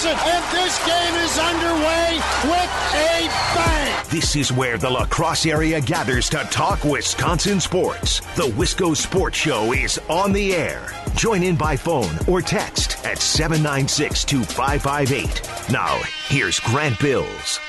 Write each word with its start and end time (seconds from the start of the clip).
hits 0.00 0.04
it, 0.04 0.26
and 0.26 0.44
this 0.56 0.78
game 0.86 1.14
is 1.24 1.38
underway 1.38 2.20
with 2.44 2.70
a 2.94 3.28
bang. 3.54 4.06
This 4.08 4.36
is 4.36 4.52
where 4.52 4.78
the 4.78 4.90
La 4.90 5.04
Crosse 5.06 5.46
area 5.46 5.80
gathers 5.80 6.28
to 6.30 6.38
talk 6.50 6.84
Wisconsin 6.84 7.60
sports. 7.60 8.20
The 8.36 8.48
Wisco 8.56 8.96
Sports 8.96 9.36
Show 9.36 9.72
is 9.72 9.98
on 10.08 10.32
the 10.32 10.54
air. 10.54 10.92
Join 11.14 11.42
in 11.42 11.56
by 11.56 11.76
phone 11.76 12.10
or 12.28 12.40
text 12.40 13.04
at 13.04 13.18
796 13.18 14.24
2558. 14.24 15.70
Now, 15.70 16.00
here's 16.28 16.58
Grant 16.60 16.98
Bills. 17.00 17.60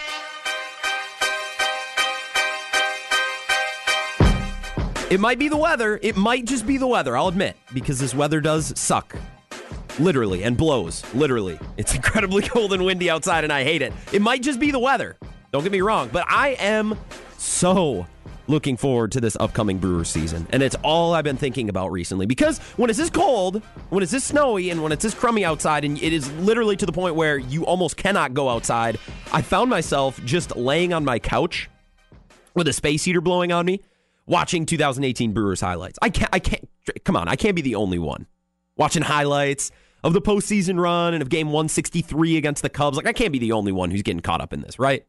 It 5.09 5.19
might 5.19 5.39
be 5.39 5.49
the 5.49 5.57
weather. 5.57 5.99
It 6.01 6.15
might 6.15 6.45
just 6.45 6.65
be 6.65 6.77
the 6.77 6.87
weather, 6.87 7.17
I'll 7.17 7.27
admit, 7.27 7.57
because 7.73 7.99
this 7.99 8.15
weather 8.15 8.39
does 8.39 8.79
suck. 8.79 9.17
Literally, 9.99 10.43
and 10.43 10.57
blows. 10.57 11.03
Literally. 11.13 11.59
It's 11.77 11.93
incredibly 11.95 12.43
cold 12.43 12.73
and 12.73 12.85
windy 12.85 13.09
outside, 13.09 13.43
and 13.43 13.51
I 13.51 13.63
hate 13.63 13.81
it. 13.81 13.93
It 14.11 14.21
might 14.21 14.41
just 14.41 14.59
be 14.59 14.71
the 14.71 14.79
weather. 14.79 15.17
Don't 15.51 15.63
get 15.63 15.71
me 15.71 15.81
wrong, 15.81 16.09
but 16.11 16.25
I 16.29 16.49
am 16.59 16.97
so 17.37 18.05
looking 18.47 18.77
forward 18.77 19.11
to 19.13 19.21
this 19.21 19.37
upcoming 19.39 19.77
Brewers 19.77 20.09
season. 20.09 20.47
And 20.51 20.61
it's 20.61 20.75
all 20.83 21.13
I've 21.13 21.23
been 21.23 21.37
thinking 21.37 21.69
about 21.69 21.91
recently 21.91 22.25
because 22.25 22.59
when 22.77 22.89
it's 22.89 22.99
this 22.99 23.09
cold, 23.09 23.61
when 23.89 24.03
it's 24.03 24.11
this 24.11 24.23
snowy, 24.23 24.69
and 24.69 24.83
when 24.83 24.91
it's 24.91 25.03
this 25.03 25.13
crummy 25.13 25.45
outside, 25.45 25.85
and 25.85 26.01
it 26.01 26.13
is 26.13 26.31
literally 26.33 26.75
to 26.77 26.85
the 26.85 26.91
point 26.91 27.15
where 27.15 27.37
you 27.37 27.65
almost 27.65 27.97
cannot 27.97 28.33
go 28.33 28.49
outside, 28.49 28.97
I 29.31 29.41
found 29.41 29.69
myself 29.69 30.23
just 30.25 30.55
laying 30.55 30.93
on 30.93 31.05
my 31.05 31.19
couch 31.19 31.69
with 32.53 32.67
a 32.67 32.73
space 32.73 33.03
heater 33.03 33.21
blowing 33.21 33.51
on 33.51 33.65
me 33.65 33.81
watching 34.25 34.65
2018 34.65 35.33
Brewers 35.33 35.61
highlights. 35.61 35.97
I 36.01 36.09
can't, 36.09 36.29
I 36.33 36.39
can't, 36.39 36.67
come 37.03 37.15
on, 37.15 37.27
I 37.27 37.35
can't 37.35 37.55
be 37.55 37.61
the 37.61 37.75
only 37.75 37.99
one 37.99 38.27
watching 38.77 39.03
highlights 39.03 39.71
of 40.03 40.13
the 40.13 40.21
postseason 40.21 40.79
run 40.79 41.13
and 41.13 41.21
of 41.21 41.29
game 41.29 41.47
163 41.47 42.37
against 42.37 42.63
the 42.63 42.69
Cubs. 42.69 42.97
Like, 42.97 43.07
I 43.07 43.13
can't 43.13 43.31
be 43.31 43.39
the 43.39 43.51
only 43.51 43.71
one 43.71 43.91
who's 43.91 44.01
getting 44.01 44.21
caught 44.21 44.41
up 44.41 44.53
in 44.53 44.61
this, 44.61 44.79
right? 44.79 45.05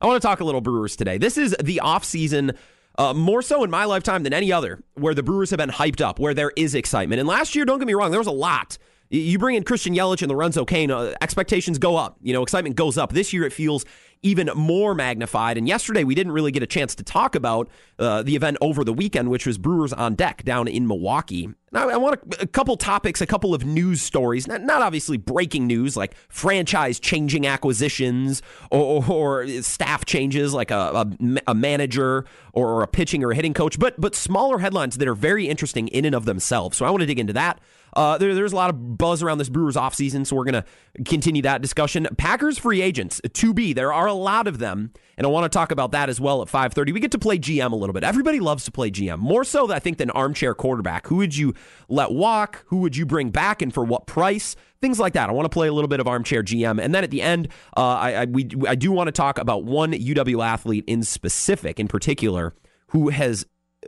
I 0.00 0.06
want 0.06 0.20
to 0.20 0.26
talk 0.26 0.40
a 0.40 0.44
little 0.44 0.60
Brewers 0.60 0.96
today. 0.96 1.18
This 1.18 1.38
is 1.38 1.56
the 1.62 1.80
offseason, 1.82 2.56
uh, 2.98 3.14
more 3.14 3.42
so 3.42 3.64
in 3.64 3.70
my 3.70 3.84
lifetime 3.84 4.22
than 4.22 4.32
any 4.32 4.52
other, 4.52 4.82
where 4.94 5.14
the 5.14 5.22
Brewers 5.22 5.50
have 5.50 5.58
been 5.58 5.70
hyped 5.70 6.00
up, 6.00 6.18
where 6.18 6.34
there 6.34 6.52
is 6.56 6.74
excitement. 6.74 7.20
And 7.20 7.28
last 7.28 7.54
year, 7.54 7.64
don't 7.64 7.78
get 7.78 7.86
me 7.86 7.94
wrong, 7.94 8.10
there 8.10 8.20
was 8.20 8.26
a 8.26 8.32
lot. 8.32 8.76
You 9.18 9.38
bring 9.38 9.56
in 9.56 9.64
Christian 9.64 9.94
Yelich 9.94 10.22
and 10.22 10.30
Lorenzo 10.30 10.64
Cain, 10.64 10.90
uh, 10.90 11.14
expectations 11.20 11.78
go 11.78 11.96
up. 11.96 12.16
You 12.22 12.32
know, 12.32 12.42
excitement 12.42 12.76
goes 12.76 12.98
up. 12.98 13.12
This 13.12 13.32
year, 13.32 13.44
it 13.44 13.52
feels 13.52 13.84
even 14.22 14.50
more 14.56 14.94
magnified. 14.94 15.58
And 15.58 15.68
yesterday, 15.68 16.02
we 16.02 16.14
didn't 16.14 16.32
really 16.32 16.50
get 16.50 16.62
a 16.62 16.66
chance 16.66 16.94
to 16.94 17.02
talk 17.04 17.34
about 17.34 17.68
uh, 17.98 18.22
the 18.22 18.34
event 18.34 18.56
over 18.62 18.82
the 18.82 18.92
weekend, 18.92 19.30
which 19.30 19.46
was 19.46 19.58
Brewers 19.58 19.92
on 19.92 20.14
Deck 20.14 20.44
down 20.44 20.66
in 20.66 20.86
Milwaukee. 20.88 21.50
Now, 21.72 21.90
I 21.90 21.96
want 21.98 22.20
a, 22.38 22.42
a 22.42 22.46
couple 22.46 22.76
topics, 22.78 23.20
a 23.20 23.26
couple 23.26 23.52
of 23.52 23.66
news 23.66 24.00
stories, 24.00 24.48
not, 24.48 24.62
not 24.62 24.80
obviously 24.80 25.18
breaking 25.18 25.66
news 25.66 25.96
like 25.96 26.14
franchise 26.28 26.98
changing 26.98 27.46
acquisitions 27.46 28.40
or, 28.70 29.04
or, 29.04 29.12
or 29.12 29.48
staff 29.60 30.06
changes 30.06 30.54
like 30.54 30.70
a, 30.70 31.06
a, 31.20 31.40
a 31.48 31.54
manager 31.54 32.24
or 32.54 32.82
a 32.82 32.86
pitching 32.86 33.22
or 33.22 33.32
a 33.32 33.34
hitting 33.34 33.52
coach, 33.52 33.78
but 33.78 34.00
but 34.00 34.14
smaller 34.14 34.58
headlines 34.58 34.96
that 34.96 35.06
are 35.06 35.14
very 35.14 35.48
interesting 35.48 35.88
in 35.88 36.04
and 36.04 36.14
of 36.14 36.24
themselves. 36.24 36.78
So 36.78 36.86
I 36.86 36.90
want 36.90 37.02
to 37.02 37.06
dig 37.06 37.18
into 37.18 37.34
that. 37.34 37.60
Uh, 37.94 38.18
there, 38.18 38.34
there's 38.34 38.52
a 38.52 38.56
lot 38.56 38.70
of 38.70 38.98
buzz 38.98 39.22
around 39.22 39.38
this 39.38 39.48
Brewers 39.48 39.76
offseason, 39.76 40.26
so 40.26 40.36
we're 40.36 40.44
going 40.44 40.62
to 40.62 40.64
continue 41.04 41.42
that 41.42 41.62
discussion. 41.62 42.06
Packers 42.18 42.58
free 42.58 42.82
agents 42.82 43.20
to 43.32 43.54
be. 43.54 43.72
There 43.72 43.92
are 43.92 44.06
a 44.06 44.12
lot 44.12 44.46
of 44.46 44.58
them, 44.58 44.92
and 45.16 45.26
I 45.26 45.30
want 45.30 45.50
to 45.50 45.56
talk 45.56 45.70
about 45.70 45.92
that 45.92 46.08
as 46.08 46.20
well 46.20 46.42
at 46.42 46.48
5:30. 46.48 46.92
We 46.92 47.00
get 47.00 47.12
to 47.12 47.18
play 47.18 47.38
GM 47.38 47.72
a 47.72 47.76
little 47.76 47.92
bit. 47.92 48.04
Everybody 48.04 48.40
loves 48.40 48.64
to 48.64 48.70
play 48.70 48.90
GM 48.90 49.18
more 49.18 49.44
so, 49.44 49.72
I 49.72 49.78
think, 49.78 49.98
than 49.98 50.10
armchair 50.10 50.54
quarterback. 50.54 51.06
Who 51.06 51.16
would 51.16 51.36
you 51.36 51.54
let 51.88 52.12
walk? 52.12 52.64
Who 52.66 52.78
would 52.78 52.96
you 52.96 53.06
bring 53.06 53.30
back, 53.30 53.62
and 53.62 53.72
for 53.72 53.84
what 53.84 54.06
price? 54.06 54.56
Things 54.80 54.98
like 54.98 55.14
that. 55.14 55.30
I 55.30 55.32
want 55.32 55.46
to 55.46 55.54
play 55.54 55.68
a 55.68 55.72
little 55.72 55.88
bit 55.88 56.00
of 56.00 56.06
armchair 56.06 56.42
GM, 56.42 56.82
and 56.82 56.94
then 56.94 57.04
at 57.04 57.10
the 57.10 57.22
end, 57.22 57.48
uh, 57.76 57.80
I, 57.80 58.14
I 58.14 58.24
we 58.26 58.48
I 58.68 58.74
do 58.74 58.92
want 58.92 59.08
to 59.08 59.12
talk 59.12 59.38
about 59.38 59.64
one 59.64 59.92
UW 59.92 60.44
athlete 60.44 60.84
in 60.86 61.02
specific, 61.02 61.80
in 61.80 61.88
particular, 61.88 62.54
who 62.88 63.08
has 63.08 63.46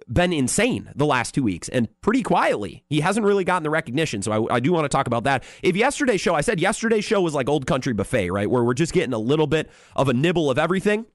been 0.09 0.33
insane 0.33 0.91
the 0.95 1.07
last 1.07 1.35
two 1.35 1.43
weeks 1.43 1.69
and 1.69 1.89
pretty 2.01 2.23
quietly. 2.23 2.85
He 2.89 3.01
hasn't 3.01 3.27
really 3.27 3.45
gotten 3.45 3.63
the 3.63 3.71
recognition. 3.71 4.23
So 4.23 4.49
I, 4.49 4.57
I, 4.57 4.61
do 4.61 4.73
want 4.73 4.85
to 4.85 4.89
talk 4.89 5.07
about 5.07 5.25
that. 5.25 5.45
If 5.63 5.77
yesterday's 5.77 6.21
show, 6.21 6.35
I 6.35 6.41
said 6.41 6.61
yesterday's 6.61 7.05
show 7.05 7.21
was 7.21 7.35
like 7.35 7.49
old 7.49 7.67
country 7.67 7.93
buffet, 7.93 8.31
right? 8.31 8.51
Where 8.51 8.65
we're 8.65 8.75
just 8.75 8.93
getting 8.93 9.13
a 9.13 9.19
little 9.19 9.47
bit 9.47 9.71
of 9.95 10.09
a 10.09 10.13
nibble 10.15 10.51
of 10.51 10.59
everything. 10.59 11.07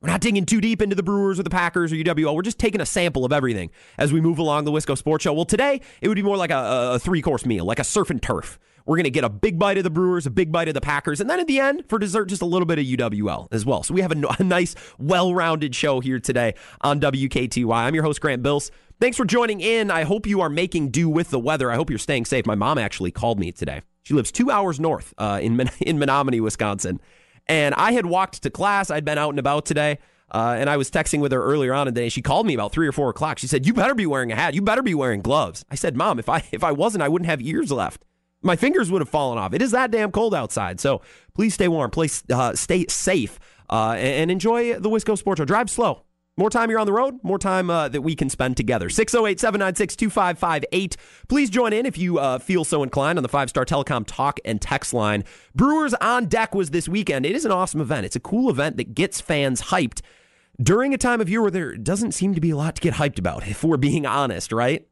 We're 0.00 0.10
not 0.10 0.20
digging 0.20 0.44
too 0.44 0.60
deep 0.60 0.82
into 0.82 0.94
the 0.94 1.02
Brewers 1.02 1.40
or 1.40 1.44
the 1.44 1.50
Packers 1.50 1.90
or 1.90 1.96
UWL. 1.96 2.34
We're 2.34 2.42
just 2.42 2.58
taking 2.58 2.82
a 2.82 2.86
sample 2.86 3.24
of 3.24 3.32
everything 3.32 3.70
as 3.96 4.12
we 4.12 4.20
move 4.20 4.38
along 4.38 4.64
the 4.64 4.70
Wisco 4.70 4.98
Sports 4.98 5.22
Show. 5.24 5.32
Well, 5.32 5.46
today 5.46 5.80
it 6.02 6.08
would 6.08 6.16
be 6.16 6.22
more 6.22 6.36
like 6.36 6.50
a, 6.50 6.92
a 6.94 6.98
three 6.98 7.22
course 7.22 7.46
meal, 7.46 7.64
like 7.64 7.78
a 7.78 7.84
surf 7.84 8.10
and 8.10 8.20
turf. 8.20 8.58
We're 8.86 8.96
going 8.96 9.04
to 9.04 9.10
get 9.10 9.24
a 9.24 9.30
big 9.30 9.58
bite 9.58 9.78
of 9.78 9.84
the 9.84 9.90
Brewers, 9.90 10.26
a 10.26 10.30
big 10.30 10.52
bite 10.52 10.68
of 10.68 10.74
the 10.74 10.80
Packers, 10.80 11.20
and 11.20 11.30
then 11.30 11.40
at 11.40 11.46
the 11.46 11.58
end, 11.58 11.84
for 11.88 11.98
dessert, 11.98 12.26
just 12.26 12.42
a 12.42 12.46
little 12.46 12.66
bit 12.66 12.78
of 12.78 12.84
UWL 12.84 13.48
as 13.50 13.64
well. 13.64 13.82
So 13.82 13.94
we 13.94 14.02
have 14.02 14.12
a, 14.12 14.22
a 14.38 14.44
nice, 14.44 14.74
well 14.98 15.34
rounded 15.34 15.74
show 15.74 16.00
here 16.00 16.18
today 16.20 16.54
on 16.82 17.00
WKTY. 17.00 17.74
I'm 17.74 17.94
your 17.94 18.04
host, 18.04 18.20
Grant 18.20 18.42
Bills. 18.42 18.70
Thanks 19.00 19.16
for 19.16 19.24
joining 19.24 19.60
in. 19.60 19.90
I 19.90 20.04
hope 20.04 20.26
you 20.26 20.40
are 20.42 20.50
making 20.50 20.90
do 20.90 21.08
with 21.08 21.30
the 21.30 21.38
weather. 21.38 21.70
I 21.70 21.76
hope 21.76 21.90
you're 21.90 21.98
staying 21.98 22.26
safe. 22.26 22.46
My 22.46 22.54
mom 22.54 22.78
actually 22.78 23.10
called 23.10 23.40
me 23.40 23.52
today. 23.52 23.82
She 24.02 24.12
lives 24.12 24.30
two 24.30 24.50
hours 24.50 24.78
north 24.78 25.14
uh, 25.16 25.40
in, 25.42 25.58
in 25.80 25.98
Menominee, 25.98 26.40
Wisconsin. 26.40 27.00
And 27.46 27.74
I 27.74 27.92
had 27.92 28.06
walked 28.06 28.42
to 28.42 28.50
class. 28.50 28.90
I'd 28.90 29.04
been 29.04 29.18
out 29.18 29.30
and 29.30 29.38
about 29.38 29.64
today. 29.66 29.98
Uh, 30.30 30.56
and 30.58 30.68
I 30.68 30.76
was 30.76 30.90
texting 30.90 31.20
with 31.20 31.32
her 31.32 31.42
earlier 31.42 31.72
on 31.72 31.88
in 31.88 31.94
the 31.94 32.00
day. 32.00 32.08
She 32.08 32.20
called 32.20 32.46
me 32.46 32.54
about 32.54 32.72
three 32.72 32.88
or 32.88 32.92
four 32.92 33.10
o'clock. 33.10 33.38
She 33.38 33.46
said, 33.46 33.66
"You 33.66 33.72
better 33.72 33.94
be 33.94 34.06
wearing 34.06 34.32
a 34.32 34.34
hat. 34.34 34.54
You 34.54 34.62
better 34.62 34.82
be 34.82 34.94
wearing 34.94 35.20
gloves." 35.20 35.64
I 35.70 35.74
said, 35.74 35.96
"Mom, 35.96 36.18
if 36.18 36.28
I 36.28 36.42
if 36.50 36.64
I 36.64 36.72
wasn't, 36.72 37.02
I 37.02 37.08
wouldn't 37.08 37.28
have 37.28 37.40
ears 37.40 37.70
left." 37.70 38.04
My 38.44 38.56
fingers 38.56 38.90
would 38.90 39.00
have 39.00 39.08
fallen 39.08 39.38
off. 39.38 39.54
It 39.54 39.62
is 39.62 39.72
that 39.72 39.90
damn 39.90 40.12
cold 40.12 40.34
outside. 40.34 40.78
So 40.78 41.00
please 41.34 41.54
stay 41.54 41.66
warm. 41.66 41.90
Please 41.90 42.22
uh, 42.30 42.54
stay 42.54 42.86
safe 42.88 43.40
uh, 43.70 43.92
and, 43.98 44.30
enjoy 44.30 44.78
the 44.78 44.90
Wisco 44.90 45.16
Sports 45.16 45.40
Show. 45.40 45.44
Drive 45.44 45.70
slow. 45.70 46.02
More 46.36 46.50
time 46.50 46.68
you're 46.68 46.80
on 46.80 46.86
the 46.86 46.92
road, 46.92 47.20
more 47.22 47.38
time 47.38 47.70
uh, 47.70 47.88
that 47.88 48.02
we 48.02 48.16
can 48.16 48.28
spend 48.28 48.56
together. 48.56 48.90
608 48.90 49.38
796 49.38 49.94
2558. 49.94 50.96
Please 51.28 51.48
join 51.48 51.72
in 51.72 51.86
if 51.86 51.96
you 51.96 52.18
uh, 52.18 52.40
feel 52.40 52.64
so 52.64 52.82
inclined 52.82 53.18
on 53.18 53.22
the 53.22 53.28
five 53.28 53.48
star 53.48 53.64
telecom 53.64 54.04
talk 54.04 54.40
and 54.44 54.60
text 54.60 54.92
line. 54.92 55.22
Brewers 55.54 55.94
on 55.94 56.26
Deck 56.26 56.54
was 56.54 56.70
this 56.70 56.88
weekend. 56.88 57.24
It 57.24 57.36
is 57.36 57.44
an 57.44 57.52
awesome 57.52 57.80
event. 57.80 58.04
It's 58.04 58.16
a 58.16 58.20
cool 58.20 58.50
event 58.50 58.76
that 58.78 58.94
gets 58.94 59.20
fans 59.20 59.62
hyped 59.62 60.02
during 60.60 60.92
a 60.92 60.98
time 60.98 61.20
of 61.20 61.28
year 61.28 61.40
where 61.40 61.52
there 61.52 61.76
doesn't 61.76 62.12
seem 62.12 62.34
to 62.34 62.40
be 62.40 62.50
a 62.50 62.56
lot 62.56 62.74
to 62.76 62.82
get 62.82 62.94
hyped 62.94 63.18
about, 63.18 63.46
if 63.46 63.62
we're 63.62 63.76
being 63.76 64.04
honest, 64.04 64.50
right? 64.50 64.86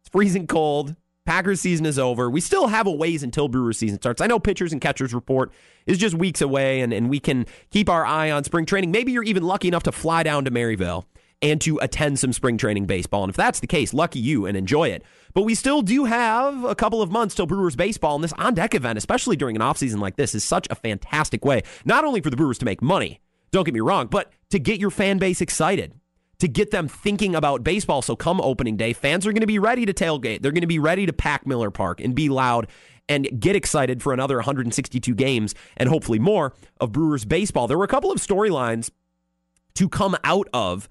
It's 0.00 0.10
freezing 0.10 0.46
cold. 0.46 0.96
Packers 1.26 1.60
season 1.60 1.86
is 1.86 1.98
over. 1.98 2.28
We 2.28 2.40
still 2.40 2.66
have 2.66 2.86
a 2.86 2.90
ways 2.90 3.22
until 3.22 3.48
Brewers 3.48 3.78
season 3.78 3.98
starts. 3.98 4.20
I 4.20 4.26
know 4.26 4.38
pitchers 4.38 4.72
and 4.72 4.80
catchers 4.80 5.14
report 5.14 5.52
is 5.86 5.96
just 5.96 6.14
weeks 6.14 6.42
away, 6.42 6.82
and, 6.82 6.92
and 6.92 7.08
we 7.08 7.18
can 7.18 7.46
keep 7.70 7.88
our 7.88 8.04
eye 8.04 8.30
on 8.30 8.44
spring 8.44 8.66
training. 8.66 8.90
Maybe 8.90 9.12
you're 9.12 9.22
even 9.22 9.42
lucky 9.42 9.68
enough 9.68 9.84
to 9.84 9.92
fly 9.92 10.22
down 10.22 10.44
to 10.44 10.50
Maryvale 10.50 11.06
and 11.40 11.60
to 11.62 11.78
attend 11.78 12.18
some 12.18 12.32
spring 12.32 12.58
training 12.58 12.84
baseball. 12.84 13.24
And 13.24 13.30
if 13.30 13.36
that's 13.36 13.60
the 13.60 13.66
case, 13.66 13.94
lucky 13.94 14.18
you 14.18 14.44
and 14.44 14.56
enjoy 14.56 14.88
it. 14.88 15.02
But 15.32 15.42
we 15.42 15.54
still 15.54 15.80
do 15.80 16.04
have 16.04 16.62
a 16.64 16.74
couple 16.74 17.00
of 17.00 17.10
months 17.10 17.34
till 17.34 17.46
Brewers 17.46 17.74
baseball, 17.74 18.16
and 18.16 18.24
this 18.24 18.34
on 18.34 18.54
deck 18.54 18.74
event, 18.74 18.98
especially 18.98 19.36
during 19.36 19.56
an 19.56 19.62
offseason 19.62 20.00
like 20.00 20.16
this, 20.16 20.34
is 20.34 20.44
such 20.44 20.66
a 20.70 20.74
fantastic 20.74 21.44
way, 21.44 21.62
not 21.86 22.04
only 22.04 22.20
for 22.20 22.30
the 22.30 22.36
Brewers 22.36 22.58
to 22.58 22.64
make 22.66 22.82
money, 22.82 23.20
don't 23.50 23.64
get 23.64 23.74
me 23.74 23.80
wrong, 23.80 24.08
but 24.08 24.30
to 24.50 24.58
get 24.58 24.78
your 24.78 24.90
fan 24.90 25.18
base 25.18 25.40
excited 25.40 25.94
to 26.44 26.48
get 26.48 26.70
them 26.70 26.88
thinking 26.88 27.34
about 27.34 27.64
baseball. 27.64 28.02
So 28.02 28.14
come 28.14 28.38
opening 28.38 28.76
day, 28.76 28.92
fans 28.92 29.26
are 29.26 29.32
going 29.32 29.40
to 29.40 29.46
be 29.46 29.58
ready 29.58 29.86
to 29.86 29.94
tailgate. 29.94 30.42
They're 30.42 30.52
going 30.52 30.60
to 30.60 30.66
be 30.66 30.78
ready 30.78 31.06
to 31.06 31.12
pack 31.14 31.46
Miller 31.46 31.70
Park 31.70 32.02
and 32.02 32.14
be 32.14 32.28
loud 32.28 32.66
and 33.08 33.40
get 33.40 33.56
excited 33.56 34.02
for 34.02 34.12
another 34.12 34.36
162 34.36 35.14
games 35.14 35.54
and 35.78 35.88
hopefully 35.88 36.18
more 36.18 36.52
of 36.82 36.92
Brewers 36.92 37.24
baseball. 37.24 37.66
There 37.66 37.78
were 37.78 37.84
a 37.84 37.88
couple 37.88 38.12
of 38.12 38.18
storylines 38.18 38.90
to 39.76 39.88
come 39.88 40.18
out 40.22 40.46
of 40.52 40.86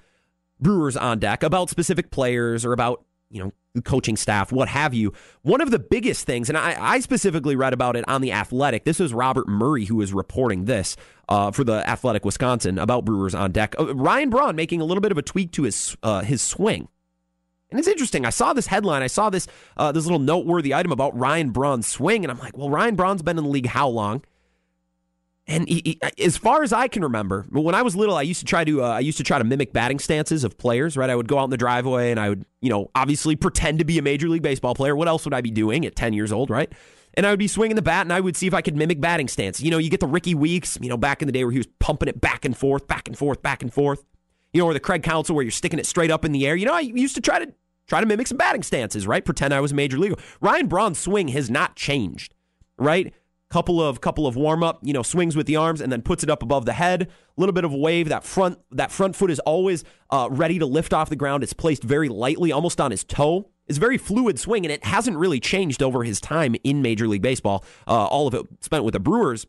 Brewers 0.59 0.97
on 0.97 1.19
deck 1.19 1.43
about 1.43 1.69
specific 1.69 2.09
players 2.09 2.65
or 2.65 2.73
about 2.73 3.05
you 3.33 3.43
know, 3.43 3.81
coaching 3.81 4.15
staff, 4.15 4.51
what 4.51 4.69
have 4.69 4.93
you. 4.93 5.11
One 5.41 5.59
of 5.59 5.71
the 5.71 5.79
biggest 5.79 6.27
things, 6.27 6.49
and 6.49 6.57
I, 6.57 6.77
I 6.79 6.99
specifically 6.99 7.55
read 7.55 7.73
about 7.73 7.95
it 7.95 8.07
on 8.07 8.21
The 8.21 8.31
Athletic. 8.31 8.85
This 8.85 8.99
was 8.99 9.11
Robert 9.13 9.47
Murray 9.47 9.85
who 9.85 9.95
was 9.95 10.13
reporting 10.13 10.65
this 10.65 10.95
uh, 11.27 11.49
for 11.49 11.63
The 11.63 11.87
Athletic 11.89 12.23
Wisconsin 12.23 12.77
about 12.77 13.05
Brewers 13.05 13.33
on 13.33 13.51
deck. 13.51 13.73
Uh, 13.79 13.95
Ryan 13.95 14.29
Braun 14.29 14.55
making 14.55 14.81
a 14.81 14.85
little 14.85 15.01
bit 15.01 15.11
of 15.11 15.17
a 15.17 15.23
tweak 15.23 15.51
to 15.53 15.63
his 15.63 15.97
uh, 16.03 16.21
his 16.21 16.43
swing. 16.43 16.87
And 17.71 17.79
it's 17.79 17.87
interesting. 17.87 18.23
I 18.23 18.29
saw 18.29 18.53
this 18.53 18.67
headline. 18.67 19.01
I 19.01 19.07
saw 19.07 19.31
this 19.31 19.47
uh, 19.77 19.91
this 19.91 20.03
little 20.03 20.19
noteworthy 20.19 20.75
item 20.75 20.91
about 20.91 21.17
Ryan 21.17 21.49
Braun's 21.49 21.87
swing, 21.87 22.23
and 22.23 22.31
I'm 22.31 22.37
like, 22.37 22.55
well, 22.55 22.69
Ryan 22.69 22.95
Braun's 22.95 23.23
been 23.23 23.39
in 23.39 23.43
the 23.45 23.49
league 23.49 23.65
how 23.65 23.87
long? 23.87 24.23
And 25.45 25.67
he, 25.67 25.81
he, 25.83 26.23
as 26.23 26.37
far 26.37 26.63
as 26.63 26.71
I 26.71 26.87
can 26.87 27.03
remember, 27.03 27.45
when 27.49 27.75
I 27.75 27.81
was 27.81 27.97
little, 27.97 28.15
I 28.15 28.21
used 28.21 28.39
to 28.39 28.45
try 28.45 28.63
to 28.63 28.81
uh, 28.81 28.87
I 28.87 28.99
used 28.99 29.17
to 29.17 29.25
try 29.25 29.37
to 29.37 29.43
mimic 29.43 29.73
batting 29.73 29.99
stances 29.99 30.45
of 30.45 30.57
players. 30.57 30.95
Right, 30.95 31.09
I 31.09 31.15
would 31.15 31.27
go 31.27 31.37
out 31.37 31.43
in 31.45 31.49
the 31.49 31.57
driveway 31.57 32.11
and 32.11 32.19
I 32.19 32.29
would, 32.29 32.45
you 32.61 32.69
know, 32.69 32.89
obviously 32.95 33.35
pretend 33.35 33.79
to 33.79 33.85
be 33.85 33.97
a 33.97 34.01
major 34.01 34.29
league 34.29 34.41
baseball 34.41 34.73
player. 34.73 34.95
What 34.95 35.09
else 35.09 35.25
would 35.25 35.33
I 35.33 35.41
be 35.41 35.51
doing 35.51 35.85
at 35.85 35.97
ten 35.97 36.13
years 36.13 36.31
old? 36.31 36.49
Right, 36.49 36.71
and 37.15 37.25
I 37.25 37.29
would 37.29 37.39
be 37.39 37.49
swinging 37.49 37.75
the 37.75 37.81
bat 37.81 38.05
and 38.05 38.13
I 38.13 38.21
would 38.21 38.37
see 38.37 38.47
if 38.47 38.53
I 38.53 38.61
could 38.61 38.77
mimic 38.77 39.01
batting 39.01 39.27
stance. 39.27 39.59
You 39.59 39.69
know, 39.69 39.79
you 39.79 39.89
get 39.89 39.99
the 39.99 40.07
Rickie 40.07 40.35
Weeks, 40.35 40.77
you 40.81 40.87
know, 40.87 40.95
back 40.95 41.21
in 41.21 41.27
the 41.27 41.33
day 41.33 41.43
where 41.43 41.51
he 41.51 41.59
was 41.59 41.67
pumping 41.79 42.07
it 42.07 42.21
back 42.21 42.45
and 42.45 42.57
forth, 42.57 42.87
back 42.87 43.09
and 43.09 43.17
forth, 43.17 43.41
back 43.41 43.61
and 43.61 43.73
forth. 43.73 44.05
You 44.53 44.61
know, 44.61 44.67
or 44.67 44.73
the 44.73 44.79
Craig 44.79 45.03
Counsell 45.03 45.35
where 45.35 45.43
you're 45.43 45.51
sticking 45.51 45.79
it 45.79 45.85
straight 45.85 46.11
up 46.11 46.23
in 46.23 46.31
the 46.31 46.47
air. 46.47 46.55
You 46.55 46.67
know, 46.67 46.75
I 46.75 46.81
used 46.81 47.15
to 47.15 47.21
try 47.21 47.39
to 47.39 47.51
try 47.87 47.99
to 47.99 48.05
mimic 48.05 48.27
some 48.27 48.37
batting 48.37 48.63
stances. 48.63 49.05
Right, 49.05 49.25
pretend 49.25 49.53
I 49.53 49.59
was 49.59 49.73
a 49.73 49.75
major 49.75 49.97
league. 49.97 50.17
Ryan 50.39 50.67
Braun's 50.67 50.99
swing 50.99 51.27
has 51.29 51.49
not 51.49 51.75
changed. 51.75 52.33
Right 52.77 53.13
couple 53.53 53.79
of 53.79 54.01
couple 54.01 54.25
of 54.25 54.35
warm 54.35 54.63
up, 54.63 54.79
you 54.81 54.93
know, 54.93 55.03
swings 55.03 55.35
with 55.35 55.45
the 55.45 55.55
arms, 55.55 55.79
and 55.79 55.91
then 55.91 56.01
puts 56.01 56.23
it 56.23 56.29
up 56.29 56.41
above 56.41 56.65
the 56.65 56.73
head. 56.73 57.03
A 57.03 57.07
little 57.39 57.53
bit 57.53 57.63
of 57.63 57.71
a 57.71 57.77
wave. 57.77 58.09
That 58.09 58.23
front 58.23 58.57
that 58.71 58.91
front 58.91 59.15
foot 59.15 59.29
is 59.29 59.39
always 59.39 59.83
uh, 60.09 60.27
ready 60.31 60.57
to 60.57 60.65
lift 60.65 60.91
off 60.91 61.09
the 61.09 61.15
ground. 61.15 61.43
It's 61.43 61.53
placed 61.53 61.83
very 61.83 62.09
lightly, 62.09 62.51
almost 62.51 62.81
on 62.81 62.89
his 62.89 63.03
toe. 63.03 63.51
It's 63.67 63.77
very 63.77 63.99
fluid 63.99 64.39
swing, 64.39 64.65
and 64.65 64.71
it 64.71 64.83
hasn't 64.83 65.17
really 65.17 65.39
changed 65.39 65.83
over 65.83 66.03
his 66.03 66.19
time 66.19 66.55
in 66.63 66.81
Major 66.81 67.07
League 67.07 67.21
Baseball. 67.21 67.63
Uh, 67.87 68.05
all 68.07 68.27
of 68.27 68.33
it 68.33 68.45
spent 68.61 68.83
with 68.83 68.93
the 68.93 68.99
Brewers. 68.99 69.45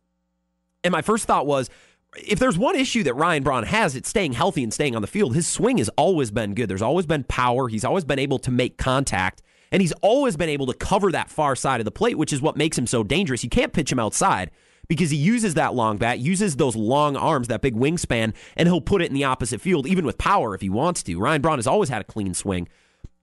And 0.85 0.93
my 0.93 1.01
first 1.01 1.25
thought 1.25 1.47
was, 1.47 1.71
if 2.15 2.39
there's 2.39 2.59
one 2.59 2.77
issue 2.77 3.03
that 3.05 3.15
Ryan 3.15 3.43
Braun 3.43 3.65
has, 3.65 3.97
it's 3.97 4.09
staying 4.09 4.35
healthy 4.35 4.63
and 4.63 4.73
staying 4.73 4.95
on 4.95 5.03
the 5.03 5.09
field. 5.09 5.35
His 5.35 5.47
swing 5.47 5.79
has 5.79 5.89
always 5.97 6.31
been 6.31 6.55
good. 6.55 6.69
There's 6.69 6.83
always 6.83 7.07
been 7.07 7.25
power. 7.25 7.69
He's 7.69 7.85
always 7.85 8.05
been 8.05 8.19
able 8.19 8.39
to 8.41 8.51
make 8.51 8.77
contact. 8.77 9.43
And 9.73 9.81
he's 9.83 9.93
always 10.03 10.37
been 10.37 10.49
able 10.49 10.67
to 10.67 10.75
cover 10.75 11.11
that 11.13 11.31
far 11.31 11.57
side 11.57 11.81
of 11.81 11.85
the 11.85 11.91
plate, 11.91 12.19
which 12.19 12.33
is 12.33 12.41
what 12.41 12.57
makes 12.57 12.79
him 12.79 12.87
so 12.87 13.03
dangerous. 13.03 13.43
You 13.43 13.51
can't 13.51 13.73
pitch 13.73 13.91
him 13.91 13.99
outside 13.99 14.51
because 14.89 15.11
he 15.11 15.17
uses 15.17 15.55
that 15.55 15.75
long 15.75 15.97
bat, 15.97 16.19
uses 16.19 16.57
those 16.57 16.77
long 16.77 17.17
arms, 17.17 17.49
that 17.49 17.63
big 17.63 17.75
wingspan, 17.75 18.35
and 18.57 18.69
he'll 18.69 18.81
put 18.81 19.03
it 19.03 19.09
in 19.09 19.15
the 19.15 19.25
opposite 19.25 19.61
field, 19.61 19.87
even 19.87 20.05
with 20.05 20.19
power 20.19 20.55
if 20.55 20.61
he 20.61 20.69
wants 20.69 21.03
to. 21.05 21.19
Ryan 21.19 21.43
Braun 21.43 21.59
has 21.59 21.67
always 21.67 21.89
had 21.89 22.01
a 22.01 22.05
clean 22.05 22.35
swing. 22.35 22.69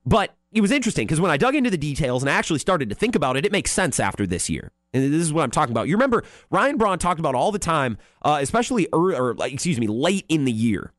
But 0.05 0.35
it 0.51 0.61
was 0.61 0.71
interesting 0.71 1.05
because 1.05 1.21
when 1.21 1.31
I 1.31 1.37
dug 1.37 1.55
into 1.55 1.69
the 1.69 1.77
details 1.77 2.23
and 2.23 2.29
I 2.29 2.33
actually 2.33 2.59
started 2.59 2.89
to 2.89 2.95
think 2.95 3.15
about 3.15 3.37
it, 3.37 3.45
it 3.45 3.51
makes 3.51 3.71
sense 3.71 3.99
after 3.99 4.25
this 4.25 4.49
year. 4.49 4.71
And 4.93 5.13
this 5.13 5.21
is 5.21 5.31
what 5.31 5.43
I'm 5.43 5.51
talking 5.51 5.71
about. 5.71 5.87
You 5.87 5.95
remember 5.95 6.23
Ryan 6.49 6.77
Braun 6.77 6.99
talked 6.99 7.19
about 7.19 7.35
all 7.35 7.51
the 7.51 7.59
time, 7.59 7.97
uh, 8.23 8.39
especially 8.41 8.87
or 8.91 9.35
excuse 9.45 9.79
me, 9.79 9.87
late 9.87 10.25
in 10.27 10.45
the 10.45 10.51
year. 10.51 10.91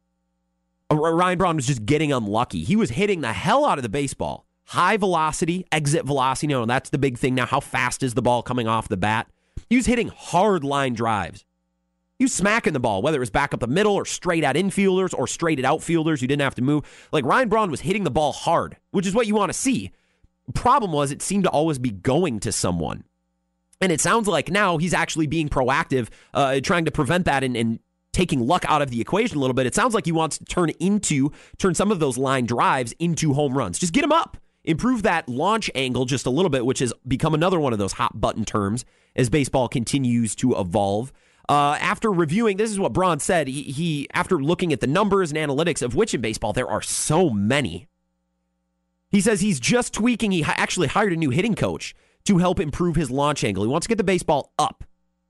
Uh, 0.91 0.97
Ryan 0.97 1.39
Braun 1.39 1.57
was 1.57 1.67
just 1.67 1.85
getting 1.85 2.13
unlucky. 2.13 2.63
He 2.63 2.77
was 2.77 2.91
hitting 2.91 3.21
the 3.21 3.33
hell 3.33 3.65
out 3.65 3.79
of 3.79 3.83
the 3.83 3.89
baseball 3.89 4.47
high 4.73 4.97
velocity, 4.97 5.67
exit 5.71 6.07
velocity. 6.07 6.53
You 6.53 6.61
know, 6.61 6.67
that's 6.67 6.91
the 6.91 6.99
big 6.99 7.19
thing 7.19 7.35
now. 7.35 7.47
How 7.47 7.61
fast 7.61 8.03
is 8.03 8.15
the 8.15 8.23
ball 8.23 8.43
coming 8.43 8.67
off 8.67 8.89
the 8.89 8.97
bat? 8.97 9.29
He 9.69 9.77
was 9.77 9.87
hitting 9.87 10.09
hard 10.09 10.65
line 10.65 10.95
drives. 10.95 11.45
Was 12.19 12.33
smacking 12.33 12.73
the 12.73 12.81
ball, 12.81 13.03
whether 13.03 13.17
it 13.17 13.21
was 13.21 13.31
back 13.31 13.53
up 13.53 13.59
the 13.59 13.67
middle 13.67 13.95
or 13.95 14.05
straight 14.05 14.45
at 14.45 14.55
infielders 14.55 15.13
or 15.13 15.27
straight 15.27 15.59
at 15.59 15.65
outfielders. 15.65 16.23
You 16.23 16.29
didn't 16.29 16.43
have 16.43 16.55
to 16.55 16.63
move. 16.63 17.09
Like 17.11 17.25
Ryan 17.25 17.49
Braun 17.49 17.71
was 17.71 17.81
hitting 17.81 18.05
the 18.05 18.13
ball 18.13 18.33
hard, 18.33 18.77
which 18.93 19.09
is 19.09 19.15
what 19.15 19.27
you 19.27 19.35
want 19.35 19.51
to 19.51 19.59
see. 19.59 19.91
Problem 20.55 20.93
was, 20.93 21.11
it 21.11 21.21
seemed 21.21 21.45
to 21.45 21.51
always 21.51 21.81
be 21.81 21.91
going 21.91 22.39
to 22.41 22.53
someone. 22.53 23.03
And 23.81 23.91
it 23.91 24.01
sounds 24.01 24.29
like 24.29 24.51
now 24.51 24.79
he's 24.79 24.95
actually 24.95 25.27
being 25.27 25.49
proactive, 25.49 26.11
uh, 26.33 26.61
trying 26.61 26.85
to 26.85 26.93
prevent 26.93 27.25
that 27.25 27.43
and, 27.43 27.57
and 27.57 27.81
taking 28.13 28.47
luck 28.47 28.65
out 28.69 28.83
of 28.83 28.91
the 28.91 29.01
equation 29.01 29.37
a 29.37 29.41
little 29.41 29.55
bit. 29.55 29.67
It 29.67 29.75
sounds 29.75 29.93
like 29.93 30.05
he 30.05 30.13
wants 30.13 30.39
to 30.39 30.45
turn 30.45 30.71
into 30.79 31.33
turn 31.59 31.75
some 31.75 31.91
of 31.91 31.99
those 31.99 32.17
line 32.17 32.47
drives 32.47 32.95
into 33.01 33.35
home 33.35 33.59
runs. 33.59 33.81
Just 33.81 33.93
get 33.93 34.05
him 34.05 34.13
up 34.13 34.37
improve 34.65 35.03
that 35.03 35.29
launch 35.29 35.71
angle 35.75 36.05
just 36.05 36.27
a 36.27 36.31
little 36.31 36.51
bit, 36.51 36.65
which 36.65 36.79
has 36.79 36.93
become 37.07 37.35
another 37.35 37.59
one 37.59 37.73
of 37.73 37.79
those 37.79 37.93
hot 37.93 38.21
button 38.21 38.45
terms 38.45 38.85
as 39.17 39.29
baseball 39.29 39.69
continues 39.69 40.35
to 40.37 40.59
evolve. 40.59 41.13
Uh, 41.49 41.77
after 41.81 42.11
reviewing, 42.11 42.57
this 42.57 42.71
is 42.71 42.79
what 42.79 42.93
Braun 42.93 43.19
said. 43.19 43.49
He, 43.49 43.63
he, 43.63 44.09
after 44.15 44.43
looking 44.43 44.73
at 44.73 44.81
the 44.81 44.87
numbers 44.87 45.33
and 45.33 45.39
analytics 45.39 45.83
of 45.83 45.95
which 45.95 46.15
in 46.15 46.21
baseball 46.21 46.53
there 46.53 46.69
are 46.69 46.83
so 46.83 47.31
many, 47.31 47.89
he 49.11 49.21
says 49.21 49.41
he's 49.41 49.61
just 49.61 49.93
tweaking. 49.93 50.31
He 50.31 50.45
actually 50.45 50.89
hired 50.89 51.13
a 51.13 51.17
new 51.17 51.31
hitting 51.31 51.55
coach 51.55 51.95
to 52.25 52.39
help 52.39 52.61
improve 52.61 52.97
his 52.97 53.11
launch 53.11 53.45
angle. 53.45 53.65
He 53.65 53.69
wants 53.69 53.87
to 53.87 53.89
get 53.89 53.99
the 53.99 54.05
baseball 54.05 54.53
up. 54.59 54.85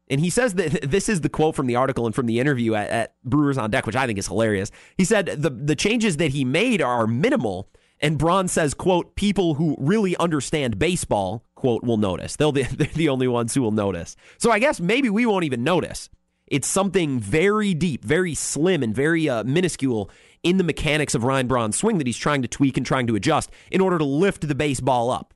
And 0.08 0.20
he 0.20 0.30
says 0.30 0.54
that 0.54 0.82
this 0.90 1.08
is 1.08 1.22
the 1.22 1.28
quote 1.28 1.56
from 1.56 1.66
the 1.66 1.76
article 1.76 2.06
and 2.06 2.14
from 2.14 2.26
the 2.26 2.38
interview 2.38 2.74
at, 2.74 2.90
at 2.90 3.14
Brewers 3.24 3.58
on 3.58 3.70
Deck, 3.70 3.86
which 3.86 3.96
I 3.96 4.06
think 4.06 4.18
is 4.18 4.28
hilarious. 4.28 4.70
He 4.96 5.04
said 5.04 5.26
the 5.26 5.50
the 5.50 5.74
changes 5.74 6.18
that 6.18 6.32
he 6.32 6.44
made 6.44 6.82
are 6.82 7.06
minimal 7.06 7.68
and 8.02 8.18
Braun 8.18 8.48
says, 8.48 8.74
quote, 8.74 9.14
people 9.14 9.54
who 9.54 9.76
really 9.78 10.16
understand 10.16 10.78
baseball, 10.78 11.44
quote, 11.54 11.84
will 11.84 11.96
notice. 11.96 12.34
They'll 12.34 12.52
be, 12.52 12.62
they're 12.76 12.88
the 12.88 13.08
only 13.08 13.28
ones 13.28 13.54
who 13.54 13.62
will 13.62 13.70
notice. 13.70 14.16
So 14.38 14.50
I 14.50 14.58
guess 14.58 14.80
maybe 14.80 15.08
we 15.08 15.24
won't 15.24 15.44
even 15.44 15.62
notice. 15.62 16.10
It's 16.48 16.68
something 16.68 17.20
very 17.20 17.72
deep, 17.72 18.04
very 18.04 18.34
slim, 18.34 18.82
and 18.82 18.94
very 18.94 19.28
uh, 19.28 19.44
minuscule 19.44 20.10
in 20.42 20.56
the 20.56 20.64
mechanics 20.64 21.14
of 21.14 21.24
Ryan 21.24 21.46
Braun's 21.46 21.76
swing 21.76 21.98
that 21.98 22.06
he's 22.06 22.18
trying 22.18 22.42
to 22.42 22.48
tweak 22.48 22.76
and 22.76 22.84
trying 22.84 23.06
to 23.06 23.14
adjust 23.14 23.50
in 23.70 23.80
order 23.80 23.96
to 23.96 24.04
lift 24.04 24.46
the 24.46 24.54
baseball 24.54 25.08
up. 25.08 25.32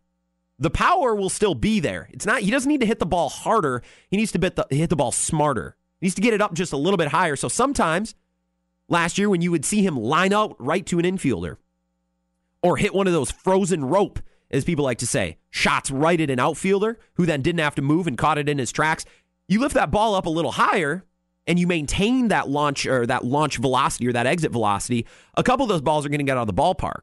The 0.59 0.71
power 0.71 1.15
will 1.15 1.31
still 1.31 1.55
be 1.55 1.81
there. 1.81 2.09
It's 2.13 2.27
not. 2.27 2.41
He 2.41 2.51
doesn't 2.51 2.69
need 2.69 2.81
to 2.81 2.87
hit 2.87 2.99
the 2.99 3.07
ball 3.07 3.29
harder. 3.29 3.83
He 4.11 4.17
needs 4.17 4.33
to 4.33 4.39
the, 4.39 4.67
hit 4.71 4.91
the 4.91 4.97
ball 4.97 5.13
smarter. 5.13 5.77
He 6.01 6.07
needs 6.07 6.15
to 6.17 6.23
get 6.23 6.35
it 6.35 6.43
up 6.43 6.55
just 6.55 6.73
a 6.73 6.77
little 6.77 6.97
bit 6.97 7.09
higher. 7.09 7.37
So 7.37 7.49
sometimes 7.49 8.15
last 8.89 9.17
year 9.17 9.31
when 9.31 9.43
you 9.43 9.51
would 9.51 9.65
see 9.65 9.83
him 9.83 9.97
line 9.97 10.33
out 10.33 10.57
right 10.59 10.85
to 10.87 10.99
an 10.99 11.05
infielder, 11.05 11.59
or 12.63 12.77
hit 12.77 12.95
one 12.95 13.07
of 13.07 13.13
those 13.13 13.31
frozen 13.31 13.85
rope, 13.85 14.19
as 14.51 14.65
people 14.65 14.85
like 14.85 14.99
to 14.99 15.07
say, 15.07 15.39
shots 15.51 15.91
right 15.91 16.21
at 16.21 16.31
an 16.31 16.39
outfielder 16.39 16.99
who 17.15 17.27
then 17.27 17.43
didn't 17.43 17.61
have 17.61 17.75
to 17.75 17.83
move 17.83 18.07
and 18.07 18.19
caught 18.19 18.39
it 18.39 18.49
in 18.49 18.59
his 18.59 18.73
tracks. 18.73 19.05
You 19.49 19.61
lift 19.61 19.75
that 19.75 19.91
ball 19.91 20.15
up 20.15 20.27
a 20.27 20.31
little 20.31 20.53
higher 20.53 21.05
and 21.47 21.59
you 21.59 21.67
maintain 21.67 22.29
that 22.29 22.49
launch 22.49 22.87
or 22.87 23.07
that 23.07 23.25
launch 23.25 23.59
velocity 23.59 24.09
or 24.09 24.13
that 24.13 24.27
exit 24.27 24.51
velocity, 24.51 25.07
a 25.37 25.43
couple 25.43 25.65
of 25.65 25.69
those 25.69 25.81
balls 25.81 26.05
are 26.05 26.09
going 26.09 26.19
to 26.19 26.25
get 26.25 26.37
out 26.37 26.49
of 26.49 26.55
the 26.55 26.63
ballpark. 26.63 27.01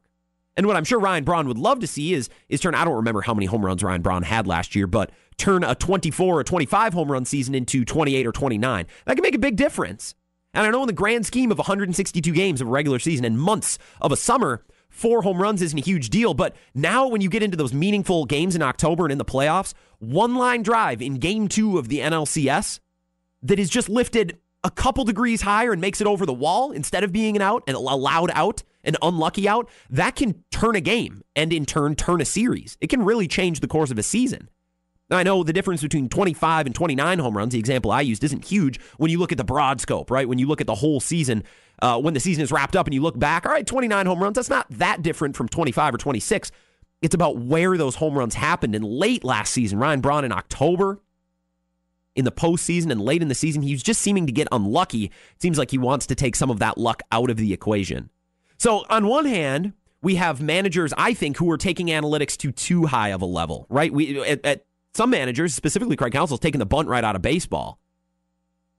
And 0.56 0.66
what 0.66 0.76
I'm 0.76 0.84
sure 0.84 1.00
Ryan 1.00 1.24
Braun 1.24 1.48
would 1.48 1.58
love 1.58 1.80
to 1.80 1.86
see 1.86 2.14
is 2.14 2.28
is 2.48 2.60
turn 2.60 2.74
I 2.74 2.84
don't 2.84 2.94
remember 2.94 3.22
how 3.22 3.34
many 3.34 3.46
home 3.46 3.64
runs 3.64 3.82
Ryan 3.82 4.02
Braun 4.02 4.22
had 4.22 4.46
last 4.46 4.76
year, 4.76 4.86
but 4.86 5.10
turn 5.36 5.64
a 5.64 5.74
24 5.74 6.38
or 6.38 6.44
25 6.44 6.94
home 6.94 7.10
run 7.10 7.24
season 7.24 7.54
into 7.54 7.84
28 7.84 8.26
or 8.26 8.32
29. 8.32 8.86
That 9.04 9.14
can 9.14 9.22
make 9.22 9.34
a 9.34 9.38
big 9.38 9.56
difference. 9.56 10.14
And 10.52 10.64
I 10.64 10.70
know 10.70 10.82
in 10.82 10.86
the 10.86 10.92
grand 10.92 11.26
scheme 11.26 11.50
of 11.50 11.58
162 11.58 12.32
games 12.32 12.60
of 12.60 12.68
a 12.68 12.70
regular 12.70 13.00
season 13.00 13.24
and 13.24 13.38
months 13.38 13.78
of 14.00 14.12
a 14.12 14.16
summer, 14.16 14.62
four 14.94 15.22
home 15.22 15.42
runs 15.42 15.60
isn't 15.60 15.78
a 15.78 15.82
huge 15.82 16.08
deal. 16.08 16.34
But 16.34 16.54
now, 16.74 17.08
when 17.08 17.20
you 17.20 17.28
get 17.28 17.42
into 17.42 17.56
those 17.56 17.74
meaningful 17.74 18.24
games 18.24 18.54
in 18.54 18.62
October 18.62 19.04
and 19.04 19.12
in 19.12 19.18
the 19.18 19.24
playoffs, 19.24 19.74
one 19.98 20.36
line 20.36 20.62
drive 20.62 21.02
in 21.02 21.14
game 21.16 21.48
two 21.48 21.78
of 21.78 21.88
the 21.88 21.98
NLCS 21.98 22.78
that 23.42 23.58
is 23.58 23.68
just 23.68 23.88
lifted 23.88 24.38
a 24.62 24.70
couple 24.70 25.04
degrees 25.04 25.42
higher 25.42 25.72
and 25.72 25.80
makes 25.80 26.00
it 26.00 26.06
over 26.06 26.24
the 26.24 26.32
wall 26.32 26.70
instead 26.70 27.04
of 27.04 27.12
being 27.12 27.36
an 27.36 27.42
out 27.42 27.64
and 27.66 27.76
a 27.76 27.80
loud 27.80 28.30
out, 28.34 28.62
an 28.84 28.96
unlucky 29.02 29.48
out, 29.48 29.68
that 29.90 30.14
can 30.14 30.42
turn 30.50 30.76
a 30.76 30.80
game 30.80 31.22
and 31.36 31.52
in 31.52 31.66
turn 31.66 31.96
turn 31.96 32.20
a 32.20 32.24
series. 32.24 32.78
It 32.80 32.86
can 32.86 33.04
really 33.04 33.28
change 33.28 33.60
the 33.60 33.68
course 33.68 33.90
of 33.90 33.98
a 33.98 34.02
season. 34.02 34.48
Now, 35.10 35.18
I 35.18 35.22
know 35.22 35.42
the 35.42 35.52
difference 35.52 35.82
between 35.82 36.08
25 36.08 36.66
and 36.66 36.74
29 36.74 37.18
home 37.18 37.36
runs, 37.36 37.52
the 37.52 37.58
example 37.58 37.90
I 37.90 38.00
used, 38.00 38.24
isn't 38.24 38.44
huge 38.46 38.80
when 38.96 39.10
you 39.10 39.18
look 39.18 39.32
at 39.32 39.38
the 39.38 39.44
broad 39.44 39.80
scope, 39.80 40.10
right? 40.10 40.26
When 40.26 40.38
you 40.38 40.46
look 40.46 40.62
at 40.62 40.66
the 40.66 40.76
whole 40.76 40.98
season, 40.98 41.44
uh, 41.82 42.00
when 42.00 42.14
the 42.14 42.20
season 42.20 42.42
is 42.42 42.52
wrapped 42.52 42.76
up 42.76 42.86
and 42.86 42.94
you 42.94 43.02
look 43.02 43.18
back, 43.18 43.46
all 43.46 43.52
right, 43.52 43.66
29 43.66 44.06
home 44.06 44.22
runs, 44.22 44.36
that's 44.36 44.50
not 44.50 44.66
that 44.70 45.02
different 45.02 45.36
from 45.36 45.48
25 45.48 45.94
or 45.94 45.98
26. 45.98 46.50
It's 47.02 47.14
about 47.14 47.38
where 47.38 47.76
those 47.76 47.96
home 47.96 48.16
runs 48.16 48.34
happened. 48.34 48.74
And 48.74 48.84
late 48.84 49.24
last 49.24 49.52
season, 49.52 49.78
Ryan 49.78 50.00
Braun 50.00 50.24
in 50.24 50.32
October, 50.32 51.00
in 52.16 52.24
the 52.24 52.32
postseason 52.32 52.90
and 52.90 53.00
late 53.00 53.22
in 53.22 53.28
the 53.28 53.34
season, 53.34 53.62
he 53.62 53.72
was 53.72 53.82
just 53.82 54.00
seeming 54.00 54.26
to 54.26 54.32
get 54.32 54.48
unlucky. 54.52 55.06
It 55.06 55.42
seems 55.42 55.58
like 55.58 55.70
he 55.70 55.78
wants 55.78 56.06
to 56.06 56.14
take 56.14 56.36
some 56.36 56.50
of 56.50 56.60
that 56.60 56.78
luck 56.78 57.02
out 57.10 57.30
of 57.30 57.36
the 57.36 57.52
equation. 57.52 58.10
So, 58.56 58.84
on 58.88 59.06
one 59.06 59.24
hand, 59.24 59.72
we 60.00 60.14
have 60.14 60.40
managers, 60.40 60.94
I 60.96 61.14
think, 61.14 61.38
who 61.38 61.50
are 61.50 61.58
taking 61.58 61.88
analytics 61.88 62.36
to 62.38 62.52
too 62.52 62.86
high 62.86 63.08
of 63.08 63.20
a 63.20 63.26
level, 63.26 63.66
right? 63.68 63.92
We 63.92 64.20
at, 64.22 64.44
at 64.44 64.64
some 64.94 65.10
managers, 65.10 65.54
specifically 65.54 65.96
Craig 65.96 66.12
Counsell, 66.12 66.38
taking 66.38 66.60
the 66.60 66.66
bunt 66.66 66.88
right 66.88 67.02
out 67.02 67.16
of 67.16 67.22
baseball, 67.22 67.80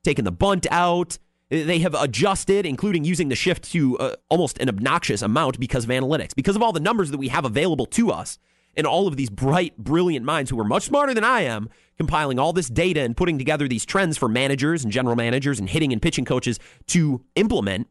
taking 0.04 0.24
the 0.24 0.32
bunt 0.32 0.66
out, 0.72 1.18
they 1.50 1.80
have 1.80 1.94
adjusted, 1.94 2.66
including 2.66 3.04
using 3.04 3.30
the 3.30 3.36
shift 3.36 3.64
to 3.72 3.98
uh, 4.00 4.16
almost 4.30 4.58
an 4.60 4.70
obnoxious 4.70 5.22
amount 5.22 5.60
because 5.60 5.84
of 5.84 5.90
analytics, 5.90 6.36
because 6.36 6.56
of 6.56 6.64
all 6.64 6.72
the 6.72 6.80
numbers 6.80 7.12
that 7.12 7.18
we 7.18 7.28
have 7.28 7.46
available 7.46 7.86
to 7.86 8.12
us, 8.12 8.40
and 8.76 8.86
all 8.86 9.08
of 9.08 9.16
these 9.16 9.30
bright, 9.30 9.78
brilliant 9.78 10.26
minds 10.26 10.50
who 10.50 10.60
are 10.60 10.66
much 10.66 10.84
smarter 10.84 11.14
than 11.14 11.24
I 11.24 11.42
am, 11.42 11.70
compiling 11.98 12.40
all 12.40 12.52
this 12.52 12.68
data 12.68 13.02
and 13.02 13.16
putting 13.16 13.38
together 13.38 13.68
these 13.68 13.86
trends 13.86 14.18
for 14.18 14.28
managers 14.28 14.84
and 14.84 14.92
general 14.92 15.16
managers 15.16 15.60
and 15.60 15.70
hitting 15.70 15.94
and 15.94 16.02
pitching 16.02 16.26
coaches 16.26 16.60
to 16.88 17.24
implement. 17.36 17.88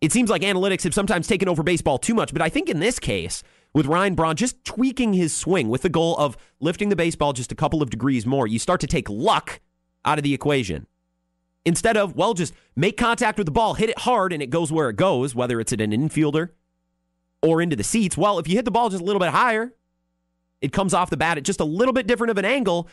It 0.00 0.12
seems 0.12 0.30
like 0.30 0.42
analytics 0.42 0.82
have 0.84 0.94
sometimes 0.94 1.26
taken 1.26 1.48
over 1.48 1.62
baseball 1.62 1.98
too 1.98 2.14
much, 2.14 2.32
but 2.32 2.42
I 2.42 2.48
think 2.48 2.68
in 2.68 2.80
this 2.80 2.98
case, 2.98 3.42
with 3.72 3.86
Ryan 3.86 4.14
Braun 4.14 4.36
just 4.36 4.64
tweaking 4.64 5.12
his 5.12 5.34
swing 5.34 5.68
with 5.68 5.82
the 5.82 5.88
goal 5.88 6.16
of 6.16 6.36
lifting 6.58 6.88
the 6.88 6.96
baseball 6.96 7.32
just 7.32 7.52
a 7.52 7.54
couple 7.54 7.82
of 7.82 7.90
degrees 7.90 8.26
more, 8.26 8.46
you 8.46 8.58
start 8.58 8.80
to 8.80 8.86
take 8.86 9.08
luck 9.08 9.60
out 10.04 10.18
of 10.18 10.24
the 10.24 10.34
equation. 10.34 10.86
Instead 11.64 11.96
of, 11.96 12.16
well, 12.16 12.32
just 12.32 12.54
make 12.74 12.96
contact 12.96 13.36
with 13.36 13.46
the 13.46 13.52
ball, 13.52 13.74
hit 13.74 13.90
it 13.90 13.98
hard, 13.98 14.32
and 14.32 14.42
it 14.42 14.48
goes 14.48 14.72
where 14.72 14.88
it 14.88 14.96
goes, 14.96 15.34
whether 15.34 15.60
it's 15.60 15.72
at 15.72 15.80
an 15.80 15.90
infielder 15.90 16.50
or 17.42 17.60
into 17.60 17.76
the 17.76 17.84
seats. 17.84 18.16
Well, 18.16 18.38
if 18.38 18.48
you 18.48 18.56
hit 18.56 18.64
the 18.64 18.70
ball 18.70 18.88
just 18.88 19.02
a 19.02 19.04
little 19.04 19.20
bit 19.20 19.30
higher, 19.30 19.74
it 20.60 20.72
comes 20.72 20.94
off 20.94 21.10
the 21.10 21.16
bat 21.16 21.38
at 21.38 21.44
just 21.44 21.60
a 21.60 21.64
little 21.64 21.92
bit 21.92 22.06
different 22.06 22.30
of 22.30 22.38
an 22.38 22.44
angle. 22.44 22.88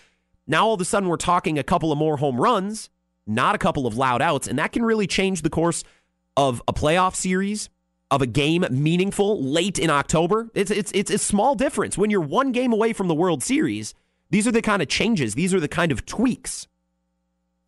Now 0.46 0.68
all 0.68 0.74
of 0.74 0.82
a 0.82 0.86
sudden 0.86 1.10
we're 1.10 1.18
talking 1.18 1.58
a 1.58 1.64
couple 1.64 1.92
of 1.92 1.98
more 1.98 2.18
home 2.18 2.40
runs, 2.40 2.90
not 3.26 3.56
a 3.56 3.58
couple 3.58 3.88
of 3.88 3.98
loud 3.98 4.22
outs, 4.22 4.48
and 4.48 4.58
that 4.60 4.72
can 4.72 4.84
really 4.84 5.08
change 5.08 5.42
the 5.42 5.50
course 5.50 5.84
of 6.36 6.62
a 6.68 6.74
playoff 6.74 7.16
series, 7.16 7.70
of 8.10 8.22
a 8.22 8.28
game 8.28 8.66
meaningful 8.70 9.42
late 9.44 9.78
in 9.78 9.90
October. 9.90 10.50
It's 10.54 10.72
it's 10.72 10.92
it's 10.94 11.12
a 11.12 11.18
small 11.18 11.56
difference 11.56 11.98
when 11.98 12.10
you're 12.10 12.22
one 12.22 12.54
game 12.54 12.72
away 12.72 12.94
from 12.94 13.10
the 13.10 13.16
World 13.16 13.44
Series. 13.44 13.94
These 14.30 14.48
are 14.48 14.52
the 14.52 14.62
kind 14.62 14.82
of 14.82 14.88
changes, 14.88 15.36
these 15.36 15.54
are 15.54 15.60
the 15.60 15.68
kind 15.68 15.92
of 15.92 16.06
tweaks 16.06 16.68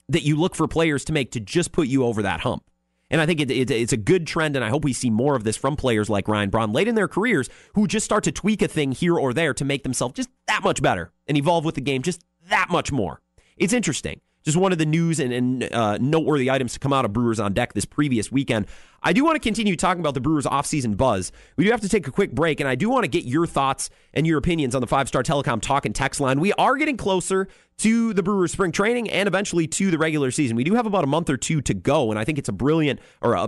that 0.10 0.24
you 0.24 0.36
look 0.36 0.56
for 0.56 0.68
players 0.68 1.06
to 1.06 1.14
make 1.14 1.32
to 1.32 1.40
just 1.40 1.72
put 1.72 1.88
you 1.88 2.04
over 2.04 2.22
that 2.24 2.42
hump. 2.42 2.64
And 3.12 3.20
I 3.20 3.26
think 3.26 3.40
it, 3.40 3.50
it, 3.50 3.72
it's 3.72 3.94
a 3.94 3.98
good 3.98 4.28
trend, 4.28 4.56
and 4.56 4.64
I 4.64 4.70
hope 4.70 4.84
we 4.84 4.94
see 4.94 5.10
more 5.10 5.36
of 5.36 5.44
this 5.44 5.58
from 5.58 5.76
players 5.76 6.10
like 6.10 6.28
Ryan 6.28 6.50
Braun 6.50 6.72
late 6.72 6.88
in 6.88 6.96
their 6.96 7.08
careers 7.08 7.50
who 7.74 7.88
just 7.88 8.06
start 8.06 8.24
to 8.26 8.32
tweak 8.32 8.62
a 8.62 8.68
thing 8.68 8.92
here 8.92 9.18
or 9.18 9.34
there 9.34 9.54
to 9.56 9.66
make 9.66 9.84
themselves 9.84 10.14
just 10.14 10.30
that 10.48 10.64
much 10.64 10.82
better 10.82 11.12
and 11.28 11.38
evolve 11.38 11.66
with 11.66 11.76
the 11.76 11.82
game 11.82 12.04
just 12.04 12.24
that 12.50 12.70
much 12.70 12.92
more. 12.92 13.22
It's 13.58 13.74
interesting. 13.74 14.22
Just 14.50 14.58
one 14.58 14.72
of 14.72 14.80
the 14.80 14.86
news 14.88 15.20
and, 15.20 15.32
and 15.32 15.72
uh, 15.72 16.00
noteworthy 16.00 16.50
items 16.50 16.74
to 16.74 16.80
come 16.80 16.92
out 16.92 17.06
of 17.06 17.14
Brewers 17.14 17.40
on 17.40 17.54
deck 17.54 17.74
this 17.74 17.86
previous 17.86 18.32
weekend. 18.32 18.66
I 19.04 19.14
do 19.14 19.24
want 19.24 19.36
to 19.36 19.40
continue 19.40 19.76
talking 19.76 20.00
about 20.00 20.16
the 20.16 20.22
Brewers 20.22 20.48
offseason 20.48 20.98
buzz. 20.98 21.32
We 21.56 21.66
do 21.66 21.70
have 21.70 21.82
to 21.82 21.88
take 21.88 22.08
a 22.08 22.12
quick 22.12 22.32
break, 22.32 22.60
and 22.60 22.68
I 22.68 22.74
do 22.74 22.90
want 22.90 23.04
to 23.04 23.08
get 23.08 23.26
your 23.26 23.46
thoughts 23.46 23.92
and 24.12 24.26
your 24.26 24.40
opinions 24.40 24.74
on 24.74 24.82
the 24.82 24.88
five 24.88 25.08
star 25.08 25.22
telecom 25.22 25.62
talk 25.62 25.86
and 25.86 25.94
text 25.94 26.20
line. 26.20 26.40
We 26.40 26.52
are 26.54 26.78
getting 26.78 26.98
closer 26.98 27.48
to 27.78 28.12
the 28.16 28.24
Brewers 28.24 28.52
spring 28.52 28.72
training 28.72 29.08
and 29.12 29.28
eventually 29.28 29.68
to 29.68 29.92
the 29.92 30.00
regular 30.00 30.32
season. 30.32 30.58
We 30.58 30.64
do 30.64 30.74
have 30.74 30.88
about 30.88 31.04
a 31.04 31.08
month 31.08 31.30
or 31.30 31.38
two 31.38 31.62
to 31.62 31.76
go, 31.76 32.10
and 32.10 32.18
I 32.18 32.26
think 32.26 32.40
it's 32.40 32.50
a 32.50 32.54
brilliant, 32.54 33.00
or 33.22 33.36
a, 33.36 33.48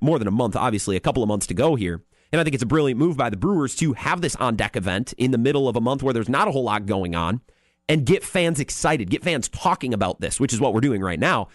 more 0.00 0.20
than 0.20 0.28
a 0.28 0.30
month, 0.30 0.54
obviously, 0.54 0.94
a 0.94 1.00
couple 1.00 1.24
of 1.24 1.28
months 1.28 1.48
to 1.48 1.54
go 1.54 1.74
here. 1.74 2.04
And 2.30 2.40
I 2.40 2.44
think 2.44 2.54
it's 2.54 2.62
a 2.62 2.66
brilliant 2.66 3.00
move 3.00 3.16
by 3.16 3.30
the 3.30 3.36
Brewers 3.36 3.74
to 3.76 3.94
have 3.94 4.20
this 4.20 4.36
on 4.36 4.54
deck 4.54 4.76
event 4.76 5.12
in 5.18 5.32
the 5.32 5.38
middle 5.38 5.68
of 5.68 5.74
a 5.74 5.80
month 5.80 6.04
where 6.04 6.14
there's 6.14 6.28
not 6.28 6.46
a 6.46 6.52
whole 6.52 6.62
lot 6.62 6.86
going 6.86 7.16
on 7.16 7.40
and 7.88 8.04
get 8.04 8.24
fans 8.24 8.60
excited, 8.60 9.10
get 9.10 9.22
fans 9.22 9.48
talking 9.48 9.94
about 9.94 10.20
this, 10.20 10.40
which 10.40 10.52
is 10.52 10.60
what 10.60 10.74
we're 10.74 10.80
doing 10.80 11.00
right 11.00 11.20
now. 11.20 11.48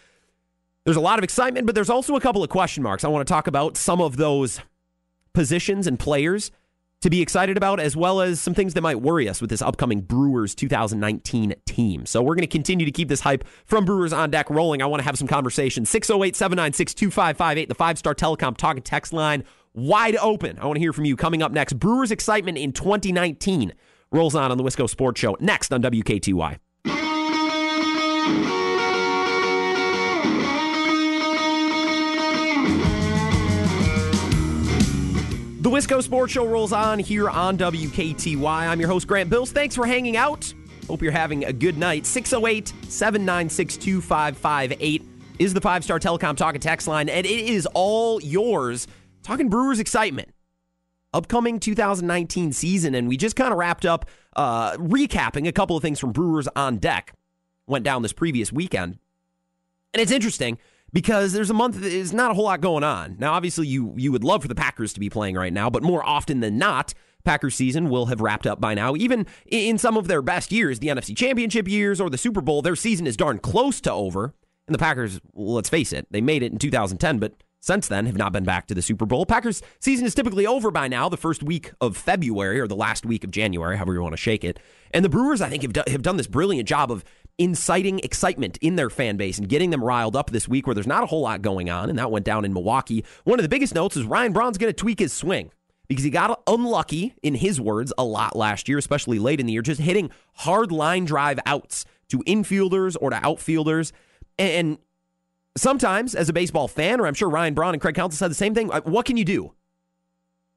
There's 0.85 0.97
a 0.97 1.01
lot 1.01 1.19
of 1.19 1.23
excitement, 1.23 1.65
but 1.65 1.75
there's 1.75 1.89
also 1.89 2.15
a 2.15 2.21
couple 2.21 2.43
of 2.43 2.49
question 2.49 2.81
marks. 2.81 3.03
I 3.03 3.07
want 3.09 3.27
to 3.27 3.31
talk 3.31 3.47
about 3.47 3.77
some 3.77 4.01
of 4.01 4.17
those 4.17 4.61
positions 5.33 5.87
and 5.87 5.99
players 5.99 6.51
to 7.01 7.09
be 7.09 7.21
excited 7.21 7.57
about, 7.57 7.79
as 7.79 7.95
well 7.95 8.21
as 8.21 8.39
some 8.39 8.53
things 8.53 8.75
that 8.75 8.81
might 8.81 9.01
worry 9.01 9.27
us 9.27 9.41
with 9.41 9.49
this 9.49 9.61
upcoming 9.61 10.01
Brewers 10.01 10.53
2019 10.53 11.55
team. 11.65 12.05
So 12.05 12.21
we're 12.21 12.35
going 12.35 12.41
to 12.41 12.47
continue 12.47 12.85
to 12.85 12.91
keep 12.91 13.09
this 13.09 13.21
hype 13.21 13.43
from 13.65 13.85
Brewers 13.85 14.13
on 14.13 14.29
deck 14.29 14.49
rolling. 14.49 14.81
I 14.81 14.85
want 14.85 15.01
to 15.01 15.05
have 15.05 15.17
some 15.17 15.27
conversation. 15.27 15.85
608 15.85 16.35
796 16.35 16.93
2558, 16.93 17.69
the 17.69 17.75
five 17.75 17.97
star 17.97 18.13
telecom 18.13 18.55
talk 18.55 18.75
and 18.75 18.85
text 18.85 19.13
line 19.13 19.43
wide 19.73 20.15
open. 20.17 20.59
I 20.59 20.65
want 20.65 20.75
to 20.75 20.79
hear 20.79 20.93
from 20.93 21.05
you 21.05 21.15
coming 21.15 21.41
up 21.41 21.51
next. 21.51 21.73
Brewers 21.73 22.11
excitement 22.11 22.57
in 22.57 22.71
2019 22.71 23.73
rolls 24.11 24.35
on 24.35 24.51
on 24.51 24.57
the 24.57 24.63
Wisco 24.63 24.89
Sports 24.89 25.19
Show 25.21 25.37
next 25.39 25.71
on 25.73 25.81
WKTY. 25.81 26.57
The 35.61 35.69
Wisco 35.69 36.01
Sports 36.01 36.33
Show 36.33 36.45
rolls 36.45 36.73
on 36.73 36.99
here 36.99 37.29
on 37.29 37.57
WKTY. 37.57 38.67
I'm 38.67 38.79
your 38.79 38.89
host, 38.89 39.07
Grant 39.07 39.29
Bills. 39.29 39.51
Thanks 39.51 39.75
for 39.75 39.85
hanging 39.85 40.17
out. 40.17 40.51
Hope 40.87 41.01
you're 41.01 41.11
having 41.11 41.45
a 41.45 41.53
good 41.53 41.77
night. 41.77 42.05
608 42.05 42.73
796 42.89 43.77
2558 43.77 45.03
is 45.39 45.53
the 45.53 45.61
five 45.61 45.83
star 45.83 45.99
telecom 45.99 46.35
talk 46.35 46.55
and 46.55 46.61
text 46.61 46.87
line, 46.87 47.07
and 47.07 47.25
it 47.25 47.29
is 47.29 47.67
all 47.73 48.21
yours. 48.21 48.87
Talking 49.23 49.49
Brewers 49.49 49.79
excitement 49.79 50.33
upcoming 51.13 51.59
2019 51.59 52.53
season, 52.53 52.95
and 52.95 53.07
we 53.07 53.17
just 53.17 53.35
kind 53.35 53.51
of 53.51 53.57
wrapped 53.57 53.85
up 53.85 54.05
uh, 54.35 54.73
recapping 54.77 55.47
a 55.47 55.51
couple 55.51 55.75
of 55.75 55.81
things 55.81 55.99
from 55.99 56.11
Brewers 56.11 56.47
on 56.55 56.77
deck. 56.77 57.13
Went 57.67 57.85
down 57.85 58.01
this 58.01 58.13
previous 58.13 58.51
weekend, 58.51 58.97
and 59.93 60.01
it's 60.01 60.11
interesting 60.11 60.57
because 60.91 61.33
there's 61.33 61.49
a 61.49 61.53
month 61.53 61.79
there's 61.79 62.13
not 62.13 62.31
a 62.31 62.33
whole 62.33 62.45
lot 62.45 62.61
going 62.61 62.83
on. 62.83 63.15
Now, 63.19 63.33
obviously, 63.33 63.67
you 63.67 63.93
you 63.97 64.11
would 64.11 64.23
love 64.23 64.41
for 64.41 64.47
the 64.47 64.55
Packers 64.55 64.93
to 64.93 64.99
be 64.99 65.09
playing 65.09 65.35
right 65.35 65.53
now, 65.53 65.69
but 65.69 65.83
more 65.83 66.05
often 66.05 66.39
than 66.39 66.57
not. 66.57 66.93
Packers 67.23 67.53
season 67.53 67.89
will 67.89 68.07
have 68.07 68.19
wrapped 68.19 68.47
up 68.47 68.59
by 68.59 68.73
now. 68.73 68.95
Even 68.95 69.27
in 69.45 69.77
some 69.77 69.95
of 69.95 70.07
their 70.07 70.23
best 70.23 70.51
years, 70.51 70.79
the 70.79 70.87
NFC 70.87 71.15
Championship 71.15 71.67
years 71.67 72.01
or 72.01 72.09
the 72.09 72.17
Super 72.17 72.41
Bowl, 72.41 72.63
their 72.63 72.75
season 72.75 73.05
is 73.05 73.15
darn 73.15 73.37
close 73.37 73.79
to 73.81 73.91
over. 73.91 74.33
And 74.67 74.73
the 74.73 74.79
Packers, 74.79 75.19
let's 75.35 75.69
face 75.69 75.93
it, 75.93 76.07
they 76.11 76.21
made 76.21 76.43
it 76.43 76.51
in 76.51 76.57
2010, 76.57 77.19
but 77.19 77.33
since 77.61 77.87
then 77.87 78.07
have 78.07 78.17
not 78.17 78.33
been 78.33 78.43
back 78.43 78.67
to 78.67 78.75
the 78.75 78.81
Super 78.81 79.05
Bowl. 79.05 79.25
Packers 79.25 79.61
season 79.79 80.05
is 80.05 80.13
typically 80.13 80.45
over 80.45 80.71
by 80.71 80.87
now, 80.87 81.07
the 81.07 81.17
first 81.17 81.43
week 81.43 81.71
of 81.79 81.95
February 81.95 82.59
or 82.59 82.67
the 82.67 82.75
last 82.75 83.05
week 83.05 83.23
of 83.23 83.31
January, 83.31 83.77
however 83.77 83.93
you 83.93 84.01
want 84.01 84.13
to 84.13 84.17
shake 84.17 84.43
it. 84.43 84.59
And 84.91 85.05
the 85.05 85.09
Brewers, 85.09 85.41
I 85.41 85.49
think, 85.49 85.61
have, 85.61 85.73
do, 85.73 85.83
have 85.87 86.01
done 86.01 86.17
this 86.17 86.27
brilliant 86.27 86.67
job 86.67 86.91
of 86.91 87.05
inciting 87.37 87.99
excitement 87.99 88.57
in 88.61 88.75
their 88.75 88.89
fan 88.89 89.15
base 89.15 89.37
and 89.37 89.47
getting 89.47 89.69
them 89.69 89.83
riled 89.83 90.15
up 90.15 90.31
this 90.31 90.47
week 90.47 90.67
where 90.67 90.73
there's 90.73 90.87
not 90.87 91.03
a 91.03 91.07
whole 91.07 91.21
lot 91.21 91.41
going 91.41 91.69
on. 91.69 91.89
And 91.89 91.97
that 91.97 92.11
went 92.11 92.25
down 92.25 92.45
in 92.45 92.53
Milwaukee. 92.53 93.05
One 93.23 93.39
of 93.39 93.43
the 93.43 93.49
biggest 93.49 93.73
notes 93.73 93.95
is 93.95 94.05
Ryan 94.05 94.33
Braun's 94.33 94.57
going 94.57 94.69
to 94.69 94.77
tweak 94.77 94.99
his 94.99 95.13
swing 95.13 95.51
because 95.87 96.03
he 96.03 96.09
got 96.09 96.41
unlucky, 96.47 97.13
in 97.21 97.35
his 97.35 97.59
words, 97.59 97.91
a 97.97 98.03
lot 98.03 98.35
last 98.35 98.69
year, 98.69 98.77
especially 98.77 99.19
late 99.19 99.39
in 99.39 99.45
the 99.45 99.53
year, 99.53 99.61
just 99.61 99.81
hitting 99.81 100.09
hard 100.35 100.71
line 100.71 101.05
drive 101.05 101.39
outs 101.45 101.85
to 102.09 102.19
infielders 102.19 102.95
or 103.01 103.09
to 103.09 103.17
outfielders. 103.17 103.91
And 104.37 104.77
sometimes 105.57 106.15
as 106.15 106.29
a 106.29 106.33
baseball 106.33 106.67
fan, 106.67 106.99
or 106.99 107.07
I'm 107.07 107.13
sure 107.13 107.29
Ryan 107.29 107.53
Braun 107.53 107.73
and 107.73 107.81
Craig 107.81 107.95
Counsell 107.95 108.17
said 108.17 108.31
the 108.31 108.35
same 108.35 108.53
thing, 108.53 108.71
uh, 108.71 108.81
what 108.81 109.05
can 109.05 109.17
you 109.17 109.25
do? 109.25 109.53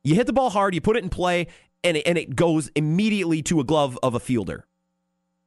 You 0.02 0.14
hit 0.14 0.26
the 0.26 0.32
ball 0.32 0.50
hard, 0.50 0.74
you 0.74 0.80
put 0.80 0.96
it 0.96 1.02
in 1.02 1.10
play, 1.10 1.46
and 1.82 1.96
it, 1.96 2.06
and 2.06 2.18
it 2.18 2.36
goes 2.36 2.70
immediately 2.74 3.42
to 3.42 3.60
a 3.60 3.64
glove 3.64 3.98
of 4.02 4.14
a 4.14 4.20
fielder. 4.20 4.66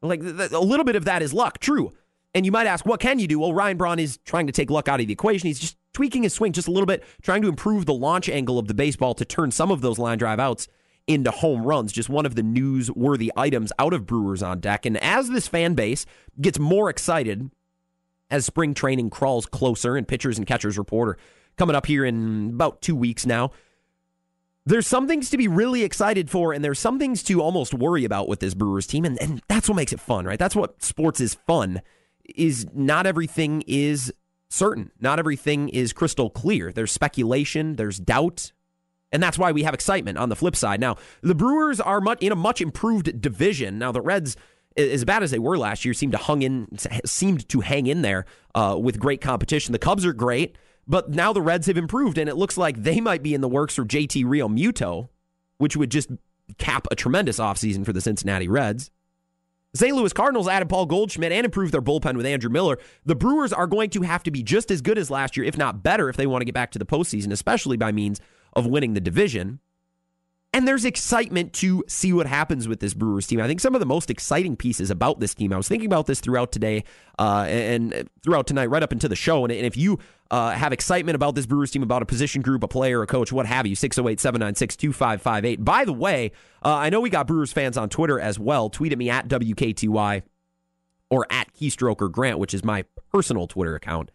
Like 0.01 0.21
a 0.21 0.59
little 0.59 0.85
bit 0.85 0.95
of 0.95 1.05
that 1.05 1.21
is 1.21 1.33
luck, 1.33 1.59
true. 1.59 1.91
And 2.33 2.45
you 2.45 2.51
might 2.51 2.67
ask, 2.67 2.85
what 2.85 2.99
can 2.99 3.17
you 3.19 3.27
do? 3.27 3.39
Well, 3.39 3.53
Ryan 3.53 3.77
Braun 3.77 3.99
is 3.99 4.17
trying 4.25 4.45
to 4.47 4.53
take 4.53 4.69
luck 4.69 4.87
out 4.87 4.99
of 4.99 5.07
the 5.07 5.13
equation. 5.13 5.47
He's 5.47 5.59
just 5.59 5.77
tweaking 5.93 6.23
his 6.23 6.33
swing 6.33 6.51
just 6.51 6.67
a 6.67 6.71
little 6.71 6.85
bit, 6.85 7.03
trying 7.23 7.41
to 7.41 7.47
improve 7.47 7.85
the 7.85 7.93
launch 7.93 8.29
angle 8.29 8.59
of 8.59 8.67
the 8.67 8.75
baseball 8.75 9.15
to 9.15 9.25
turn 9.25 9.49
some 9.49 9.71
of 9.71 9.81
those 9.81 9.97
line 9.97 10.19
drive 10.19 10.39
outs 10.39 10.67
into 11.07 11.31
home 11.31 11.63
runs. 11.63 11.91
Just 11.91 12.09
one 12.09 12.25
of 12.27 12.35
the 12.35 12.43
newsworthy 12.43 13.29
items 13.35 13.71
out 13.79 13.93
of 13.93 14.05
Brewers 14.05 14.43
on 14.43 14.59
deck. 14.59 14.85
And 14.85 14.97
as 14.97 15.29
this 15.29 15.47
fan 15.47 15.73
base 15.73 16.05
gets 16.39 16.59
more 16.59 16.89
excited 16.89 17.49
as 18.29 18.45
spring 18.45 18.73
training 18.73 19.09
crawls 19.09 19.45
closer 19.45 19.95
and 19.95 20.07
pitchers 20.07 20.37
and 20.37 20.47
catchers 20.47 20.77
report 20.77 21.09
are 21.09 21.17
coming 21.57 21.75
up 21.75 21.85
here 21.85 22.05
in 22.05 22.49
about 22.49 22.81
two 22.81 22.95
weeks 22.95 23.25
now. 23.25 23.51
There's 24.65 24.85
some 24.85 25.07
things 25.07 25.29
to 25.29 25.37
be 25.37 25.47
really 25.47 25.83
excited 25.83 26.29
for, 26.29 26.51
and 26.51 26.63
there's 26.63 26.79
some 26.79 26.99
things 26.99 27.23
to 27.23 27.41
almost 27.41 27.73
worry 27.73 28.03
about 28.03 28.27
with 28.27 28.41
this 28.41 28.53
Brewers 28.53 28.85
team, 28.85 29.05
and, 29.05 29.17
and 29.21 29.41
that's 29.47 29.69
what 29.69 29.75
makes 29.75 29.93
it 29.93 29.99
fun, 29.99 30.25
right? 30.25 30.37
That's 30.37 30.57
what 30.57 30.83
sports 30.83 31.21
is 31.21 31.35
fun. 31.35 31.81
Is 32.35 32.67
not 32.73 33.05
everything 33.05 33.63
is 33.65 34.13
certain. 34.49 34.91
Not 34.99 35.19
everything 35.19 35.69
is 35.69 35.93
crystal 35.93 36.29
clear. 36.29 36.73
There's 36.73 36.91
speculation, 36.91 37.77
there's 37.77 37.97
doubt, 37.97 38.51
and 39.11 39.23
that's 39.23 39.37
why 39.37 39.53
we 39.53 39.63
have 39.63 39.73
excitement 39.73 40.17
on 40.17 40.27
the 40.27 40.35
flip 40.35 40.55
side. 40.55 40.81
Now, 40.81 40.97
the 41.21 41.35
Brewers 41.35 41.79
are 41.79 42.01
much, 42.01 42.21
in 42.21 42.33
a 42.33 42.35
much 42.35 42.59
improved 42.59 43.21
division. 43.21 43.79
Now, 43.79 43.93
the 43.93 44.01
Reds 44.01 44.35
as 44.77 45.03
bad 45.05 45.23
as 45.23 45.31
they 45.31 45.39
were 45.39 45.57
last 45.57 45.83
year, 45.83 45.93
seemed 45.93 46.13
to 46.13 46.17
hung 46.17 46.41
in, 46.41 46.67
seemed 47.05 47.47
to 47.49 47.61
hang 47.61 47.87
in 47.87 48.01
there 48.01 48.25
uh, 48.55 48.77
with 48.79 48.99
great 48.99 49.21
competition. 49.21 49.71
The 49.71 49.79
Cubs 49.79 50.05
are 50.05 50.13
great, 50.13 50.57
but 50.87 51.09
now 51.09 51.33
the 51.33 51.41
Reds 51.41 51.67
have 51.67 51.77
improved, 51.77 52.17
and 52.17 52.29
it 52.29 52.35
looks 52.35 52.57
like 52.57 52.83
they 52.83 53.01
might 53.01 53.23
be 53.23 53.33
in 53.33 53.41
the 53.41 53.49
works 53.49 53.75
for 53.75 53.85
JT 53.85 54.25
Realmuto, 54.25 55.09
which 55.57 55.75
would 55.75 55.91
just 55.91 56.09
cap 56.57 56.87
a 56.91 56.95
tremendous 56.95 57.39
offseason 57.39 57.85
for 57.85 57.93
the 57.93 58.01
Cincinnati 58.01 58.47
Reds. 58.47 58.91
St. 59.75 59.95
Louis 59.95 60.13
Cardinals 60.13 60.47
added 60.47 60.69
Paul 60.69 60.85
Goldschmidt 60.85 61.31
and 61.31 61.45
improved 61.45 61.73
their 61.73 61.81
bullpen 61.81 62.15
with 62.15 62.25
Andrew 62.25 62.49
Miller. 62.49 62.79
The 63.05 63.15
Brewers 63.15 63.51
are 63.51 63.67
going 63.67 63.89
to 63.91 64.01
have 64.01 64.23
to 64.23 64.31
be 64.31 64.41
just 64.41 64.71
as 64.71 64.81
good 64.81 64.97
as 64.97 65.11
last 65.11 65.35
year, 65.35 65.45
if 65.45 65.57
not 65.57 65.83
better, 65.83 66.09
if 66.09 66.15
they 66.15 66.25
want 66.25 66.41
to 66.41 66.45
get 66.45 66.55
back 66.55 66.71
to 66.71 66.79
the 66.79 66.85
postseason, 66.85 67.31
especially 67.31 67.77
by 67.77 67.91
means 67.91 68.19
of 68.53 68.65
winning 68.65 68.93
the 68.93 69.01
division. 69.01 69.59
And 70.57 70.67
there's 70.67 70.85
excitement 70.85 71.53
to 71.53 71.83
see 71.87 72.11
what 72.11 72.25
happens 72.25 72.67
with 72.67 72.79
this 72.79 72.95
Brewers 72.95 73.27
team. 73.27 73.39
I 73.39 73.45
think 73.45 73.59
some 73.59 73.75
of 73.75 73.79
the 73.79 73.85
most 73.85 74.09
exciting 74.09 74.55
pieces 74.55 74.89
about 74.89 75.19
this 75.19 75.35
team, 75.35 75.53
I 75.53 75.57
was 75.57 75.67
thinking 75.67 75.85
about 75.85 76.07
this 76.07 76.19
throughout 76.19 76.51
today 76.51 76.83
uh, 77.19 77.45
and 77.47 78.09
throughout 78.23 78.47
tonight, 78.47 78.65
right 78.65 78.81
up 78.81 78.91
into 78.91 79.07
the 79.07 79.15
show. 79.15 79.45
And, 79.45 79.51
if 79.51 79.77
you 79.77 79.99
uh, 80.31 80.49
have 80.53 80.73
excitement 80.73 81.13
about 81.13 81.35
this 81.35 81.45
Brewers 81.45 81.69
team, 81.69 81.83
about 81.83 82.01
a 82.01 82.07
position 82.07 82.41
group, 82.41 82.63
a 82.63 82.67
player, 82.67 83.03
a 83.03 83.05
coach, 83.05 83.31
what 83.31 83.45
have 83.45 83.67
you, 83.67 83.75
608 83.75 84.19
796 84.19 84.75
2558. 84.77 85.63
By 85.63 85.85
the 85.85 85.93
way, 85.93 86.31
uh, 86.65 86.73
I 86.73 86.89
know 86.89 87.01
we 87.01 87.11
got 87.11 87.27
Brewers 87.27 87.53
fans 87.53 87.77
on 87.77 87.87
Twitter 87.87 88.19
as 88.19 88.39
well. 88.39 88.71
Tweet 88.71 88.91
at 88.91 88.97
me 88.97 89.11
at 89.11 89.27
WKTY 89.27 90.23
or 91.11 91.27
at 91.29 91.53
Keystroker 91.53 92.11
Grant, 92.11 92.39
which 92.39 92.55
is 92.55 92.63
my 92.63 92.83
personal 93.11 93.45
Twitter 93.45 93.75
account 93.75 94.09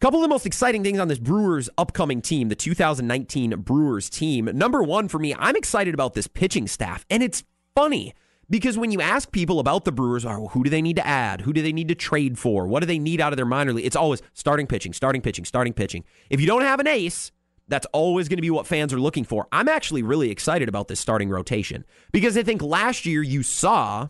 couple 0.00 0.18
of 0.18 0.22
the 0.22 0.28
most 0.28 0.46
exciting 0.46 0.82
things 0.82 0.98
on 0.98 1.08
this 1.08 1.18
Brewers 1.18 1.68
upcoming 1.76 2.22
team, 2.22 2.48
the 2.48 2.54
2019 2.54 3.60
Brewers 3.60 4.08
team. 4.08 4.48
Number 4.54 4.82
one 4.82 5.08
for 5.08 5.18
me, 5.18 5.34
I'm 5.38 5.56
excited 5.56 5.92
about 5.92 6.14
this 6.14 6.26
pitching 6.26 6.66
staff. 6.66 7.04
And 7.10 7.22
it's 7.22 7.44
funny 7.74 8.14
because 8.48 8.78
when 8.78 8.90
you 8.90 9.02
ask 9.02 9.30
people 9.30 9.60
about 9.60 9.84
the 9.84 9.92
Brewers, 9.92 10.24
oh, 10.24 10.48
who 10.48 10.64
do 10.64 10.70
they 10.70 10.80
need 10.80 10.96
to 10.96 11.06
add? 11.06 11.42
Who 11.42 11.52
do 11.52 11.60
they 11.60 11.72
need 11.72 11.88
to 11.88 11.94
trade 11.94 12.38
for? 12.38 12.66
What 12.66 12.80
do 12.80 12.86
they 12.86 12.98
need 12.98 13.20
out 13.20 13.32
of 13.32 13.36
their 13.36 13.46
minor 13.46 13.74
league? 13.74 13.84
It's 13.84 13.96
always 13.96 14.22
starting 14.32 14.66
pitching, 14.66 14.94
starting 14.94 15.20
pitching, 15.20 15.44
starting 15.44 15.74
pitching. 15.74 16.04
If 16.30 16.40
you 16.40 16.46
don't 16.46 16.62
have 16.62 16.80
an 16.80 16.86
ace, 16.86 17.30
that's 17.68 17.86
always 17.92 18.28
going 18.28 18.38
to 18.38 18.42
be 18.42 18.50
what 18.50 18.66
fans 18.66 18.94
are 18.94 18.98
looking 18.98 19.24
for. 19.24 19.46
I'm 19.52 19.68
actually 19.68 20.02
really 20.02 20.30
excited 20.30 20.68
about 20.68 20.88
this 20.88 20.98
starting 20.98 21.28
rotation 21.28 21.84
because 22.10 22.38
I 22.38 22.42
think 22.42 22.62
last 22.62 23.04
year 23.04 23.22
you 23.22 23.42
saw 23.42 24.08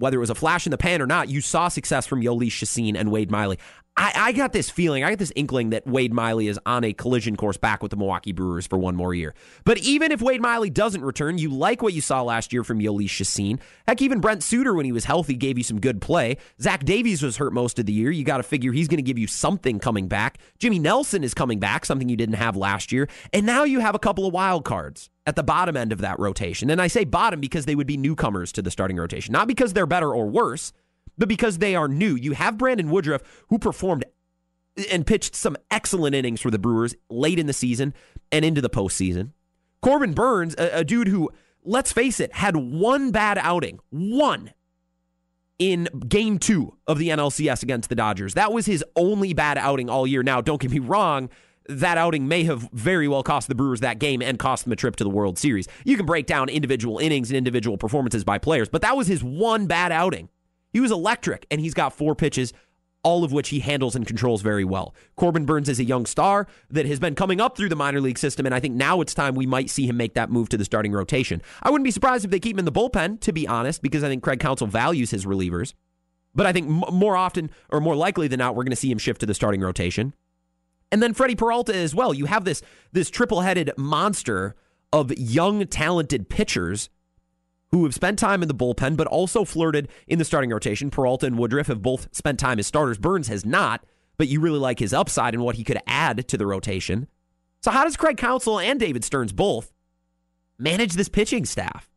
whether 0.00 0.16
it 0.16 0.20
was 0.20 0.30
a 0.30 0.34
flash 0.34 0.66
in 0.66 0.70
the 0.70 0.78
pan 0.78 1.02
or 1.02 1.06
not, 1.06 1.28
you 1.28 1.42
saw 1.42 1.68
success 1.68 2.06
from 2.06 2.22
Jhoulys 2.22 2.50
Chacin 2.50 2.96
and 2.96 3.12
Wade 3.12 3.30
Miley. 3.30 3.58
I, 4.00 4.12
I, 4.16 4.32
got 4.32 4.54
this 4.54 4.70
feeling, 4.70 5.04
I 5.04 5.10
got 5.10 5.18
this 5.18 5.32
inkling 5.36 5.70
that 5.70 5.86
Wade 5.86 6.14
Miley 6.14 6.48
is 6.48 6.58
on 6.64 6.84
a 6.84 6.94
collision 6.94 7.36
course 7.36 7.58
back 7.58 7.82
with 7.82 7.90
the 7.90 7.98
Milwaukee 7.98 8.32
Brewers 8.32 8.66
for 8.66 8.78
one 8.78 8.96
more 8.96 9.12
year. 9.12 9.34
But 9.66 9.76
even 9.76 10.10
if 10.10 10.22
Wade 10.22 10.40
Miley 10.40 10.70
doesn't 10.70 11.04
return, 11.04 11.36
you 11.36 11.50
like 11.50 11.82
what 11.82 11.92
you 11.92 12.00
saw 12.00 12.22
last 12.22 12.50
year 12.50 12.64
from 12.64 12.80
Jhoulys 12.80 13.10
Chacin. 13.10 13.60
Heck, 13.86 14.00
even 14.00 14.20
Brent 14.20 14.42
Suter, 14.42 14.72
when 14.72 14.86
he 14.86 14.92
was 14.92 15.04
healthy, 15.04 15.34
gave 15.34 15.58
you 15.58 15.64
some 15.64 15.80
good 15.80 16.00
play. 16.00 16.38
Zach 16.62 16.82
Davies 16.82 17.22
was 17.22 17.36
hurt 17.36 17.52
most 17.52 17.78
of 17.78 17.84
the 17.84 17.92
year. 17.92 18.10
You 18.10 18.24
got 18.24 18.38
to 18.38 18.42
figure 18.42 18.72
he's 18.72 18.88
going 18.88 18.96
to 18.96 19.02
give 19.02 19.18
you 19.18 19.26
something 19.26 19.78
coming 19.78 20.08
back. 20.08 20.38
Jimmy 20.58 20.78
Nelson 20.78 21.22
is 21.22 21.34
coming 21.34 21.58
back, 21.58 21.84
something 21.84 22.08
you 22.08 22.16
didn't 22.16 22.36
have 22.36 22.56
last 22.56 22.92
year. 22.92 23.06
And 23.34 23.44
now 23.44 23.64
you 23.64 23.80
have 23.80 23.94
a 23.94 23.98
couple 23.98 24.26
of 24.26 24.32
wild 24.32 24.64
cards 24.64 25.10
at 25.26 25.36
the 25.36 25.42
bottom 25.42 25.76
end 25.76 25.92
of 25.92 25.98
that 25.98 26.18
rotation. 26.18 26.70
And 26.70 26.80
I 26.80 26.86
say 26.86 27.04
bottom 27.04 27.38
because 27.38 27.66
they 27.66 27.74
would 27.74 27.86
be 27.86 27.98
newcomers 27.98 28.50
to 28.52 28.62
the 28.62 28.70
starting 28.70 28.96
rotation, 28.96 29.32
not 29.32 29.46
because 29.46 29.74
they're 29.74 29.84
better 29.84 30.10
or 30.10 30.26
worse, 30.26 30.72
but 31.18 31.28
because 31.28 31.58
they 31.58 31.74
are 31.74 31.88
new. 31.88 32.14
You 32.14 32.32
have 32.32 32.58
Brandon 32.58 32.90
Woodruff, 32.90 33.22
who 33.48 33.58
performed 33.58 34.04
and 34.90 35.06
pitched 35.06 35.34
some 35.34 35.56
excellent 35.70 36.14
innings 36.14 36.40
for 36.40 36.50
the 36.50 36.58
Brewers 36.58 36.94
late 37.08 37.38
in 37.38 37.46
the 37.46 37.52
season 37.52 37.94
and 38.32 38.44
into 38.44 38.60
the 38.60 38.70
postseason. 38.70 39.32
Corbin 39.82 40.12
Burnes, 40.12 40.54
a, 40.58 40.78
a 40.78 40.84
dude 40.84 41.08
who, 41.08 41.30
let's 41.64 41.92
face 41.92 42.20
it, 42.20 42.34
had 42.34 42.56
one 42.56 43.10
bad 43.10 43.38
outing, 43.38 43.80
one 43.90 44.52
in 45.58 45.88
game 46.08 46.38
two 46.38 46.76
of 46.86 46.98
the 46.98 47.10
NLCS 47.10 47.62
against 47.62 47.88
the 47.88 47.94
Dodgers. 47.94 48.34
That 48.34 48.52
was 48.52 48.66
his 48.66 48.84
only 48.96 49.34
bad 49.34 49.58
outing 49.58 49.90
all 49.90 50.06
year. 50.06 50.22
Now, 50.22 50.40
don't 50.40 50.60
get 50.60 50.70
me 50.70 50.78
wrong, 50.78 51.28
that 51.68 51.98
outing 51.98 52.26
may 52.28 52.44
have 52.44 52.68
very 52.72 53.08
well 53.08 53.22
cost 53.22 53.48
the 53.48 53.54
Brewers 53.54 53.80
that 53.80 53.98
game 53.98 54.22
and 54.22 54.38
cost 54.38 54.64
them 54.64 54.72
a 54.72 54.76
trip 54.76 54.96
to 54.96 55.04
the 55.04 55.10
World 55.10 55.38
Series. 55.38 55.68
You 55.84 55.96
can 55.96 56.06
break 56.06 56.26
down 56.26 56.48
individual 56.48 56.98
innings 56.98 57.30
and 57.30 57.36
individual 57.36 57.76
performances 57.76 58.24
by 58.24 58.38
players, 58.38 58.68
but 58.68 58.82
that 58.82 58.96
was 58.96 59.06
his 59.06 59.22
one 59.22 59.66
bad 59.66 59.92
outing. 59.92 60.30
He 60.72 60.80
was 60.80 60.90
electric, 60.90 61.46
and 61.50 61.60
he's 61.60 61.74
got 61.74 61.92
four 61.92 62.14
pitches 62.14 62.52
all 63.02 63.24
of 63.24 63.32
which 63.32 63.48
he 63.48 63.60
handles 63.60 63.96
and 63.96 64.06
controls 64.06 64.42
very 64.42 64.64
well. 64.64 64.94
Corbin 65.16 65.46
Burnes 65.46 65.68
is 65.68 65.78
a 65.78 65.84
young 65.84 66.06
star 66.06 66.46
that 66.70 66.86
has 66.86 67.00
been 67.00 67.14
coming 67.14 67.40
up 67.40 67.56
through 67.56 67.68
the 67.68 67.76
minor 67.76 68.00
league 68.00 68.18
system, 68.18 68.46
and 68.46 68.54
I 68.54 68.60
think 68.60 68.74
now 68.74 69.00
it's 69.00 69.14
time 69.14 69.34
we 69.34 69.46
might 69.46 69.70
see 69.70 69.86
him 69.86 69.96
make 69.96 70.14
that 70.14 70.30
move 70.30 70.48
to 70.50 70.58
the 70.58 70.64
starting 70.64 70.92
rotation. 70.92 71.40
I 71.62 71.70
wouldn't 71.70 71.84
be 71.84 71.90
surprised 71.90 72.24
if 72.24 72.30
they 72.30 72.40
keep 72.40 72.54
him 72.54 72.60
in 72.60 72.64
the 72.64 72.72
bullpen, 72.72 73.20
to 73.20 73.32
be 73.32 73.48
honest, 73.48 73.82
because 73.82 74.04
I 74.04 74.08
think 74.08 74.22
Craig 74.22 74.40
Counsell 74.40 74.66
values 74.66 75.10
his 75.10 75.24
relievers. 75.24 75.74
But 76.34 76.46
I 76.46 76.52
think 76.52 76.68
more 76.68 77.16
often, 77.16 77.50
or 77.70 77.80
more 77.80 77.96
likely 77.96 78.28
than 78.28 78.38
not, 78.38 78.54
we're 78.54 78.64
going 78.64 78.70
to 78.70 78.76
see 78.76 78.90
him 78.90 78.98
shift 78.98 79.20
to 79.20 79.26
the 79.26 79.34
starting 79.34 79.60
rotation. 79.60 80.14
And 80.92 81.02
then 81.02 81.14
Freddy 81.14 81.34
Peralta 81.34 81.74
as 81.74 81.94
well. 81.94 82.12
You 82.12 82.26
have 82.26 82.44
this 82.44 82.62
this 82.92 83.10
triple 83.10 83.40
headed 83.40 83.72
monster 83.76 84.54
of 84.92 85.16
young, 85.16 85.66
talented 85.66 86.28
pitchers 86.28 86.90
who 87.72 87.84
have 87.84 87.94
spent 87.94 88.18
time 88.18 88.42
in 88.42 88.48
the 88.48 88.54
bullpen, 88.54 88.96
but 88.96 89.06
also 89.06 89.44
flirted 89.44 89.88
in 90.06 90.18
the 90.18 90.24
starting 90.24 90.50
rotation. 90.50 90.90
Peralta 90.90 91.26
and 91.26 91.38
Woodruff 91.38 91.68
have 91.68 91.82
both 91.82 92.08
spent 92.12 92.38
time 92.38 92.58
as 92.58 92.66
starters. 92.66 92.98
Burnes 92.98 93.28
has 93.28 93.44
not, 93.44 93.84
but 94.16 94.28
you 94.28 94.40
really 94.40 94.58
like 94.58 94.78
his 94.78 94.92
upside 94.92 95.34
and 95.34 95.42
what 95.42 95.56
he 95.56 95.64
could 95.64 95.78
add 95.86 96.26
to 96.28 96.36
the 96.36 96.46
rotation. 96.46 97.06
So, 97.62 97.70
how 97.70 97.84
does 97.84 97.96
Craig 97.96 98.16
Counsell 98.16 98.58
and 98.58 98.80
David 98.80 99.04
Stearns 99.04 99.32
both 99.32 99.72
manage 100.58 100.94
this 100.94 101.08
pitching 101.08 101.44
staff? 101.44 101.88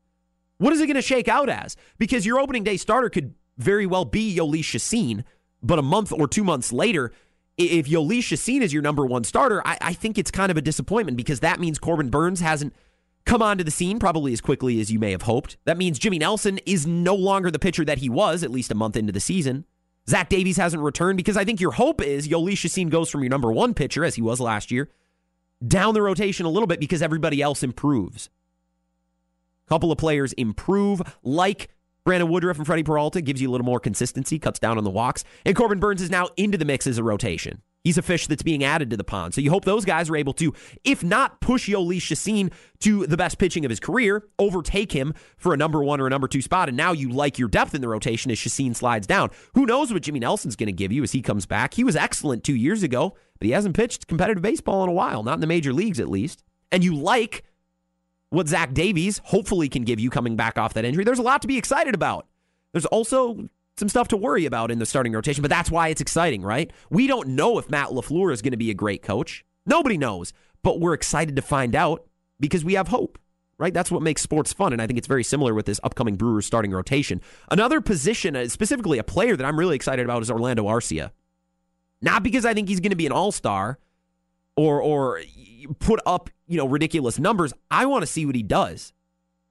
What 0.58 0.74
is 0.74 0.80
it 0.80 0.88
going 0.88 0.96
to 0.96 1.02
shake 1.02 1.28
out 1.28 1.50
as? 1.50 1.76
Because 1.98 2.26
your 2.26 2.40
opening 2.40 2.64
day 2.64 2.78
starter 2.78 3.10
could 3.10 3.34
very 3.58 3.86
well 3.86 4.06
be 4.06 4.36
Chacin, 4.38 5.24
but 5.62 5.80
a 5.80 5.84
month 5.84 6.12
or 6.12 6.28
two 6.28 6.44
months 6.44 6.72
later, 6.72 7.12
if 7.58 7.88
Chacin 7.88 8.62
is 8.62 8.74
your 8.74 8.82
number 8.82 9.06
one 9.06 9.24
starter, 9.24 9.66
I, 9.66 9.78
I 9.82 9.94
think 9.94 10.18
it's 10.18 10.32
kind 10.32 10.52
of 10.52 10.58
a 10.58 10.62
disappointment 10.62 11.18
because 11.18 11.40
that 11.40 11.60
means 11.60 11.80
Corbin 11.80 12.10
Burnes 12.10 12.40
hasn't 12.42 12.74
come 13.26 13.42
onto 13.42 13.64
the 13.64 13.72
scene 13.72 14.00
probably 14.00 14.34
as 14.34 14.42
quickly 14.42 14.80
as 14.80 14.92
you 14.92 15.00
may 15.00 15.12
have 15.12 15.24
hoped. 15.24 15.58
That 15.66 15.78
means 15.78 16.00
Jimmy 16.00 16.20
Nelson 16.20 16.60
is 16.66 16.86
no 16.86 17.16
longer 17.16 17.52
the 17.52 17.60
pitcher 17.60 17.86
that 17.86 18.00
he 18.00 18.10
was 18.10 18.44
at 18.44 18.52
least 18.52 18.72
a 18.72 18.76
month 18.76 18.96
into 18.96 19.14
the 19.14 19.20
season. 19.20 19.66
Zach 20.10 20.30
Davies 20.30 20.58
hasn't 20.58 20.84
returned 20.84 21.18
because 21.18 21.38
I 21.38 21.46
think 21.46 21.62
your 21.62 21.72
hope 21.72 22.02
is 22.02 22.28
Jhoulys 22.28 22.58
Chacin 22.58 22.90
goes 22.90 23.10
from 23.10 23.22
your 23.22 23.30
number 23.30 23.52
one 23.52 23.74
pitcher, 23.74 24.04
as 24.04 24.16
he 24.16 24.22
was 24.22 24.40
last 24.40 24.70
year, 24.70 24.90
down 25.66 25.94
the 25.94 26.02
rotation 26.02 26.46
a 26.46 26.50
little 26.50 26.68
bit 26.68 26.80
because 26.80 27.02
everybody 27.02 27.42
else 27.42 27.64
improves. 27.64 28.30
A 29.66 29.70
couple 29.70 29.92
of 29.92 29.98
players 29.98 30.34
improve, 30.34 31.02
like 31.24 31.70
Brandon 32.04 32.30
Woodruff 32.30 32.58
and 32.58 32.66
Freddy 32.66 32.84
Peralta, 32.84 33.22
gives 33.22 33.42
you 33.42 33.50
a 33.50 33.52
little 33.52 33.66
more 33.66 33.80
consistency, 33.80 34.40
cuts 34.40 34.60
down 34.60 34.78
on 34.78 34.84
the 34.84 34.90
walks. 34.90 35.24
And 35.46 35.56
Corbin 35.56 35.80
Burnes 35.80 36.02
is 36.02 36.10
now 36.10 36.28
into 36.36 36.58
the 36.58 36.66
mix 36.66 36.86
as 36.86 36.98
a 36.98 37.04
rotation. 37.04 37.62
He's 37.84 37.98
a 37.98 38.02
fish 38.02 38.28
that's 38.28 38.44
being 38.44 38.64
added 38.64 38.90
to 38.92 38.98
the 38.98 39.04
pond. 39.04 39.34
So 39.34 39.42
you 39.42 39.50
hope 39.50 39.66
those 39.66 39.84
guys 39.84 40.10
are 40.10 40.16
able 40.16 40.32
to, 40.34 40.54
if 40.86 41.04
not 41.04 41.42
push 41.42 41.70
Jhoulys 41.70 42.02
Chacin 42.02 42.50
to 42.80 43.06
the 43.06 43.18
best 43.18 43.38
pitching 43.38 43.66
of 43.66 43.70
his 43.70 43.82
career, 43.82 44.26
overtake 44.40 44.94
him 44.94 45.14
for 45.38 45.54
a 45.54 45.58
number 45.58 45.84
one 45.84 46.00
or 46.00 46.08
a 46.08 46.10
number 46.10 46.30
two 46.30 46.42
spot. 46.42 46.70
And 46.70 46.78
now 46.78 46.94
you 46.94 47.10
like 47.10 47.38
your 47.38 47.50
depth 47.50 47.76
in 47.76 47.82
the 47.82 47.90
rotation 47.90 48.32
as 48.32 48.40
Chacin 48.40 48.74
slides 48.74 49.06
down. 49.06 49.32
Who 49.56 49.66
knows 49.66 49.92
what 49.92 50.02
Jimmy 50.02 50.20
Nelson's 50.20 50.56
going 50.56 50.68
to 50.68 50.74
give 50.74 50.94
you 50.94 51.04
as 51.04 51.12
he 51.12 51.22
comes 51.22 51.46
back? 51.46 51.74
He 51.74 51.84
was 51.84 51.98
excellent 51.98 52.46
two 52.46 52.56
years 52.56 52.84
ago, 52.84 53.18
but 53.38 53.48
he 53.48 53.52
hasn't 53.52 53.76
pitched 53.76 54.08
competitive 54.08 54.42
baseball 54.42 54.84
in 54.84 54.90
a 54.90 54.94
while, 54.94 55.22
not 55.22 55.36
in 55.36 55.42
the 55.42 55.48
major 55.48 55.74
leagues 55.74 56.00
at 56.00 56.08
least. 56.08 56.42
And 56.72 56.86
you 56.86 56.96
like 56.96 57.44
what 58.30 58.48
Zach 58.48 58.74
Davies 58.74 59.20
hopefully 59.26 59.68
can 59.68 59.84
give 59.84 60.00
you 60.00 60.10
coming 60.10 60.38
back 60.38 60.58
off 60.58 60.74
that 60.76 60.86
injury. 60.86 61.04
There's 61.04 61.20
a 61.20 61.24
lot 61.24 61.42
to 61.42 61.50
be 61.50 61.58
excited 61.58 61.94
about. 61.94 62.28
There's 62.72 62.86
also 62.86 63.50
some 63.78 63.90
stuff 63.90 64.08
to 64.10 64.18
worry 64.18 64.46
about 64.46 64.72
in 64.72 64.80
the 64.80 64.86
starting 64.86 65.14
rotation, 65.14 65.42
but 65.42 65.50
that's 65.50 65.72
why 65.72 65.88
it's 65.88 66.02
exciting, 66.02 66.42
right? 66.42 66.72
We 66.90 67.08
don't 67.08 67.30
know 67.30 67.58
if 67.58 67.70
Matt 67.70 67.90
LaFleur 67.90 68.32
is 68.32 68.42
going 68.42 68.52
to 68.52 68.58
be 68.58 68.70
a 68.70 68.76
great 68.76 69.02
coach. 69.02 69.44
Nobody 69.66 69.98
knows, 69.98 70.34
but 70.62 70.80
we're 70.80 70.94
excited 70.94 71.36
to 71.36 71.42
find 71.42 71.76
out 71.76 72.06
because 72.40 72.64
we 72.64 72.74
have 72.74 72.90
hope, 72.90 73.18
right? 73.58 73.74
That's 73.74 73.90
what 73.90 74.04
makes 74.04 74.22
sports 74.22 74.54
fun. 74.54 74.74
And 74.74 74.82
I 74.82 74.88
think 74.88 75.00
it's 75.00 75.08
very 75.08 75.24
similar 75.24 75.54
with 75.54 75.66
this 75.66 75.80
upcoming 75.84 76.16
Brewers 76.16 76.46
starting 76.46 76.72
rotation. 76.72 77.22
Another 77.50 77.82
position, 77.82 78.36
uh, 78.36 78.48
specifically 78.48 79.00
a 79.00 79.04
player 79.04 79.36
that 79.36 79.46
I'm 79.46 79.58
really 79.58 79.76
excited 79.76 80.06
about, 80.06 80.22
is 80.22 80.30
Orlando 80.30 80.66
Arcia. 80.66 81.12
Not 82.02 82.22
because 82.22 82.46
I 82.46 82.54
think 82.54 82.70
he's 82.70 82.82
going 82.82 82.92
to 82.92 82.98
be 82.98 83.06
an 83.06 83.12
all 83.12 83.32
star 83.32 83.80
or, 84.56 84.82
or 84.82 85.22
put 85.80 86.00
up, 86.06 86.30
you 86.48 86.58
know, 86.58 86.68
ridiculous 86.68 87.18
numbers. 87.18 87.54
I 87.72 87.86
want 87.88 88.04
to 88.04 88.08
see 88.08 88.26
what 88.26 88.36
he 88.36 88.44
does. 88.44 88.94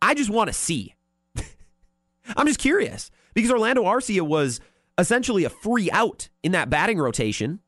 I 0.01 0.15
just 0.15 0.31
want 0.31 0.49
to 0.49 0.53
see. 0.53 0.95
I'm 2.37 2.47
just 2.47 2.61
curious 2.61 3.11
because 3.35 3.51
Orlando 3.51 3.85
Arcia 3.85 4.23
was 4.23 4.61
essentially 4.99 5.45
a 5.45 5.51
free 5.51 5.91
out 5.91 6.29
in 6.43 6.53
that 6.53 6.71
batting 6.71 6.99
rotation 6.99 7.61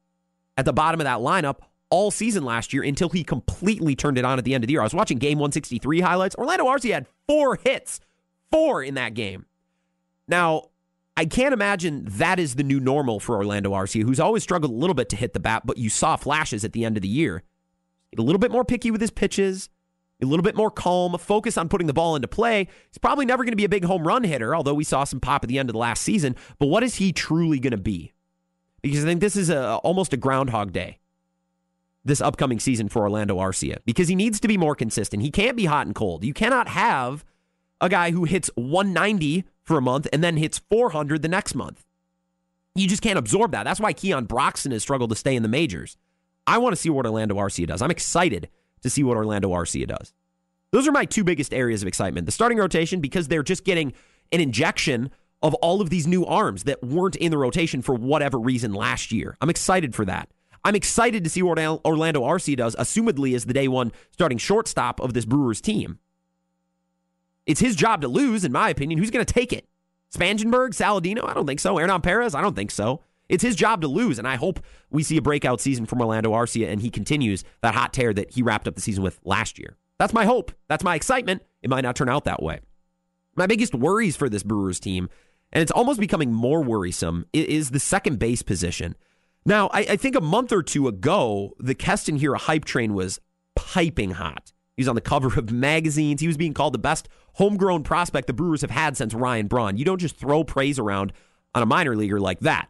at 0.56 0.64
the 0.64 0.72
bottom 0.72 1.00
of 1.00 1.04
that 1.04 1.18
lineup 1.18 1.58
all 1.90 2.10
season 2.10 2.44
last 2.44 2.72
year 2.72 2.82
until 2.82 3.08
he 3.08 3.22
completely 3.22 3.94
turned 3.94 4.18
it 4.18 4.24
on 4.24 4.38
at 4.38 4.44
the 4.44 4.54
end 4.54 4.64
of 4.64 4.68
the 4.68 4.72
year. 4.72 4.80
I 4.80 4.84
was 4.84 4.94
watching 4.94 5.18
game 5.18 5.38
163 5.38 6.00
highlights. 6.00 6.34
Orlando 6.36 6.64
Arcia 6.64 6.92
had 6.92 7.06
four 7.26 7.56
hits, 7.56 8.00
four 8.50 8.82
in 8.82 8.94
that 8.94 9.14
game. 9.14 9.46
Now, 10.26 10.70
I 11.16 11.26
can't 11.26 11.54
imagine 11.54 12.04
that 12.04 12.40
is 12.40 12.56
the 12.56 12.64
new 12.64 12.80
normal 12.80 13.20
for 13.20 13.36
Orlando 13.36 13.72
Arcia, 13.72 14.02
who's 14.02 14.18
always 14.18 14.42
struggled 14.42 14.72
a 14.72 14.74
little 14.74 14.94
bit 14.94 15.08
to 15.10 15.16
hit 15.16 15.32
the 15.32 15.40
bat, 15.40 15.62
but 15.64 15.78
you 15.78 15.88
saw 15.88 16.16
flashes 16.16 16.64
at 16.64 16.72
the 16.72 16.84
end 16.84 16.96
of 16.96 17.02
the 17.02 17.08
year. 17.08 17.42
A 18.18 18.22
little 18.22 18.38
bit 18.38 18.50
more 18.50 18.64
picky 18.64 18.90
with 18.90 19.00
his 19.00 19.10
pitches, 19.10 19.68
a 20.22 20.26
little 20.26 20.42
bit 20.42 20.56
more 20.56 20.70
calm, 20.70 21.16
focus 21.18 21.58
on 21.58 21.68
putting 21.68 21.86
the 21.86 21.92
ball 21.92 22.16
into 22.16 22.28
play. 22.28 22.68
He's 22.88 22.98
probably 22.98 23.26
never 23.26 23.44
going 23.44 23.52
to 23.52 23.56
be 23.56 23.64
a 23.64 23.68
big 23.68 23.84
home 23.84 24.06
run 24.06 24.24
hitter, 24.24 24.54
although 24.54 24.74
we 24.74 24.84
saw 24.84 25.04
some 25.04 25.20
pop 25.20 25.44
at 25.44 25.48
the 25.48 25.58
end 25.58 25.68
of 25.68 25.72
the 25.72 25.78
last 25.78 26.02
season. 26.02 26.36
But 26.58 26.66
what 26.66 26.82
is 26.82 26.96
he 26.96 27.12
truly 27.12 27.58
going 27.58 27.72
to 27.72 27.76
be? 27.76 28.12
Because 28.82 29.04
I 29.04 29.08
think 29.08 29.20
this 29.20 29.36
is 29.36 29.50
a, 29.50 29.76
almost 29.76 30.12
a 30.12 30.16
groundhog 30.16 30.72
day 30.72 30.98
this 32.04 32.20
upcoming 32.20 32.60
season 32.60 32.88
for 32.88 33.02
Orlando 33.02 33.38
Arcia 33.38 33.78
because 33.86 34.08
he 34.08 34.14
needs 34.14 34.38
to 34.40 34.48
be 34.48 34.58
more 34.58 34.74
consistent. 34.74 35.22
He 35.22 35.30
can't 35.30 35.56
be 35.56 35.64
hot 35.64 35.86
and 35.86 35.94
cold. 35.94 36.22
You 36.22 36.34
cannot 36.34 36.68
have 36.68 37.24
a 37.80 37.88
guy 37.88 38.10
who 38.10 38.24
hits 38.24 38.50
190 38.56 39.44
for 39.62 39.78
a 39.78 39.82
month 39.82 40.06
and 40.12 40.22
then 40.22 40.36
hits 40.36 40.58
400 40.70 41.22
the 41.22 41.28
next 41.28 41.54
month. 41.54 41.84
You 42.74 42.86
just 42.86 43.02
can't 43.02 43.18
absorb 43.18 43.52
that. 43.52 43.64
That's 43.64 43.80
why 43.80 43.92
Keon 43.92 44.26
Broxton 44.26 44.72
has 44.72 44.82
struggled 44.82 45.10
to 45.10 45.16
stay 45.16 45.34
in 45.34 45.42
the 45.42 45.48
majors. 45.48 45.96
I 46.46 46.58
want 46.58 46.74
to 46.74 46.80
see 46.80 46.90
what 46.90 47.06
Orlando 47.06 47.36
Arcia 47.36 47.66
does. 47.66 47.80
I'm 47.80 47.90
excited 47.90 48.48
to 48.84 48.90
see 48.90 49.02
what 49.02 49.16
Orlando 49.16 49.50
Arcia 49.50 49.88
does. 49.88 50.12
Those 50.70 50.86
are 50.86 50.92
my 50.92 51.04
two 51.04 51.24
biggest 51.24 51.52
areas 51.52 51.82
of 51.82 51.88
excitement. 51.88 52.26
The 52.26 52.32
starting 52.32 52.58
rotation, 52.58 53.00
because 53.00 53.26
they're 53.26 53.42
just 53.42 53.64
getting 53.64 53.92
an 54.30 54.40
injection 54.40 55.10
of 55.42 55.54
all 55.54 55.80
of 55.80 55.90
these 55.90 56.06
new 56.06 56.24
arms 56.24 56.64
that 56.64 56.82
weren't 56.82 57.16
in 57.16 57.30
the 57.30 57.38
rotation 57.38 57.82
for 57.82 57.94
whatever 57.94 58.38
reason 58.38 58.72
last 58.72 59.12
year. 59.12 59.36
I'm 59.40 59.50
excited 59.50 59.94
for 59.94 60.04
that. 60.04 60.28
I'm 60.64 60.74
excited 60.74 61.24
to 61.24 61.30
see 61.30 61.42
what 61.42 61.58
Orlando 61.58 62.22
Arcia 62.22 62.56
does, 62.56 62.74
assumedly 62.76 63.34
as 63.34 63.44
the 63.44 63.52
day 63.52 63.68
one 63.68 63.92
starting 64.12 64.38
shortstop 64.38 65.00
of 65.00 65.12
this 65.12 65.26
Brewers 65.26 65.60
team. 65.60 65.98
It's 67.46 67.60
his 67.60 67.76
job 67.76 68.00
to 68.00 68.08
lose, 68.08 68.44
in 68.44 68.52
my 68.52 68.70
opinion. 68.70 68.98
Who's 68.98 69.10
going 69.10 69.24
to 69.24 69.32
take 69.32 69.52
it? 69.52 69.68
Spangenberg, 70.14 70.70
Saladino? 70.70 71.28
I 71.28 71.34
don't 71.34 71.46
think 71.46 71.60
so. 71.60 71.76
Hernan 71.76 72.00
Perez? 72.00 72.34
I 72.34 72.40
don't 72.40 72.56
think 72.56 72.70
so. 72.70 73.02
It's 73.28 73.42
his 73.42 73.56
job 73.56 73.80
to 73.80 73.88
lose, 73.88 74.18
and 74.18 74.28
I 74.28 74.36
hope 74.36 74.60
we 74.90 75.02
see 75.02 75.16
a 75.16 75.22
breakout 75.22 75.60
season 75.60 75.86
from 75.86 76.00
Orlando 76.00 76.32
Arcia 76.32 76.70
and 76.70 76.80
he 76.80 76.90
continues 76.90 77.42
that 77.62 77.74
hot 77.74 77.92
tear 77.92 78.12
that 78.12 78.32
he 78.32 78.42
wrapped 78.42 78.68
up 78.68 78.74
the 78.74 78.82
season 78.82 79.02
with 79.02 79.18
last 79.24 79.58
year. 79.58 79.76
That's 79.98 80.12
my 80.12 80.24
hope. 80.24 80.52
That's 80.68 80.84
my 80.84 80.94
excitement. 80.94 81.42
It 81.62 81.70
might 81.70 81.82
not 81.82 81.96
turn 81.96 82.08
out 82.08 82.24
that 82.24 82.42
way. 82.42 82.60
My 83.36 83.46
biggest 83.46 83.74
worries 83.74 84.16
for 84.16 84.28
this 84.28 84.42
Brewers 84.42 84.78
team, 84.78 85.08
and 85.52 85.62
it's 85.62 85.72
almost 85.72 86.00
becoming 86.00 86.32
more 86.32 86.62
worrisome, 86.62 87.26
is 87.32 87.70
the 87.70 87.80
second 87.80 88.18
base 88.18 88.42
position. 88.42 88.96
Now, 89.46 89.68
I, 89.72 89.80
I 89.80 89.96
think 89.96 90.16
a 90.16 90.20
month 90.20 90.52
or 90.52 90.62
two 90.62 90.88
ago, 90.88 91.54
the 91.58 91.74
Keston 91.74 92.18
Hiura 92.18 92.38
hype 92.38 92.64
train 92.64 92.94
was 92.94 93.20
piping 93.56 94.12
hot. 94.12 94.52
He 94.76 94.82
was 94.82 94.88
on 94.88 94.94
the 94.94 95.00
cover 95.00 95.38
of 95.38 95.52
magazines. 95.52 96.20
He 96.20 96.26
was 96.26 96.36
being 96.36 96.54
called 96.54 96.74
the 96.74 96.78
best 96.78 97.08
homegrown 97.34 97.82
prospect 97.82 98.26
the 98.26 98.32
Brewers 98.32 98.62
have 98.62 98.70
had 98.70 98.96
since 98.96 99.14
Ryan 99.14 99.46
Braun. 99.46 99.76
You 99.76 99.84
don't 99.84 100.00
just 100.00 100.16
throw 100.16 100.44
praise 100.44 100.78
around 100.78 101.12
on 101.54 101.62
a 101.62 101.66
minor 101.66 101.96
leaguer 101.96 102.20
like 102.20 102.40
that. 102.40 102.68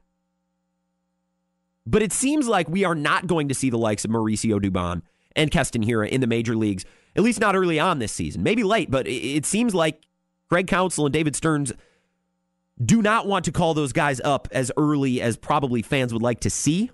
But 1.87 2.03
it 2.03 2.13
seems 2.13 2.49
like 2.49 2.69
we 2.69 2.85
are 2.85 2.95
not 2.95 3.27
going 3.27 3.49
to 3.49 3.55
see 3.55 3.71
the 3.71 3.79
likes 3.79 4.05
of 4.05 4.11
Mauricio 4.11 4.59
Dubon 4.59 5.03
and 5.37 5.51
Keston 5.51 5.85
Hiura 5.85 6.09
in 6.09 6.21
the 6.21 6.27
major 6.27 6.57
leagues, 6.57 6.85
at 7.15 7.23
least 7.23 7.41
not 7.41 7.57
early 7.57 7.79
on 7.79 7.99
this 7.99 8.13
season. 8.13 8.43
Maybe 8.43 8.63
late, 8.63 8.91
but 8.91 9.07
it 9.07 9.45
seems 9.45 9.75
like 9.75 10.01
Greg 10.49 10.67
Counsell 10.67 11.07
and 11.07 11.13
David 11.13 11.37
Stearns 11.37 11.73
do 12.83 13.03
not 13.03 13.27
want 13.27 13.45
to 13.45 13.53
call 13.53 13.75
those 13.75 13.93
guys 13.93 14.21
up 14.25 14.49
as 14.51 14.73
early 14.77 15.21
as 15.21 15.37
probably 15.37 15.83
fans 15.83 16.13
would 16.13 16.23
like 16.23 16.41
to 16.41 16.51
see. 16.51 16.91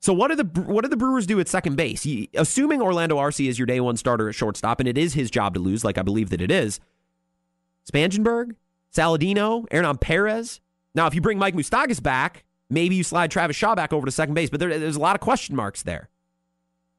So 0.00 0.12
what 0.12 0.28
do 0.28 0.36
the 0.36 0.62
what 0.62 0.82
do 0.82 0.88
the 0.88 0.96
Brewers 0.96 1.26
do 1.26 1.38
at 1.38 1.48
second 1.48 1.76
base? 1.76 2.06
Assuming 2.34 2.82
Orlando 2.82 3.18
Arcia 3.18 3.48
is 3.48 3.58
your 3.58 3.66
day 3.66 3.78
one 3.80 3.96
starter 3.96 4.28
at 4.28 4.34
shortstop, 4.34 4.80
and 4.80 4.88
it 4.88 4.98
is 4.98 5.14
his 5.14 5.30
job 5.30 5.54
to 5.54 5.60
lose, 5.60 5.84
like 5.84 5.96
I 5.96 6.02
believe 6.02 6.30
that 6.30 6.40
it 6.40 6.50
is. 6.50 6.80
Spangenberg, 7.90 8.56
Saladino, 8.94 9.66
Hernan 9.70 9.98
Perez. 9.98 10.60
Now, 10.94 11.06
if 11.06 11.14
you 11.14 11.20
bring 11.20 11.38
Mike 11.38 11.54
Moustakas 11.54 12.02
back, 12.02 12.44
maybe 12.72 12.96
you 12.96 13.04
slide 13.04 13.30
Travis 13.30 13.56
Shaw 13.56 13.74
back 13.74 13.92
over 13.92 14.06
to 14.06 14.12
second 14.12 14.34
base, 14.34 14.50
but 14.50 14.60
there, 14.60 14.78
there's 14.78 14.96
a 14.96 15.00
lot 15.00 15.14
of 15.14 15.20
question 15.20 15.54
marks 15.54 15.82
there. 15.82 16.08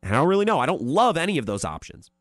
And 0.02 0.14
I 0.14 0.20
don't 0.20 0.28
really 0.28 0.46
know. 0.46 0.60
I 0.60 0.66
don't 0.66 0.82
love 0.82 1.18
any 1.18 1.38
of 1.38 1.46
those 1.46 1.66
options. 1.66 2.12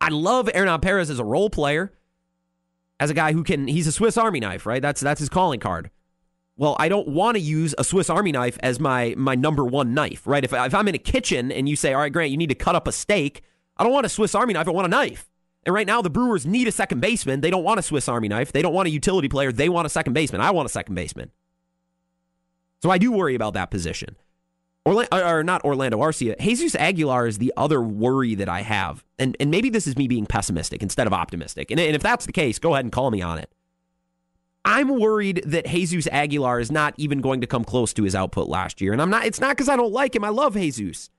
I 0.00 0.08
love 0.08 0.48
Hernan 0.54 0.80
Perez 0.80 1.10
as 1.10 1.18
a 1.18 1.24
role 1.24 1.50
player, 1.50 1.92
as 3.00 3.10
a 3.10 3.14
guy 3.14 3.32
who 3.32 3.42
can. 3.42 3.66
He's 3.66 3.86
a 3.86 3.92
Swiss 3.92 4.16
Army 4.16 4.40
knife, 4.40 4.66
right? 4.66 4.80
That's 4.80 5.00
that's 5.00 5.20
his 5.20 5.28
calling 5.28 5.60
card. 5.60 5.90
Well, 6.56 6.76
I 6.78 6.88
don't 6.88 7.08
want 7.08 7.36
to 7.36 7.40
use 7.40 7.74
a 7.76 7.84
Swiss 7.84 8.08
Army 8.08 8.32
knife 8.32 8.56
as 8.62 8.80
my 8.80 9.14
my 9.16 9.34
number 9.34 9.64
one 9.64 9.94
knife, 9.94 10.26
right? 10.26 10.44
If 10.44 10.52
if 10.52 10.74
I'm 10.74 10.88
in 10.88 10.94
a 10.94 10.98
kitchen 10.98 11.50
and 11.52 11.68
you 11.68 11.76
say, 11.76 11.92
"All 11.92 12.00
right, 12.00 12.12
Grant, 12.12 12.30
you 12.30 12.36
need 12.36 12.48
to 12.48 12.54
cut 12.54 12.74
up 12.74 12.86
a 12.86 12.92
steak," 12.92 13.42
I 13.76 13.84
don't 13.84 13.92
want 13.92 14.06
a 14.06 14.10
Swiss 14.10 14.34
Army 14.34 14.54
knife. 14.54 14.68
I 14.68 14.70
want 14.70 14.86
a 14.86 14.90
knife. 14.90 15.28
And 15.66 15.74
right 15.74 15.86
now, 15.86 16.00
the 16.00 16.08
Brewers 16.08 16.46
need 16.46 16.68
a 16.68 16.72
second 16.72 17.00
baseman. 17.00 17.40
They 17.40 17.50
don't 17.50 17.64
want 17.64 17.80
a 17.80 17.82
Swiss 17.82 18.08
Army 18.08 18.28
knife. 18.28 18.52
They 18.52 18.62
don't 18.62 18.72
want 18.72 18.86
a 18.86 18.90
utility 18.90 19.28
player. 19.28 19.50
They 19.50 19.68
want 19.68 19.84
a 19.84 19.90
second 19.90 20.12
baseman. 20.12 20.40
I 20.40 20.52
want 20.52 20.66
a 20.66 20.72
second 20.72 20.94
baseman. 20.94 21.32
So 22.82 22.90
I 22.90 22.98
do 22.98 23.10
worry 23.10 23.34
about 23.34 23.54
that 23.54 23.70
position. 23.70 24.16
Orlando, 24.86 25.08
or 25.12 25.42
not 25.42 25.64
Orlando 25.64 25.98
Arcia. 25.98 26.38
Jesus 26.38 26.76
Aguilar 26.76 27.26
is 27.26 27.38
the 27.38 27.52
other 27.56 27.82
worry 27.82 28.36
that 28.36 28.48
I 28.48 28.62
have. 28.62 29.04
And, 29.18 29.36
and 29.40 29.50
maybe 29.50 29.68
this 29.68 29.88
is 29.88 29.96
me 29.96 30.06
being 30.06 30.24
pessimistic 30.24 30.82
instead 30.82 31.08
of 31.08 31.12
optimistic. 31.12 31.72
And, 31.72 31.80
and 31.80 31.96
if 31.96 32.02
that's 32.02 32.26
the 32.26 32.32
case, 32.32 32.60
go 32.60 32.74
ahead 32.74 32.84
and 32.84 32.92
call 32.92 33.10
me 33.10 33.20
on 33.20 33.38
it. 33.38 33.50
I'm 34.64 35.00
worried 35.00 35.42
that 35.46 35.66
Jesus 35.66 36.06
Aguilar 36.12 36.60
is 36.60 36.70
not 36.70 36.94
even 36.96 37.20
going 37.20 37.40
to 37.40 37.46
come 37.48 37.64
close 37.64 37.92
to 37.94 38.04
his 38.04 38.14
output 38.14 38.48
last 38.48 38.80
year. 38.80 38.92
And 38.92 39.02
I'm 39.02 39.10
not, 39.10 39.26
it's 39.26 39.40
not 39.40 39.56
because 39.56 39.68
I 39.68 39.76
don't 39.76 39.92
like 39.92 40.14
him. 40.14 40.22
I 40.22 40.28
love 40.28 40.54
Jesus. 40.54 41.10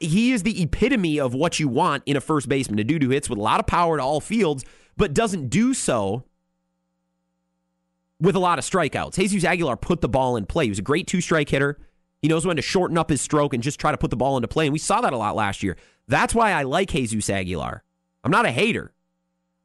He 0.00 0.32
is 0.32 0.42
the 0.42 0.62
epitome 0.62 1.18
of 1.18 1.34
what 1.34 1.58
you 1.58 1.68
want 1.68 2.02
in 2.06 2.16
a 2.16 2.20
first 2.20 2.48
baseman, 2.48 2.76
to 2.76 2.84
do 2.84 2.98
who 3.04 3.10
hits 3.10 3.30
with 3.30 3.38
a 3.38 3.42
lot 3.42 3.60
of 3.60 3.66
power 3.66 3.96
to 3.96 4.02
all 4.02 4.20
fields, 4.20 4.64
but 4.96 5.14
doesn't 5.14 5.48
do 5.48 5.72
so 5.72 6.24
with 8.20 8.36
a 8.36 8.40
lot 8.40 8.58
of 8.58 8.64
strikeouts. 8.64 9.14
Jesus 9.14 9.44
Aguilar 9.44 9.76
put 9.76 10.00
the 10.00 10.08
ball 10.08 10.36
in 10.36 10.46
play. 10.46 10.64
He 10.64 10.70
was 10.70 10.78
a 10.78 10.82
great 10.82 11.06
two 11.06 11.20
strike 11.20 11.48
hitter. 11.48 11.78
He 12.20 12.28
knows 12.28 12.44
when 12.44 12.56
to 12.56 12.62
shorten 12.62 12.98
up 12.98 13.10
his 13.10 13.20
stroke 13.20 13.54
and 13.54 13.62
just 13.62 13.78
try 13.78 13.92
to 13.92 13.98
put 13.98 14.10
the 14.10 14.16
ball 14.16 14.36
into 14.36 14.48
play. 14.48 14.66
And 14.66 14.72
we 14.72 14.78
saw 14.78 15.00
that 15.00 15.12
a 15.12 15.16
lot 15.16 15.36
last 15.36 15.62
year. 15.62 15.76
That's 16.08 16.34
why 16.34 16.52
I 16.52 16.62
like 16.62 16.90
Jesus 16.90 17.30
Aguilar. 17.30 17.82
I'm 18.24 18.30
not 18.30 18.46
a 18.46 18.50
hater. 18.50 18.92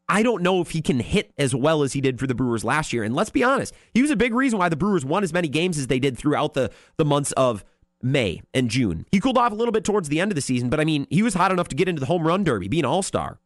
I 0.08 0.22
don't 0.22 0.44
know 0.44 0.62
if 0.62 0.72
he 0.72 0.82
can 0.82 1.00
hit 1.00 1.32
as 1.38 1.56
well 1.56 1.82
as 1.82 1.94
he 1.94 2.02
did 2.02 2.20
for 2.20 2.28
the 2.28 2.36
Brewers 2.36 2.64
last 2.64 2.94
year. 2.94 3.04
And 3.04 3.16
let's 3.16 3.30
be 3.30 3.44
honest, 3.44 3.74
he 3.94 4.02
was 4.02 4.12
a 4.12 4.16
big 4.16 4.34
reason 4.34 4.60
why 4.60 4.70
the 4.70 4.76
Brewers 4.76 5.06
won 5.06 5.24
as 5.24 5.34
many 5.34 5.48
games 5.48 5.78
as 5.78 5.88
they 5.88 6.00
did 6.00 6.18
throughout 6.18 6.54
the, 6.54 6.70
the 6.98 7.06
months 7.06 7.32
of 7.32 7.64
May 8.04 8.42
and 8.54 8.70
June. 8.70 9.06
He 9.12 9.20
cooled 9.20 9.38
off 9.38 9.52
a 9.52 9.56
little 9.56 9.72
bit 9.72 9.84
towards 9.84 10.10
the 10.10 10.20
end 10.20 10.32
of 10.32 10.36
the 10.36 10.42
season, 10.42 10.70
but 10.70 10.80
I 10.80 10.86
mean, 10.86 11.08
he 11.10 11.24
was 11.24 11.34
hot 11.34 11.52
enough 11.52 11.70
to 11.70 11.76
get 11.76 11.88
into 11.88 12.00
the 12.00 12.06
home 12.06 12.28
run 12.28 12.44
derby, 12.44 12.68
be 12.68 12.80
an 12.80 12.86
all 12.86 13.02
star. 13.02 13.40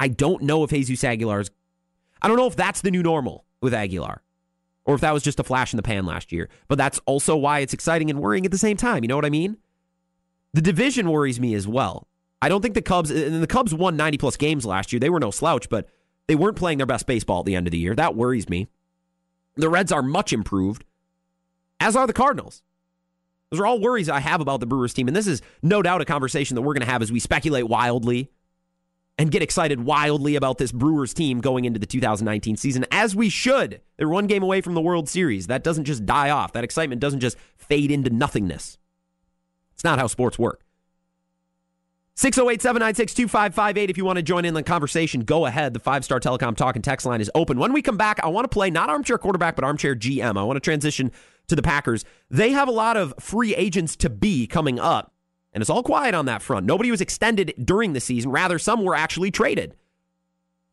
I 0.00 0.08
don't 0.08 0.42
know 0.42 0.62
if 0.62 0.70
Jesus 0.70 1.02
Aguilar 1.02 1.40
is, 1.40 1.50
I 2.22 2.28
don't 2.28 2.36
know 2.36 2.46
if 2.46 2.56
that's 2.56 2.80
the 2.80 2.90
new 2.90 3.02
normal 3.02 3.44
with 3.60 3.74
Aguilar 3.74 4.22
or 4.88 4.94
if 4.94 5.02
that 5.02 5.12
was 5.12 5.22
just 5.22 5.38
a 5.38 5.44
flash 5.44 5.72
in 5.72 5.76
the 5.76 5.82
pan 5.82 6.06
last 6.06 6.32
year. 6.32 6.48
But 6.66 6.78
that's 6.78 6.98
also 7.04 7.36
why 7.36 7.58
it's 7.58 7.74
exciting 7.74 8.08
and 8.08 8.20
worrying 8.20 8.46
at 8.46 8.52
the 8.52 8.58
same 8.58 8.76
time. 8.76 9.04
You 9.04 9.08
know 9.08 9.16
what 9.16 9.26
I 9.26 9.30
mean? 9.30 9.58
The 10.54 10.62
division 10.62 11.10
worries 11.10 11.38
me 11.38 11.52
as 11.52 11.68
well. 11.68 12.08
I 12.40 12.48
don't 12.48 12.62
think 12.62 12.74
the 12.74 12.80
Cubs, 12.80 13.10
and 13.10 13.42
the 13.42 13.46
Cubs 13.46 13.74
won 13.74 13.96
90 13.96 14.16
plus 14.16 14.38
games 14.38 14.64
last 14.64 14.90
year. 14.90 14.98
They 14.98 15.10
were 15.10 15.20
no 15.20 15.30
slouch, 15.30 15.68
but 15.68 15.88
they 16.26 16.34
weren't 16.34 16.56
playing 16.56 16.78
their 16.78 16.86
best 16.86 17.06
baseball 17.06 17.40
at 17.40 17.44
the 17.44 17.54
end 17.54 17.66
of 17.66 17.70
the 17.70 17.78
year. 17.78 17.94
That 17.94 18.14
worries 18.14 18.48
me. 18.48 18.68
The 19.56 19.68
Reds 19.68 19.92
are 19.92 20.02
much 20.02 20.32
improved, 20.32 20.84
as 21.80 21.94
are 21.94 22.06
the 22.06 22.12
Cardinals. 22.14 22.62
Those 23.50 23.60
are 23.60 23.66
all 23.66 23.80
worries 23.80 24.08
I 24.08 24.20
have 24.20 24.40
about 24.40 24.60
the 24.60 24.66
Brewers 24.66 24.92
team. 24.92 25.08
And 25.08 25.16
this 25.16 25.26
is 25.26 25.40
no 25.62 25.80
doubt 25.82 26.00
a 26.00 26.04
conversation 26.04 26.54
that 26.54 26.62
we're 26.62 26.74
going 26.74 26.84
to 26.84 26.90
have 26.90 27.02
as 27.02 27.10
we 27.10 27.20
speculate 27.20 27.66
wildly 27.66 28.30
and 29.18 29.30
get 29.30 29.42
excited 29.42 29.80
wildly 29.80 30.36
about 30.36 30.58
this 30.58 30.70
Brewers 30.70 31.12
team 31.12 31.40
going 31.40 31.64
into 31.64 31.80
the 31.80 31.86
2019 31.86 32.56
season, 32.56 32.86
as 32.90 33.16
we 33.16 33.28
should. 33.28 33.80
They're 33.96 34.08
one 34.08 34.26
game 34.26 34.42
away 34.42 34.60
from 34.60 34.74
the 34.74 34.80
World 34.80 35.08
Series. 35.08 35.48
That 35.48 35.64
doesn't 35.64 35.84
just 35.84 36.06
die 36.06 36.30
off, 36.30 36.52
that 36.52 36.64
excitement 36.64 37.00
doesn't 37.00 37.20
just 37.20 37.36
fade 37.56 37.90
into 37.90 38.10
nothingness. 38.10 38.78
It's 39.74 39.84
not 39.84 39.98
how 39.98 40.06
sports 40.06 40.38
work. 40.38 40.64
608 42.14 42.60
796 42.60 43.14
2558. 43.14 43.90
If 43.90 43.96
you 43.96 44.04
want 44.04 44.16
to 44.16 44.24
join 44.24 44.44
in 44.44 44.54
the 44.54 44.62
conversation, 44.64 45.20
go 45.20 45.46
ahead. 45.46 45.72
The 45.72 45.78
five 45.78 46.04
star 46.04 46.18
telecom 46.18 46.56
talk 46.56 46.74
and 46.74 46.84
text 46.84 47.06
line 47.06 47.20
is 47.20 47.30
open. 47.32 47.58
When 47.58 47.72
we 47.72 47.80
come 47.80 47.96
back, 47.96 48.18
I 48.24 48.28
want 48.28 48.44
to 48.44 48.48
play 48.48 48.70
not 48.70 48.88
armchair 48.88 49.18
quarterback, 49.18 49.54
but 49.54 49.64
armchair 49.64 49.94
GM. 49.94 50.36
I 50.36 50.42
want 50.42 50.56
to 50.56 50.60
transition 50.60 51.12
to 51.48 51.56
the 51.56 51.62
Packers. 51.62 52.04
They 52.30 52.50
have 52.50 52.68
a 52.68 52.72
lot 52.72 52.96
of 52.96 53.14
free 53.18 53.54
agents 53.54 53.96
to 53.96 54.10
be 54.10 54.46
coming 54.46 54.78
up. 54.78 55.12
And 55.52 55.62
it's 55.62 55.70
all 55.70 55.82
quiet 55.82 56.14
on 56.14 56.26
that 56.26 56.42
front. 56.42 56.66
Nobody 56.66 56.90
was 56.90 57.00
extended 57.00 57.54
during 57.62 57.92
the 57.92 58.00
season. 58.00 58.30
Rather, 58.30 58.58
some 58.58 58.84
were 58.84 58.94
actually 58.94 59.30
traded. 59.30 59.74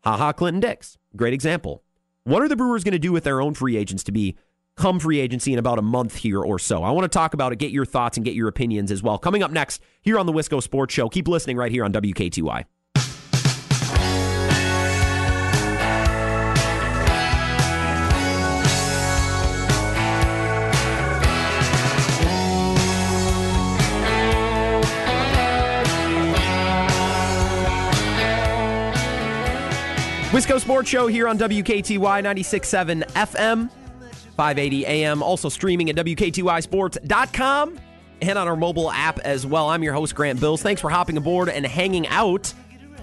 Ha 0.03 0.17
ha, 0.17 0.31
Clinton 0.33 0.59
Dix. 0.59 0.97
Great 1.15 1.33
example. 1.33 1.83
What 2.23 2.41
are 2.41 2.47
the 2.47 2.55
Brewers 2.55 2.83
going 2.83 2.91
to 2.91 2.99
do 2.99 3.11
with 3.11 3.23
their 3.23 3.41
own 3.41 3.53
free 3.53 3.77
agents 3.77 4.03
to 4.03 4.11
be 4.11 4.37
come 4.75 4.99
free 4.99 5.19
agency 5.19 5.53
in 5.53 5.59
about 5.59 5.79
a 5.79 5.81
month 5.81 6.17
here 6.17 6.41
or 6.41 6.59
so? 6.59 6.83
I 6.83 6.91
want 6.91 7.05
to 7.05 7.15
talk 7.15 7.33
about 7.33 7.53
it, 7.53 7.59
get 7.59 7.71
your 7.71 7.85
thoughts, 7.85 8.17
and 8.17 8.25
get 8.25 8.35
your 8.35 8.47
opinions 8.47 8.91
as 8.91 9.01
well. 9.01 9.17
Coming 9.17 9.43
up 9.43 9.51
next 9.51 9.81
here 10.01 10.19
on 10.19 10.25
the 10.25 10.33
Wisco 10.33 10.61
Sports 10.61 10.93
Show. 10.93 11.07
Keep 11.07 11.27
listening 11.27 11.57
right 11.57 11.71
here 11.71 11.85
on 11.85 11.93
WKTY. 11.93 12.65
Wisco 30.35 30.59
Sports 30.59 30.89
Show 30.89 31.07
here 31.07 31.29
on 31.29 31.37
WKTY 31.37 31.97
96.7 31.97 33.05
FM, 33.13 33.69
580 34.35 34.85
AM. 34.85 35.23
Also 35.23 35.47
streaming 35.47 35.89
at 35.89 35.95
WKTYSports.com 35.95 37.79
and 38.21 38.37
on 38.37 38.45
our 38.45 38.57
mobile 38.57 38.91
app 38.91 39.19
as 39.19 39.45
well. 39.45 39.69
I'm 39.69 39.81
your 39.81 39.93
host, 39.93 40.13
Grant 40.13 40.41
Bills. 40.41 40.61
Thanks 40.61 40.81
for 40.81 40.89
hopping 40.89 41.15
aboard 41.15 41.47
and 41.47 41.65
hanging 41.65 42.05
out. 42.09 42.53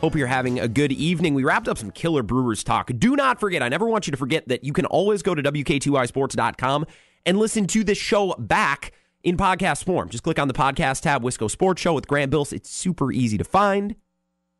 Hope 0.02 0.14
you're 0.14 0.26
having 0.26 0.60
a 0.60 0.68
good 0.68 0.92
evening. 0.92 1.32
We 1.32 1.42
wrapped 1.42 1.68
up 1.68 1.78
some 1.78 1.90
killer 1.90 2.22
Brewers 2.22 2.62
talk. 2.62 2.90
Do 2.98 3.16
not 3.16 3.40
forget, 3.40 3.62
I 3.62 3.70
never 3.70 3.86
want 3.86 4.06
you 4.06 4.10
to 4.10 4.18
forget 4.18 4.48
that 4.48 4.62
you 4.62 4.74
can 4.74 4.84
always 4.84 5.22
go 5.22 5.34
to 5.34 5.42
WKTYSports.com 5.42 6.84
and 7.24 7.38
listen 7.38 7.66
to 7.68 7.82
this 7.82 7.96
show 7.96 8.34
back 8.38 8.92
in 9.24 9.38
podcast 9.38 9.84
form. 9.84 10.10
Just 10.10 10.22
click 10.22 10.38
on 10.38 10.48
the 10.48 10.54
podcast 10.54 11.00
tab, 11.00 11.22
Wisco 11.22 11.50
Sports 11.50 11.80
Show 11.80 11.94
with 11.94 12.06
Grant 12.06 12.30
Bills. 12.30 12.52
It's 12.52 12.68
super 12.68 13.10
easy 13.10 13.38
to 13.38 13.44
find 13.44 13.96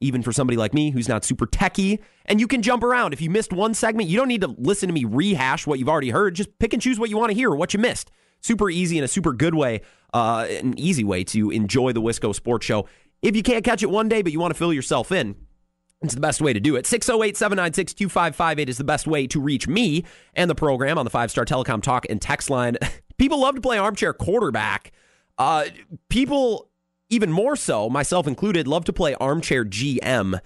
even 0.03 0.23
for 0.23 0.33
somebody 0.33 0.57
like 0.57 0.75
me 0.75 0.91
who's 0.91 1.09
not 1.09 1.25
super 1.25 1.47
techy. 1.47 2.01
And 2.27 2.41
you 2.41 2.47
can 2.47 2.63
jump 2.63 2.83
around. 2.83 3.13
If 3.13 3.21
you 3.21 3.31
missed 3.31 3.53
one 3.53 3.75
segment, 3.75 4.09
you 4.09 4.17
don't 4.17 4.29
need 4.29 4.43
to 4.43 4.55
listen 4.59 4.89
to 4.89 4.93
me 4.93 5.05
rehash 5.05 5.67
what 5.67 5.79
you've 5.79 5.89
already 5.89 6.11
heard. 6.11 6.35
Just 6.35 6.59
pick 6.59 6.73
and 6.73 6.83
choose 6.83 6.99
what 6.99 7.11
you 7.11 7.17
want 7.17 7.31
to 7.31 7.35
hear 7.35 7.51
or 7.51 7.57
what 7.57 7.75
you 7.75 7.81
missed. 7.81 8.11
Super 8.41 8.71
easy 8.71 8.99
and 8.99 9.05
a 9.05 9.09
super 9.09 9.33
good 9.33 9.55
way, 9.55 9.83
uh, 10.13 10.47
an 10.51 10.79
easy 10.79 11.05
way 11.05 11.25
to 11.25 11.51
enjoy 11.51 11.93
the 11.93 12.03
Wisco 12.03 12.35
Sports 12.35 12.67
Show. 12.67 12.89
If 13.23 13.37
you 13.37 13.43
can't 13.43 13.65
catch 13.65 13.83
it 13.83 13.91
one 13.91 14.09
day, 14.09 14.23
but 14.23 14.33
you 14.33 14.41
want 14.41 14.53
to 14.53 14.59
fill 14.59 14.73
yourself 14.73 15.13
in, 15.13 15.37
it's 16.03 16.15
the 16.15 16.21
best 16.21 16.41
way 16.41 16.53
to 16.53 16.59
do 16.59 16.75
it. 16.75 16.87
608 16.87 17.37
796 17.37 17.95
2558 17.95 18.69
is 18.69 18.79
the 18.79 18.85
best 18.85 19.07
way 19.07 19.27
to 19.29 19.41
reach 19.41 19.69
me 19.69 20.05
and 20.35 20.51
the 20.51 20.55
program 20.55 20.99
on 20.99 21.05
the 21.05 21.11
five 21.11 21.31
star 21.31 21.45
telecom 21.45 21.83
talk 21.83 22.07
and 22.11 22.21
text 22.21 22.51
line. 22.51 22.77
People 23.19 23.41
love 23.41 23.55
to 23.55 23.61
play 23.61 23.79
armchair 23.79 24.13
quarterback. 24.13 24.91
Uh, 25.39 25.67
people 26.09 26.71
even 27.13 27.31
more 27.31 27.57
so, 27.57 27.91
myself 27.91 28.27
included, 28.27 28.67
love 28.67 28.87
to 28.87 28.93
play 28.93 29.15
armchair 29.17 29.67
GM. 29.67 30.41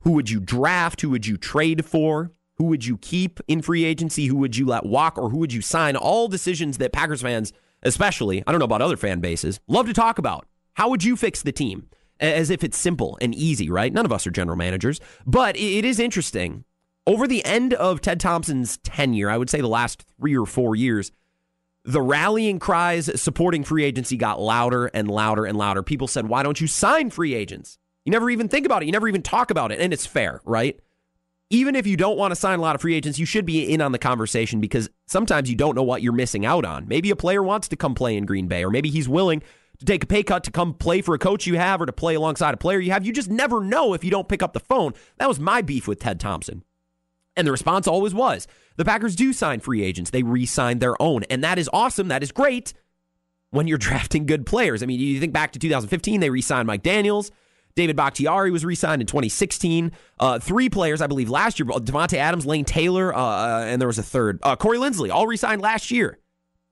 Who 0.00 0.12
would 0.12 0.30
you 0.30 0.40
draft? 0.40 1.02
Who 1.02 1.10
would 1.10 1.26
you 1.26 1.36
trade 1.36 1.84
for? 1.84 2.32
Who 2.56 2.64
would 2.64 2.86
you 2.86 2.96
keep 2.96 3.40
in 3.46 3.60
free 3.60 3.84
agency? 3.84 4.26
Who 4.26 4.36
would 4.36 4.56
you 4.56 4.64
let 4.64 4.86
walk 4.86 5.18
or 5.18 5.28
who 5.28 5.36
would 5.36 5.52
you 5.52 5.60
sign? 5.60 5.96
All 5.96 6.26
decisions 6.26 6.78
that 6.78 6.94
Packers 6.94 7.20
fans, 7.20 7.52
especially, 7.82 8.42
I 8.46 8.52
don't 8.52 8.58
know 8.58 8.64
about 8.64 8.80
other 8.80 8.96
fan 8.96 9.20
bases, 9.20 9.60
love 9.68 9.86
to 9.86 9.92
talk 9.92 10.18
about. 10.18 10.46
How 10.74 10.88
would 10.88 11.04
you 11.04 11.14
fix 11.14 11.42
the 11.42 11.52
team? 11.52 11.90
As 12.20 12.48
if 12.48 12.64
it's 12.64 12.78
simple 12.78 13.18
and 13.20 13.34
easy, 13.34 13.68
right? 13.68 13.92
None 13.92 14.06
of 14.06 14.12
us 14.12 14.26
are 14.26 14.30
general 14.30 14.56
managers, 14.56 15.00
but 15.26 15.56
it 15.56 15.84
is 15.84 16.00
interesting. 16.00 16.64
Over 17.06 17.26
the 17.26 17.44
end 17.44 17.74
of 17.74 18.00
Ted 18.00 18.18
Thompson's 18.18 18.78
tenure, 18.78 19.28
I 19.28 19.36
would 19.36 19.50
say 19.50 19.60
the 19.60 19.68
last 19.68 20.06
three 20.18 20.36
or 20.36 20.46
four 20.46 20.74
years, 20.74 21.12
the 21.88 22.02
rallying 22.02 22.58
cries 22.58 23.10
supporting 23.18 23.64
free 23.64 23.82
agency 23.82 24.18
got 24.18 24.38
louder 24.38 24.86
and 24.92 25.10
louder 25.10 25.46
and 25.46 25.56
louder. 25.56 25.82
People 25.82 26.06
said, 26.06 26.28
why 26.28 26.42
don't 26.42 26.60
you 26.60 26.66
sign 26.66 27.08
free 27.08 27.32
agents? 27.32 27.78
You 28.04 28.12
never 28.12 28.28
even 28.28 28.46
think 28.46 28.66
about 28.66 28.82
it. 28.82 28.86
You 28.86 28.92
never 28.92 29.08
even 29.08 29.22
talk 29.22 29.50
about 29.50 29.72
it. 29.72 29.80
And 29.80 29.90
it's 29.90 30.04
fair, 30.04 30.42
right? 30.44 30.78
Even 31.48 31.74
if 31.74 31.86
you 31.86 31.96
don't 31.96 32.18
want 32.18 32.30
to 32.30 32.36
sign 32.36 32.58
a 32.58 32.62
lot 32.62 32.74
of 32.74 32.82
free 32.82 32.94
agents, 32.94 33.18
you 33.18 33.24
should 33.24 33.46
be 33.46 33.72
in 33.72 33.80
on 33.80 33.92
the 33.92 33.98
conversation 33.98 34.60
because 34.60 34.90
sometimes 35.06 35.48
you 35.48 35.56
don't 35.56 35.74
know 35.74 35.82
what 35.82 36.02
you're 36.02 36.12
missing 36.12 36.44
out 36.44 36.66
on. 36.66 36.86
Maybe 36.86 37.08
a 37.08 37.16
player 37.16 37.42
wants 37.42 37.68
to 37.68 37.76
come 37.76 37.94
play 37.94 38.18
in 38.18 38.26
Green 38.26 38.48
Bay, 38.48 38.62
or 38.64 38.70
maybe 38.70 38.90
he's 38.90 39.08
willing 39.08 39.42
to 39.78 39.86
take 39.86 40.04
a 40.04 40.06
pay 40.06 40.22
cut 40.22 40.44
to 40.44 40.50
come 40.50 40.74
play 40.74 41.00
for 41.00 41.14
a 41.14 41.18
coach 41.18 41.46
you 41.46 41.56
have 41.56 41.80
or 41.80 41.86
to 41.86 41.92
play 41.92 42.14
alongside 42.16 42.52
a 42.52 42.58
player 42.58 42.80
you 42.80 42.92
have. 42.92 43.06
You 43.06 43.14
just 43.14 43.30
never 43.30 43.62
know 43.62 43.94
if 43.94 44.04
you 44.04 44.10
don't 44.10 44.28
pick 44.28 44.42
up 44.42 44.52
the 44.52 44.60
phone. 44.60 44.92
That 45.16 45.28
was 45.28 45.40
my 45.40 45.62
beef 45.62 45.88
with 45.88 46.00
Ted 46.00 46.20
Thompson. 46.20 46.64
And 47.38 47.46
the 47.46 47.52
response 47.52 47.86
always 47.86 48.12
was 48.12 48.48
the 48.76 48.84
Packers 48.84 49.14
do 49.14 49.32
sign 49.32 49.60
free 49.60 49.84
agents. 49.84 50.10
They 50.10 50.24
re 50.24 50.44
sign 50.44 50.80
their 50.80 51.00
own. 51.00 51.22
And 51.30 51.42
that 51.44 51.56
is 51.56 51.70
awesome. 51.72 52.08
That 52.08 52.22
is 52.22 52.32
great 52.32 52.74
when 53.50 53.68
you're 53.68 53.78
drafting 53.88 54.26
good 54.26 54.44
players. 54.44 54.82
I 54.82 54.86
mean, 54.86 54.98
you 54.98 55.20
think 55.20 55.32
back 55.32 55.52
to 55.52 55.58
2015, 55.58 56.20
they 56.20 56.30
re 56.30 56.42
signed 56.42 56.66
Mike 56.66 56.82
Daniels. 56.82 57.30
David 57.76 57.94
Bakhtiari 57.94 58.50
was 58.50 58.64
re 58.64 58.74
signed 58.74 59.00
in 59.00 59.06
2016. 59.06 59.92
Uh, 60.18 60.40
three 60.40 60.68
players, 60.68 61.00
I 61.00 61.06
believe, 61.06 61.30
last 61.30 61.60
year 61.60 61.66
Davante 61.66 62.14
Adams, 62.14 62.44
Lane 62.44 62.64
Taylor, 62.64 63.14
uh, 63.14 63.20
uh, 63.20 63.64
and 63.68 63.80
there 63.80 63.86
was 63.86 63.98
a 63.98 64.02
third. 64.02 64.40
Uh, 64.42 64.56
Corey 64.56 64.78
Linsley, 64.78 65.14
all 65.14 65.28
re 65.28 65.36
signed 65.36 65.62
last 65.62 65.92
year. 65.92 66.18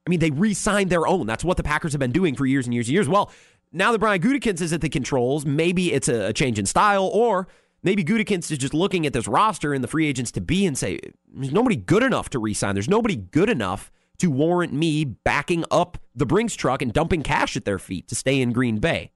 I 0.05 0.11
mean, 0.11 0.19
they 0.19 0.33
re 0.33 0.53
signed 0.53 0.91
their 0.91 1.07
own. 1.07 1.29
That's 1.29 1.45
what 1.45 1.57
the 1.59 1.63
Packers 1.63 1.93
have 1.93 2.01
been 2.01 2.11
doing 2.11 2.35
for 2.35 2.45
years 2.45 2.67
and 2.67 2.75
years 2.75 2.89
and 2.89 2.95
years. 2.95 3.09
Well, 3.09 3.31
now 3.73 3.93
that 3.93 4.01
Brian 4.01 4.21
Gutekunst 4.21 4.61
is 4.61 4.73
at 4.73 4.81
the 4.81 4.89
controls, 4.89 5.47
maybe 5.47 5.93
it's 5.93 6.09
a, 6.09 6.27
a 6.27 6.33
change 6.33 6.59
in 6.59 6.67
style, 6.67 7.07
or 7.07 7.47
maybe 7.87 8.03
Gutekunst 8.03 8.51
is 8.51 8.59
just 8.59 8.75
looking 8.75 9.07
at 9.07 9.13
this 9.13 9.29
roster 9.29 9.73
and 9.73 9.83
the 9.83 9.89
free 9.89 10.07
agents 10.07 10.33
to 10.33 10.41
be 10.41 10.67
and 10.67 10.77
say, 10.77 10.99
there's 11.33 11.53
nobody 11.53 11.77
good 11.77 12.03
enough 12.03 12.29
to 12.31 12.41
re 12.41 12.53
sign. 12.53 12.75
There's 12.75 12.89
nobody 12.89 13.15
good 13.15 13.49
enough 13.49 13.93
to 14.19 14.29
warrant 14.29 14.73
me 14.73 15.05
backing 15.05 15.65
up 15.71 15.97
the 16.15 16.27
Brinks 16.27 16.57
truck 16.57 16.83
and 16.83 16.93
dumping 16.93 17.23
cash 17.23 17.57
at 17.57 17.65
their 17.65 17.79
feet 17.79 18.09
to 18.09 18.17
stay 18.17 18.41
in 18.41 18.53
Green 18.53 18.79
Bay. 18.79 19.13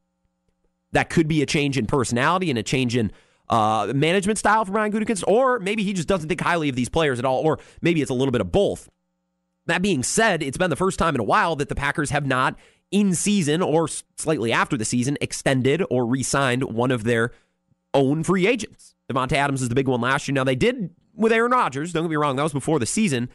That 0.92 1.10
could 1.10 1.26
be 1.26 1.42
a 1.42 1.46
change 1.46 1.76
in 1.76 1.86
personality 1.86 2.48
and 2.48 2.58
a 2.58 2.62
change 2.62 2.96
in 2.96 3.10
uh, 3.48 3.92
management 3.92 4.38
style 4.38 4.64
for 4.64 4.72
Brian 4.72 4.92
Gutekunst, 4.92 5.24
or 5.26 5.58
maybe 5.58 5.82
he 5.82 5.92
just 5.92 6.06
doesn't 6.06 6.28
think 6.28 6.40
highly 6.40 6.68
of 6.68 6.76
these 6.76 6.88
players 6.88 7.18
at 7.18 7.24
all, 7.24 7.40
or 7.40 7.58
maybe 7.82 8.00
it's 8.00 8.10
a 8.10 8.14
little 8.14 8.30
bit 8.30 8.40
of 8.40 8.52
both. 8.52 8.88
That 9.66 9.82
being 9.82 10.04
said, 10.04 10.42
it's 10.42 10.58
been 10.58 10.70
the 10.70 10.76
first 10.76 10.98
time 10.98 11.16
in 11.16 11.20
a 11.20 11.24
while 11.24 11.56
that 11.56 11.68
the 11.68 11.74
Packers 11.74 12.10
have 12.10 12.26
not, 12.26 12.56
in 12.92 13.14
season 13.14 13.62
or 13.62 13.88
slightly 14.16 14.52
after 14.52 14.76
the 14.76 14.84
season, 14.84 15.18
extended 15.20 15.82
or 15.90 16.06
re 16.06 16.22
signed 16.22 16.64
one 16.64 16.92
of 16.92 17.02
their 17.02 17.32
own 17.94 18.22
free 18.22 18.46
agents. 18.46 18.94
Davante 19.10 19.32
Adams 19.32 19.62
is 19.62 19.68
the 19.68 19.74
big 19.74 19.88
one 19.88 20.00
last 20.00 20.28
year. 20.28 20.34
Now, 20.34 20.44
they 20.44 20.54
did 20.54 20.90
with 21.14 21.32
Aaron 21.32 21.52
Rodgers. 21.52 21.92
Don't 21.92 22.04
get 22.04 22.10
me 22.10 22.16
wrong, 22.16 22.36
that 22.36 22.42
was 22.42 22.52
before 22.52 22.78
the 22.78 22.86
season. 22.86 23.28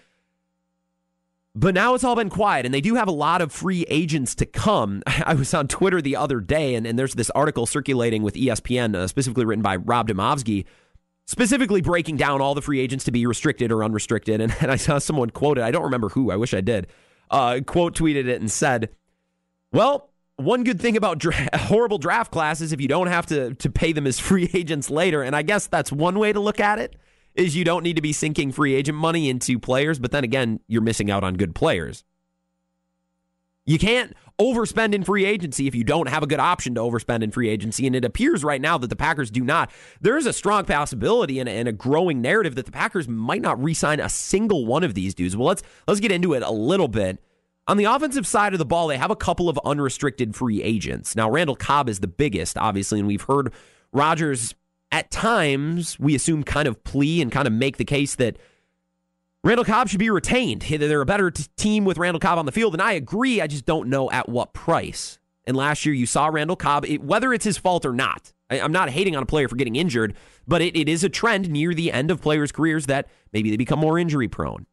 But 1.58 1.74
now 1.74 1.94
it's 1.94 2.04
all 2.04 2.18
been 2.18 2.30
quiet, 2.30 2.66
and 2.66 2.74
they 2.74 2.82
do 2.82 2.96
have 2.96 3.08
a 3.08 3.14
lot 3.14 3.42
of 3.42 3.52
free 3.52 3.86
agents 3.88 4.36
to 4.36 4.46
come. 4.46 5.02
I 5.08 5.34
was 5.36 5.54
on 5.54 5.70
Twitter 5.70 6.02
the 6.02 6.18
other 6.18 6.42
day, 6.42 6.76
and, 6.76 6.86
and 6.86 7.00
there's 7.00 7.16
this 7.16 7.30
article 7.30 7.66
circulating 7.66 8.24
with 8.24 8.36
ESPN, 8.36 8.94
uh, 8.94 9.08
specifically 9.08 9.46
written 9.46 9.64
by 9.64 9.78
Rob 9.78 10.10
Demovsky, 10.10 10.66
specifically 11.26 11.82
breaking 11.82 12.18
down 12.18 12.42
all 12.42 12.56
the 12.56 12.62
free 12.62 12.82
agents 12.82 13.06
to 13.06 13.12
be 13.12 13.26
restricted 13.26 13.72
or 13.72 13.84
unrestricted. 13.86 14.42
And, 14.42 14.54
and 14.60 14.70
I 14.70 14.76
saw 14.76 14.98
someone 15.00 15.30
quote 15.30 15.58
it. 15.58 15.64
I 15.64 15.72
don't 15.72 15.84
remember 15.84 16.10
who. 16.10 16.30
I 16.30 16.36
wish 16.36 16.54
I 16.54 16.62
did. 16.62 16.88
Uh, 17.32 17.62
quote 17.66 17.96
tweeted 17.96 18.28
it 18.28 18.42
and 18.42 18.52
said, 18.52 18.90
"Well, 19.72 20.12
one 20.38 20.64
good 20.64 20.80
thing 20.80 20.98
about 20.98 21.18
dra- 21.18 21.50
horrible 21.56 21.98
draft 21.98 22.32
classes 22.32 22.72
if 22.72 22.82
you 22.82 22.88
don't 22.88 23.08
have 23.08 23.26
to 23.28 23.54
to 23.56 23.70
pay 23.70 23.92
them 23.92 24.08
as 24.08 24.20
free 24.28 24.50
agents 24.54 24.90
later." 24.90 25.22
And 25.24 25.36
I 25.36 25.42
guess 25.42 25.68
that's 25.68 25.92
one 25.92 26.20
way 26.20 26.34
to 26.34 26.40
look 26.40 26.60
at 26.60 26.80
it 26.80 26.96
is 27.36 27.56
you 27.56 27.66
don't 27.66 27.84
need 27.84 27.98
to 27.98 28.02
be 28.02 28.14
sinking 28.14 28.52
free 28.52 28.74
agent 28.74 28.98
money 28.98 29.30
into 29.30 29.60
players, 29.60 30.00
but 30.00 30.12
then 30.12 30.24
again, 30.24 30.60
you're 30.68 30.82
missing 30.82 31.12
out 31.12 31.24
on 31.24 31.36
good 31.36 31.54
players. 31.54 32.04
You 33.66 33.80
can't 33.80 34.16
overspend 34.40 34.94
in 34.94 35.04
free 35.04 35.26
agency 35.26 35.68
if 35.68 35.74
you 35.74 35.84
don't 35.84 36.08
have 36.08 36.22
a 36.22 36.28
good 36.28 36.40
option 36.40 36.76
to 36.76 36.82
overspend 36.82 37.24
in 37.24 37.32
free 37.32 37.50
agency. 37.50 37.88
And 37.88 37.96
it 37.96 38.06
appears 38.06 38.44
right 38.44 38.62
now 38.62 38.78
that 38.78 38.90
the 38.90 38.96
Packers 38.96 39.32
do 39.32 39.44
not. 39.44 39.72
There 40.02 40.18
is 40.18 40.26
a 40.26 40.34
strong 40.34 40.66
possibility 40.66 41.40
and, 41.40 41.50
and 41.50 41.68
a 41.68 41.72
growing 41.72 42.22
narrative 42.22 42.56
that 42.56 42.66
the 42.66 42.72
Packers 42.72 43.08
might 43.08 43.42
not 43.42 43.62
re-sign 43.62 44.00
a 44.00 44.10
single 44.10 44.66
one 44.66 44.84
of 44.84 44.94
these 44.94 45.16
dudes. 45.16 45.36
Well, 45.36 45.48
let's 45.48 45.64
let's 45.88 46.00
get 46.00 46.12
into 46.12 46.34
it 46.34 46.44
a 46.44 46.52
little 46.52 46.88
bit. 46.88 47.20
On 47.68 47.78
the 47.78 47.86
offensive 47.86 48.28
side 48.28 48.54
of 48.54 48.60
the 48.60 48.66
ball, 48.66 48.88
they 48.88 48.98
have 48.98 49.10
a 49.10 49.16
couple 49.16 49.50
of 49.50 49.60
unrestricted 49.66 50.36
free 50.36 50.62
agents. 50.62 51.16
Now, 51.16 51.30
Randall 51.30 51.56
Cobb 51.56 51.90
is 51.90 52.00
the 52.00 52.08
biggest, 52.08 52.58
obviously, 52.58 53.00
and 53.00 53.08
we've 53.08 53.24
heard 53.24 53.52
Rodgers 53.92 54.54
at 54.92 55.10
times, 55.10 56.00
we 56.00 56.16
assume 56.16 56.44
kind 56.44 56.68
of 56.68 56.84
plea 56.84 57.22
and 57.22 57.32
kind 57.32 57.48
of 57.48 57.54
make 57.54 57.78
the 57.78 57.86
case 57.86 58.16
that 58.16 58.38
Randall 59.44 59.66
Cobb 59.66 59.90
should 59.90 60.00
be 60.00 60.10
retained. 60.10 60.62
They're 60.62 61.02
a 61.02 61.06
better 61.06 61.32
t- 61.32 61.44
team 61.58 61.86
with 61.86 61.98
Randall 61.98 62.20
Cobb 62.20 62.38
on 62.38 62.46
the 62.46 62.52
field. 62.52 62.74
And 62.74 62.82
I 62.82 62.94
agree. 62.94 63.42
I 63.42 63.48
just 63.48 63.66
don't 63.66 63.90
know 63.90 64.10
at 64.12 64.30
what 64.30 64.54
price. 64.54 65.20
And 65.46 65.58
last 65.58 65.86
year, 65.86 65.94
you 65.94 66.06
saw 66.06 66.28
Randall 66.28 66.56
Cobb, 66.56 66.86
it, 66.86 67.04
whether 67.04 67.34
it's 67.34 67.46
his 67.46 67.58
fault 67.58 67.86
or 67.86 67.94
not. 67.94 68.32
I, 68.50 68.60
am 68.60 68.72
not 68.72 68.90
hating 68.90 69.16
on 69.16 69.24
a 69.24 69.28
player 69.28 69.48
for 69.48 69.56
getting 69.56 69.76
injured, 69.76 70.16
but 70.48 70.62
it, 70.62 70.76
it 70.76 70.88
is 70.88 71.04
a 71.04 71.10
trend 71.10 71.50
near 71.50 71.74
the 71.74 71.92
end 71.92 72.10
of 72.10 72.22
players' 72.22 72.52
careers 72.52 72.86
that 72.86 73.08
maybe 73.34 73.50
they 73.50 73.58
become 73.58 73.80
more 73.80 74.00
injury 74.00 74.28
prone. 74.28 74.66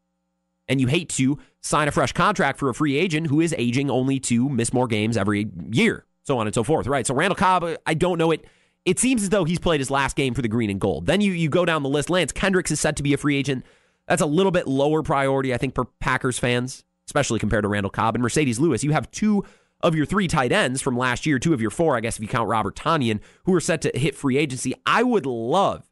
And 0.68 0.80
you 0.80 0.86
hate 0.86 1.08
to 1.10 1.38
sign 1.60 1.88
a 1.88 1.92
fresh 1.92 2.12
contract 2.12 2.58
for 2.58 2.68
a 2.68 2.74
free 2.74 2.96
agent 2.96 3.26
who 3.26 3.40
is 3.40 3.54
aging 3.58 3.90
only 3.90 4.20
to 4.20 4.48
miss 4.48 4.72
more 4.72 4.86
games 4.86 5.16
every 5.16 5.48
year, 5.70 6.06
so 6.24 6.38
on 6.38 6.46
and 6.46 6.54
so 6.54 6.62
forth, 6.62 6.86
right? 6.86 7.06
So 7.06 7.14
Randall 7.14 7.36
Cobb, 7.36 7.66
I 7.84 7.94
don't 7.94 8.18
know 8.18 8.30
it 8.30 8.46
it 8.84 8.98
seems 8.98 9.22
as 9.22 9.28
though 9.28 9.44
he's 9.44 9.58
played 9.58 9.80
his 9.80 9.90
last 9.90 10.16
game 10.16 10.34
for 10.34 10.42
the 10.42 10.48
green 10.48 10.70
and 10.70 10.80
gold. 10.80 11.06
Then 11.06 11.20
you 11.20 11.32
you 11.32 11.48
go 11.48 11.64
down 11.64 11.82
the 11.82 11.88
list. 11.88 12.10
Lance 12.10 12.32
Kendricks 12.32 12.70
is 12.70 12.80
set 12.80 12.96
to 12.96 13.02
be 13.02 13.12
a 13.12 13.16
free 13.16 13.36
agent. 13.36 13.64
That's 14.08 14.22
a 14.22 14.26
little 14.26 14.52
bit 14.52 14.66
lower 14.66 15.02
priority, 15.02 15.54
I 15.54 15.58
think, 15.58 15.74
for 15.74 15.84
Packers 16.00 16.38
fans, 16.38 16.84
especially 17.06 17.38
compared 17.38 17.62
to 17.62 17.68
Randall 17.68 17.90
Cobb 17.90 18.16
and 18.16 18.24
Marcedes 18.24 18.58
Lewis. 18.58 18.82
You 18.82 18.92
have 18.92 19.10
two 19.10 19.44
of 19.80 19.94
your 19.94 20.06
three 20.06 20.28
tight 20.28 20.52
ends 20.52 20.82
from 20.82 20.96
last 20.96 21.26
year, 21.26 21.38
two 21.38 21.54
of 21.54 21.60
your 21.60 21.70
four, 21.70 21.96
I 21.96 22.00
guess, 22.00 22.16
if 22.16 22.22
you 22.22 22.28
count 22.28 22.48
Robert 22.48 22.76
Tonyan, 22.76 23.20
who 23.44 23.54
are 23.54 23.60
set 23.60 23.82
to 23.82 23.92
hit 23.94 24.14
free 24.14 24.36
agency. 24.36 24.74
I 24.86 25.02
would 25.02 25.26
love, 25.26 25.88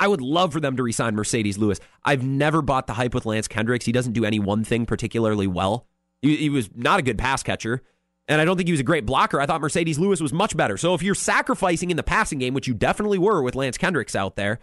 I 0.00 0.08
would 0.08 0.22
love 0.22 0.52
for 0.52 0.60
them 0.60 0.76
to 0.76 0.82
resign 0.82 1.14
Marcedes 1.14 1.58
Lewis. 1.58 1.78
I've 2.04 2.24
never 2.24 2.62
bought 2.62 2.86
the 2.86 2.94
hype 2.94 3.14
with 3.14 3.26
Lance 3.26 3.46
Kendricks. 3.46 3.84
He 3.84 3.92
doesn't 3.92 4.14
do 4.14 4.24
any 4.24 4.40
one 4.40 4.64
thing 4.64 4.86
particularly 4.86 5.46
well. 5.46 5.86
He, 6.22 6.36
he 6.36 6.50
was 6.50 6.70
not 6.74 6.98
a 6.98 7.02
good 7.02 7.18
pass 7.18 7.42
catcher. 7.42 7.82
And 8.26 8.40
I 8.40 8.44
don't 8.44 8.56
think 8.56 8.68
he 8.68 8.72
was 8.72 8.80
a 8.80 8.84
great 8.84 9.06
blocker. 9.06 9.40
I 9.40 9.46
thought 9.46 9.60
Marcedes 9.60 9.98
Lewis 9.98 10.20
was 10.20 10.32
much 10.32 10.56
better. 10.56 10.76
So 10.76 10.94
if 10.94 11.02
you're 11.02 11.14
sacrificing 11.14 11.90
in 11.90 11.96
the 11.96 12.02
passing 12.02 12.38
game, 12.38 12.54
which 12.54 12.66
you 12.66 12.74
definitely 12.74 13.18
were 13.18 13.42
with 13.42 13.54
Lance 13.54 13.76
Kendricks 13.76 14.14
out 14.14 14.36
there, 14.36 14.60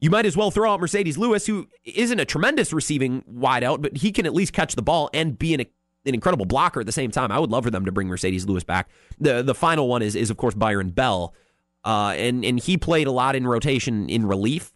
you 0.00 0.10
might 0.10 0.24
as 0.24 0.36
well 0.36 0.50
throw 0.50 0.72
out 0.72 0.80
Marcedes 0.80 1.18
Lewis, 1.18 1.46
who 1.46 1.68
isn't 1.84 2.20
a 2.20 2.24
tremendous 2.24 2.72
receiving 2.72 3.22
wideout, 3.22 3.82
but 3.82 3.96
he 3.96 4.12
can 4.12 4.24
at 4.24 4.34
least 4.34 4.52
catch 4.52 4.74
the 4.76 4.82
ball 4.82 5.10
and 5.12 5.38
be 5.38 5.52
an, 5.52 5.60
an 5.60 6.14
incredible 6.14 6.46
blocker 6.46 6.80
at 6.80 6.86
the 6.86 6.92
same 6.92 7.10
time. 7.10 7.32
I 7.32 7.38
would 7.38 7.50
love 7.50 7.64
for 7.64 7.70
them 7.70 7.84
to 7.84 7.92
bring 7.92 8.08
Marcedes 8.08 8.46
Lewis 8.46 8.62
back. 8.62 8.88
The 9.18 9.42
the 9.42 9.54
final 9.54 9.88
one 9.88 10.00
is 10.00 10.14
is 10.14 10.30
of 10.30 10.36
course 10.36 10.54
Byron 10.54 10.90
Bell, 10.90 11.34
uh, 11.84 12.14
and 12.16 12.44
and 12.44 12.60
he 12.60 12.76
played 12.76 13.08
a 13.08 13.12
lot 13.12 13.34
in 13.34 13.46
rotation 13.46 14.08
in 14.08 14.24
relief. 14.26 14.72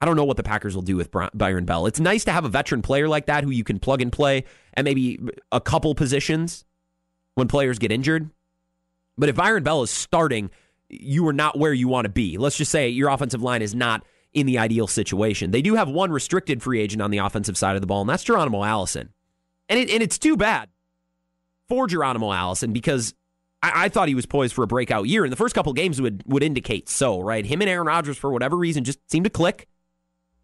I 0.00 0.06
don't 0.06 0.16
know 0.16 0.24
what 0.24 0.36
the 0.36 0.44
Packers 0.44 0.74
will 0.74 0.82
do 0.82 0.96
with 0.96 1.10
Byron 1.34 1.64
Bell. 1.64 1.86
It's 1.86 1.98
nice 1.98 2.24
to 2.24 2.32
have 2.32 2.44
a 2.44 2.48
veteran 2.48 2.82
player 2.82 3.08
like 3.08 3.26
that 3.26 3.42
who 3.42 3.50
you 3.50 3.64
can 3.64 3.80
plug 3.80 4.00
and 4.00 4.12
play 4.12 4.44
and 4.74 4.84
maybe 4.84 5.18
a 5.50 5.60
couple 5.60 5.94
positions 5.94 6.64
when 7.34 7.48
players 7.48 7.78
get 7.78 7.90
injured. 7.90 8.30
But 9.16 9.28
if 9.28 9.36
Byron 9.36 9.64
Bell 9.64 9.82
is 9.82 9.90
starting, 9.90 10.50
you 10.88 11.26
are 11.26 11.32
not 11.32 11.58
where 11.58 11.72
you 11.72 11.88
want 11.88 12.04
to 12.04 12.10
be. 12.10 12.38
Let's 12.38 12.56
just 12.56 12.70
say 12.70 12.88
your 12.88 13.08
offensive 13.08 13.42
line 13.42 13.62
is 13.62 13.74
not 13.74 14.04
in 14.32 14.46
the 14.46 14.58
ideal 14.58 14.86
situation. 14.86 15.50
They 15.50 15.62
do 15.62 15.74
have 15.74 15.88
one 15.88 16.12
restricted 16.12 16.62
free 16.62 16.80
agent 16.80 17.02
on 17.02 17.10
the 17.10 17.18
offensive 17.18 17.56
side 17.56 17.74
of 17.74 17.80
the 17.80 17.86
ball, 17.86 18.02
and 18.02 18.10
that's 18.10 18.22
Geronimo 18.22 18.62
Allison. 18.62 19.12
And, 19.68 19.78
it, 19.80 19.90
and 19.90 20.02
it's 20.02 20.18
too 20.18 20.36
bad 20.36 20.68
for 21.68 21.86
Geronimo 21.86 22.32
Allison 22.32 22.72
because 22.72 23.14
I, 23.62 23.84
I, 23.84 23.88
thought 23.88 24.08
he 24.08 24.14
was 24.14 24.26
poised 24.26 24.54
for 24.54 24.62
a 24.62 24.66
breakout 24.66 25.06
year. 25.08 25.24
And 25.24 25.32
the 25.32 25.36
first 25.36 25.54
couple 25.54 25.72
games 25.72 26.00
would, 26.00 26.22
would 26.26 26.42
indicate 26.42 26.88
so, 26.88 27.20
right? 27.20 27.44
Him 27.44 27.60
and 27.60 27.68
Aaron 27.68 27.86
Rodgers, 27.86 28.16
for 28.16 28.30
whatever 28.30 28.56
reason, 28.56 28.84
just 28.84 28.98
seemed 29.10 29.24
to 29.24 29.30
click. 29.30 29.68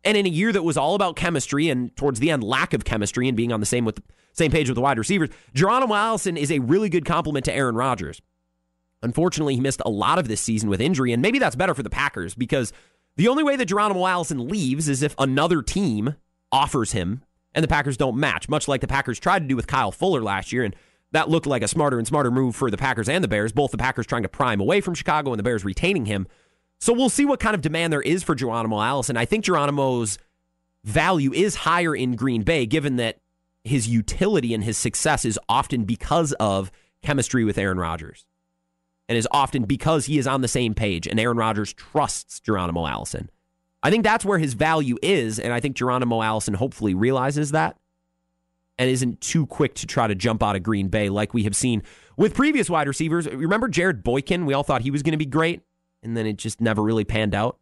And 0.05 0.17
in 0.17 0.27
a 0.27 0.31
year 0.31 0.53
that 0.53 0.63
was 0.63 0.77
all 0.77 0.95
about 0.95 1.17
chemistry 1.17 1.71
and 1.71 1.95
towards 1.97 2.21
the 2.21 2.31
end, 2.31 2.45
lack 2.45 2.75
of 2.75 2.85
chemistry 2.85 3.27
and 3.27 3.37
being 3.37 3.53
on 3.53 3.61
the 3.61 3.67
same 3.67 3.85
with 3.85 4.03
same 4.33 4.51
page 4.51 4.69
with 4.69 4.75
the 4.75 4.83
wide 4.83 4.99
receivers, 4.99 5.31
Geronimo 5.55 5.95
Allison 5.95 6.37
is 6.37 6.51
a 6.51 6.59
really 6.59 6.89
good 6.89 7.05
complement 7.05 7.45
to 7.45 7.55
Aaron 7.55 7.77
Rodgers. 7.77 8.21
Unfortunately, 9.03 9.55
he 9.55 9.61
missed 9.61 9.83
a 9.85 9.91
lot 9.91 10.19
of 10.19 10.29
this 10.29 10.41
season 10.41 10.69
with 10.69 10.81
injury, 10.81 11.13
and 11.13 11.23
maybe 11.23 11.39
that's 11.39 11.55
better 11.57 11.75
for 11.75 11.83
the 11.83 11.91
Packers 11.91 12.35
because 12.35 12.73
the 13.17 13.29
only 13.29 13.45
way 13.45 13.55
that 13.55 13.67
Geronimo 13.67 14.07
Allison 14.07 14.49
leaves 14.49 14.89
is 14.89 15.03
if 15.03 15.15
another 15.19 15.63
team 15.63 16.17
offers 16.51 16.93
him 16.93 17.23
and 17.55 17.63
the 17.63 17.69
Packers 17.69 17.97
don't 17.97 18.17
match, 18.17 18.49
much 18.49 18.67
like 18.67 18.81
the 18.81 18.89
Packers 18.89 19.21
tried 19.21 19.41
to 19.41 19.49
do 19.49 19.57
with 19.57 19.67
Kyle 19.67 19.93
Fuller 19.93 20.23
last 20.23 20.53
year. 20.53 20.65
And 20.65 20.75
that 21.13 21.29
looked 21.29 21.47
like 21.47 21.63
a 21.63 21.69
smarter 21.69 21.99
and 21.99 22.07
smarter 22.07 22.31
move 22.31 22.57
for 22.57 22.71
the 22.71 22.77
Packers 22.77 23.09
and 23.09 23.23
the 23.23 23.29
Bears, 23.29 23.53
both 23.53 23.71
the 23.71 23.79
Packers 23.79 24.07
trying 24.07 24.25
to 24.25 24.29
prime 24.29 24.61
away 24.61 24.81
from 24.81 24.95
Chicago 24.95 25.33
and 25.33 25.39
the 25.39 25.45
Bears 25.45 25.65
retaining 25.65 26.07
him. 26.07 26.27
So 26.81 26.93
we'll 26.93 27.09
see 27.09 27.25
what 27.25 27.41
kind 27.41 27.55
of 27.55 27.61
demand 27.61 27.93
there 27.93 28.03
is 28.03 28.23
for 28.23 28.35
Geronimo 28.35 28.81
Allison. 28.81 29.17
I 29.17 29.25
think 29.25 29.45
Geronimo's 29.45 30.19
value 30.85 31.33
is 31.33 31.55
higher 31.55 31.97
in 31.97 32.15
Green 32.15 32.43
Bay, 32.43 32.67
given 32.67 32.97
that 32.97 33.19
his 33.65 33.89
utility 33.89 34.53
and 34.53 34.63
his 34.63 34.77
success 34.77 35.25
is 35.25 35.39
often 35.49 35.85
because 35.85 36.33
of 36.35 36.71
chemistry 37.03 37.45
with 37.45 37.57
Aaron 37.57 37.79
Rodgers. 37.79 38.27
And 39.09 39.19
is 39.19 39.29
often 39.31 39.65
because 39.65 40.07
he 40.07 40.19
is 40.19 40.27
on 40.27 40.41
the 40.41 40.49
same 40.49 40.75
page 40.75 41.07
and 41.07 41.21
Aaron 41.21 41.37
Rodgers 41.37 41.73
trusts 41.73 42.41
Geronimo 42.41 42.87
Allison. 42.87 43.31
I 43.83 43.91
think 43.91 44.03
that's 44.03 44.25
where 44.25 44.39
his 44.39 44.55
value 44.55 44.97
is, 45.03 45.39
and 45.39 45.53
I 45.53 45.61
think 45.61 45.77
Geronimo 45.77 46.23
Allison 46.23 46.55
hopefully 46.55 46.95
realizes 46.95 47.51
that 47.51 47.77
and 48.79 48.91
isn't 48.91 49.21
too 49.21 49.47
quick 49.47 49.75
to 49.75 49.87
try 49.87 50.07
to 50.07 50.15
jump 50.15 50.43
out 50.43 50.57
of 50.57 50.63
Green 50.63 50.89
Bay 50.89 51.09
like 51.11 51.35
we 51.35 51.45
have 51.45 51.55
seen 51.55 51.83
with 52.17 52.35
previous 52.35 52.71
wide 52.71 52.89
receivers. 52.89 53.29
Remember 53.29 53.69
Jarrett 53.69 54.03
Boykin? 54.03 54.47
We 54.47 54.55
all 54.55 54.63
thought 54.63 54.81
he 54.83 54.91
was 54.91 55.03
going 55.03 55.13
to 55.13 55.19
be 55.19 55.27
great, 55.27 55.61
and 56.05 56.17
then 56.17 56.27
it 56.27 56.37
just 56.37 56.61
never 56.61 56.83
really 56.83 57.05
panned 57.05 57.35
out. 57.35 57.59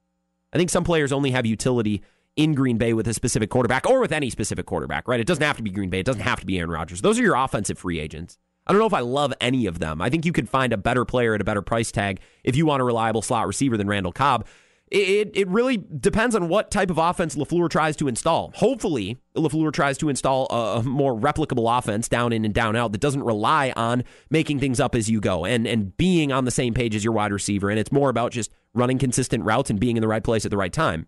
I 0.53 0.59
think 0.59 0.71
some 0.71 0.85
players 0.85 1.13
only 1.13 1.31
have 1.31 1.47
utility 1.47 2.03
in 2.37 2.55
Green 2.55 2.79
Bay 2.79 2.93
with 2.93 3.07
a 3.09 3.15
specific 3.15 3.51
quarterback 3.51 3.89
or 3.89 4.01
with 4.01 4.13
any 4.13 4.31
specific 4.31 4.67
quarterback, 4.67 5.09
right? 5.09 5.21
It 5.21 5.27
doesn't 5.27 5.43
have 5.43 5.57
to 5.57 5.63
be 5.63 5.71
Green 5.71 5.91
Bay. 5.91 6.01
It 6.01 6.07
doesn't 6.07 6.23
have 6.23 6.41
to 6.41 6.47
be 6.47 6.59
Aaron 6.59 6.71
Rodgers. 6.71 7.01
Those 7.01 7.19
are 7.19 7.23
your 7.23 7.37
offensive 7.37 7.79
free 7.79 7.99
agents. 7.99 8.39
I 8.67 8.73
don't 8.73 8.79
know 8.79 8.87
if 8.87 8.95
I 8.95 9.01
love 9.01 9.35
any 9.41 9.67
of 9.67 9.81
them. 9.81 10.01
I 10.01 10.09
think 10.09 10.25
you 10.25 10.33
could 10.33 10.49
find 10.49 10.73
a 10.73 10.77
better 10.77 11.05
player 11.05 11.35
at 11.35 11.41
a 11.41 11.45
better 11.45 11.63
price 11.63 11.91
tag 11.91 12.21
if 12.45 12.55
you 12.55 12.65
want 12.65 12.81
a 12.81 12.85
reliable 12.85 13.23
slot 13.23 13.47
receiver 13.47 13.77
than 13.77 13.89
Randall 13.89 14.13
Cobb. 14.13 14.47
It, 14.95 15.31
it 15.33 15.49
really 15.49 15.79
depends 15.79 16.37
on 16.37 16.49
what 16.49 16.71
type 16.71 16.91
of 16.91 16.99
offense 16.99 17.35
LaFleur 17.35 17.71
tries 17.71 17.97
to 17.97 18.09
install. 18.09 18.53
Hopefully, 18.57 19.17
LaFleur 19.35 19.73
tries 19.73 19.97
to 19.97 20.11
install 20.11 20.47
a 20.49 20.83
more 20.83 21.19
replicable 21.19 21.79
offense 21.79 22.11
down 22.11 22.31
in 22.31 22.45
and 22.45 22.53
down 22.53 22.77
out 22.77 22.93
that 22.93 23.01
doesn't 23.01 23.23
rely 23.23 23.73
on 23.75 24.05
making 24.29 24.61
things 24.61 24.81
up 24.81 24.95
as 24.95 25.09
you 25.09 25.19
go 25.19 25.47
and, 25.47 25.67
and 25.67 25.97
being 25.97 26.31
on 26.31 26.45
the 26.45 26.51
same 26.51 26.75
page 26.75 26.95
as 26.95 27.03
your 27.03 27.15
wide 27.15 27.33
receiver. 27.33 27.71
And 27.71 27.79
it's 27.79 27.91
more 27.91 28.11
about 28.11 28.33
just 28.33 28.51
running 28.75 28.99
consistent 28.99 29.45
routes 29.45 29.71
and 29.71 29.81
being 29.81 29.97
in 29.97 30.03
the 30.03 30.09
right 30.09 30.23
place 30.23 30.45
at 30.45 30.51
the 30.51 30.59
right 30.59 30.73
time. 30.73 31.07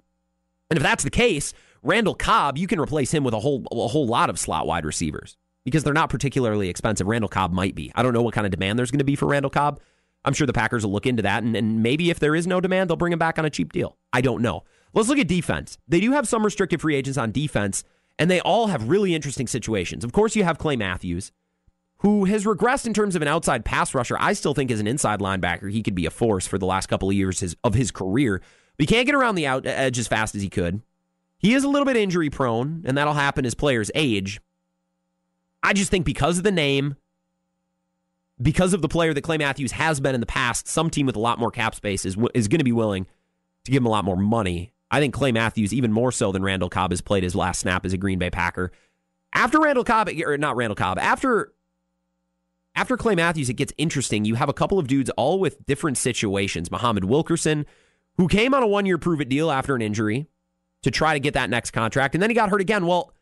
And 0.70 0.79
if 0.79 0.83
that's 0.83 1.05
the 1.05 1.11
case, 1.11 1.53
Randall 1.83 2.14
Cobb, 2.14 2.57
you 2.57 2.66
can 2.66 2.81
replace 2.81 3.12
him 3.12 3.23
with 3.23 3.35
a 3.35 3.40
whole 3.40 3.66
a 3.70 3.88
whole 3.88 4.07
lot 4.07 4.31
of 4.31 4.38
slot 4.38 4.66
wide 4.66 4.87
receivers 4.87 5.37
because 5.62 5.85
they're 5.85 5.92
not 5.92 6.09
particularly 6.09 6.70
expensive. 6.70 7.07
Randall 7.07 7.29
Cobb 7.29 7.53
might 7.53 7.75
be. 7.75 7.92
I 7.94 8.03
don't 8.03 8.14
know 8.14 8.23
what 8.23 8.33
kind 8.33 8.47
of 8.47 8.51
demand 8.51 8.79
there's 8.79 8.90
going 8.90 8.99
to 8.99 9.05
be 9.05 9.14
for 9.14 9.27
Randall 9.27 9.51
Cobb. 9.51 9.79
I'm 10.24 10.32
sure 10.32 10.46
the 10.46 10.52
Packers 10.52 10.84
will 10.84 10.92
look 10.92 11.06
into 11.06 11.22
that, 11.22 11.42
and, 11.42 11.54
and 11.56 11.82
maybe 11.82 12.10
if 12.10 12.18
there 12.18 12.34
is 12.34 12.46
no 12.46 12.60
demand, 12.60 12.88
they'll 12.88 12.96
bring 12.96 13.12
him 13.12 13.18
back 13.18 13.38
on 13.38 13.44
a 13.44 13.50
cheap 13.50 13.72
deal. 13.72 13.96
I 14.12 14.20
don't 14.20 14.42
know. 14.42 14.64
Let's 14.94 15.08
look 15.08 15.18
at 15.18 15.28
defense. 15.28 15.76
They 15.88 16.00
do 16.00 16.12
have 16.12 16.28
some 16.28 16.44
restricted 16.44 16.80
free 16.80 16.94
agents 16.94 17.18
on 17.18 17.32
defense, 17.32 17.84
and 18.18 18.30
they 18.30 18.40
all 18.40 18.68
have 18.68 18.88
really 18.88 19.14
interesting 19.14 19.46
situations. 19.46 20.04
Of 20.04 20.12
course, 20.12 20.37
you 20.37 20.44
have 20.44 20.58
Clay 20.58 20.76
Matthews, 20.76 21.32
who 21.98 22.24
has 22.26 22.44
regressed 22.44 22.87
in 22.87 22.94
terms 22.94 23.16
of 23.16 23.22
an 23.22 23.28
outside 23.28 23.64
pass 23.64 23.94
rusher. 23.94 24.16
I 24.20 24.34
still 24.34 24.54
think 24.54 24.70
as 24.70 24.80
an 24.80 24.87
inside 24.87 25.20
linebacker, 25.20 25.70
he 25.70 25.82
could 25.82 25.94
be 25.94 26.06
a 26.06 26.10
force 26.10 26.46
for 26.46 26.58
the 26.58 26.66
last 26.66 26.87
couple 26.87 27.08
of 27.08 27.14
years 27.14 27.54
of 27.64 27.74
his 27.74 27.90
career. 27.90 28.40
But 28.76 28.88
he 28.88 28.94
can't 28.94 29.06
get 29.06 29.14
around 29.14 29.34
the 29.34 29.46
out 29.46 29.66
edge 29.66 29.98
as 29.98 30.06
fast 30.06 30.34
as 30.34 30.42
he 30.42 30.48
could. 30.48 30.82
He 31.38 31.54
is 31.54 31.64
a 31.64 31.68
little 31.68 31.87
bit 31.87 31.96
injury 31.96 32.30
prone, 32.30 32.82
and 32.87 32.96
that'll 32.96 33.14
happen 33.14 33.44
as 33.44 33.54
players 33.54 33.90
age. 33.94 34.40
I 35.62 35.72
just 35.72 35.90
think 35.90 36.04
because 36.04 36.38
of 36.38 36.44
the 36.44 36.52
name, 36.52 36.96
because 38.40 38.75
of 38.75 38.83
the 38.83 38.88
player 38.88 39.14
that 39.14 39.23
Clay 39.23 39.38
Matthews 39.38 39.73
has 39.73 40.01
been 40.01 40.14
in 40.14 40.20
the 40.20 40.27
past, 40.27 40.66
some 40.66 40.90
team 40.90 41.07
with 41.07 41.16
a 41.16 41.20
lot 41.20 41.38
more 41.38 41.51
cap 41.51 41.75
space 41.75 42.05
is, 42.05 42.16
is 42.35 42.49
going 42.49 42.59
to 42.59 42.64
be 42.64 42.73
willing 42.73 43.07
to 43.64 43.70
give 43.70 43.83
him 43.83 43.87
a 43.87 43.90
lot 43.90 44.05
more 44.05 44.16
money. 44.16 44.73
I 44.90 45.01
think 45.01 45.14
Clay 45.14 45.33
Matthews, 45.33 45.73
even 45.73 45.92
more 45.92 46.12
so 46.12 46.33
than 46.33 46.42
Randall 46.42 46.68
Cobb, 46.68 46.90
has 46.90 47.01
played 47.01 47.23
his 47.23 47.35
last 47.35 47.61
snap 47.61 47.85
as 47.85 47.92
a 47.92 47.97
Green 47.97 48.18
Bay 48.18 48.31
Packer. 48.31 48.70
After 49.33 49.61
Randall 49.61 49.85
Cobb, 49.85 50.09
or 50.25 50.38
not 50.38 50.57
Randall 50.57 50.77
Cobb, 50.77 50.99
after 50.99 51.53
after 52.77 52.97
Clay 52.97 53.14
Matthews, 53.14 53.49
it 53.49 53.55
gets 53.55 53.73
interesting. 53.79 54.25
You 54.25 54.35
have 54.35 54.49
a 54.49 54.53
couple 54.53 54.79
of 54.79 54.88
dudes 54.88 55.11
all 55.11 55.38
with 55.38 55.64
different 55.64 55.97
situations. 55.97 56.70
Muhammad 56.70 57.05
Wilkerson, 57.05 57.66
who 58.16 58.27
came 58.27 58.53
on 58.53 58.62
a 58.62 58.66
one 58.66 58.85
year 58.85 58.99
prove 58.99 59.20
it 59.20 59.29
deal 59.29 59.51
after 59.51 59.75
an 59.75 59.83
injury 59.83 60.27
to 60.83 60.90
try 60.90 61.14
to 61.14 61.20
get 61.20 61.35
that 61.35 61.51
next 61.51 61.70
contract, 61.70 62.14
and 62.14 62.23
then 62.23 62.31
he 62.31 62.35
got 62.35 62.51
hurt 62.51 62.61
again. 62.61 62.87
Well, 62.87 63.12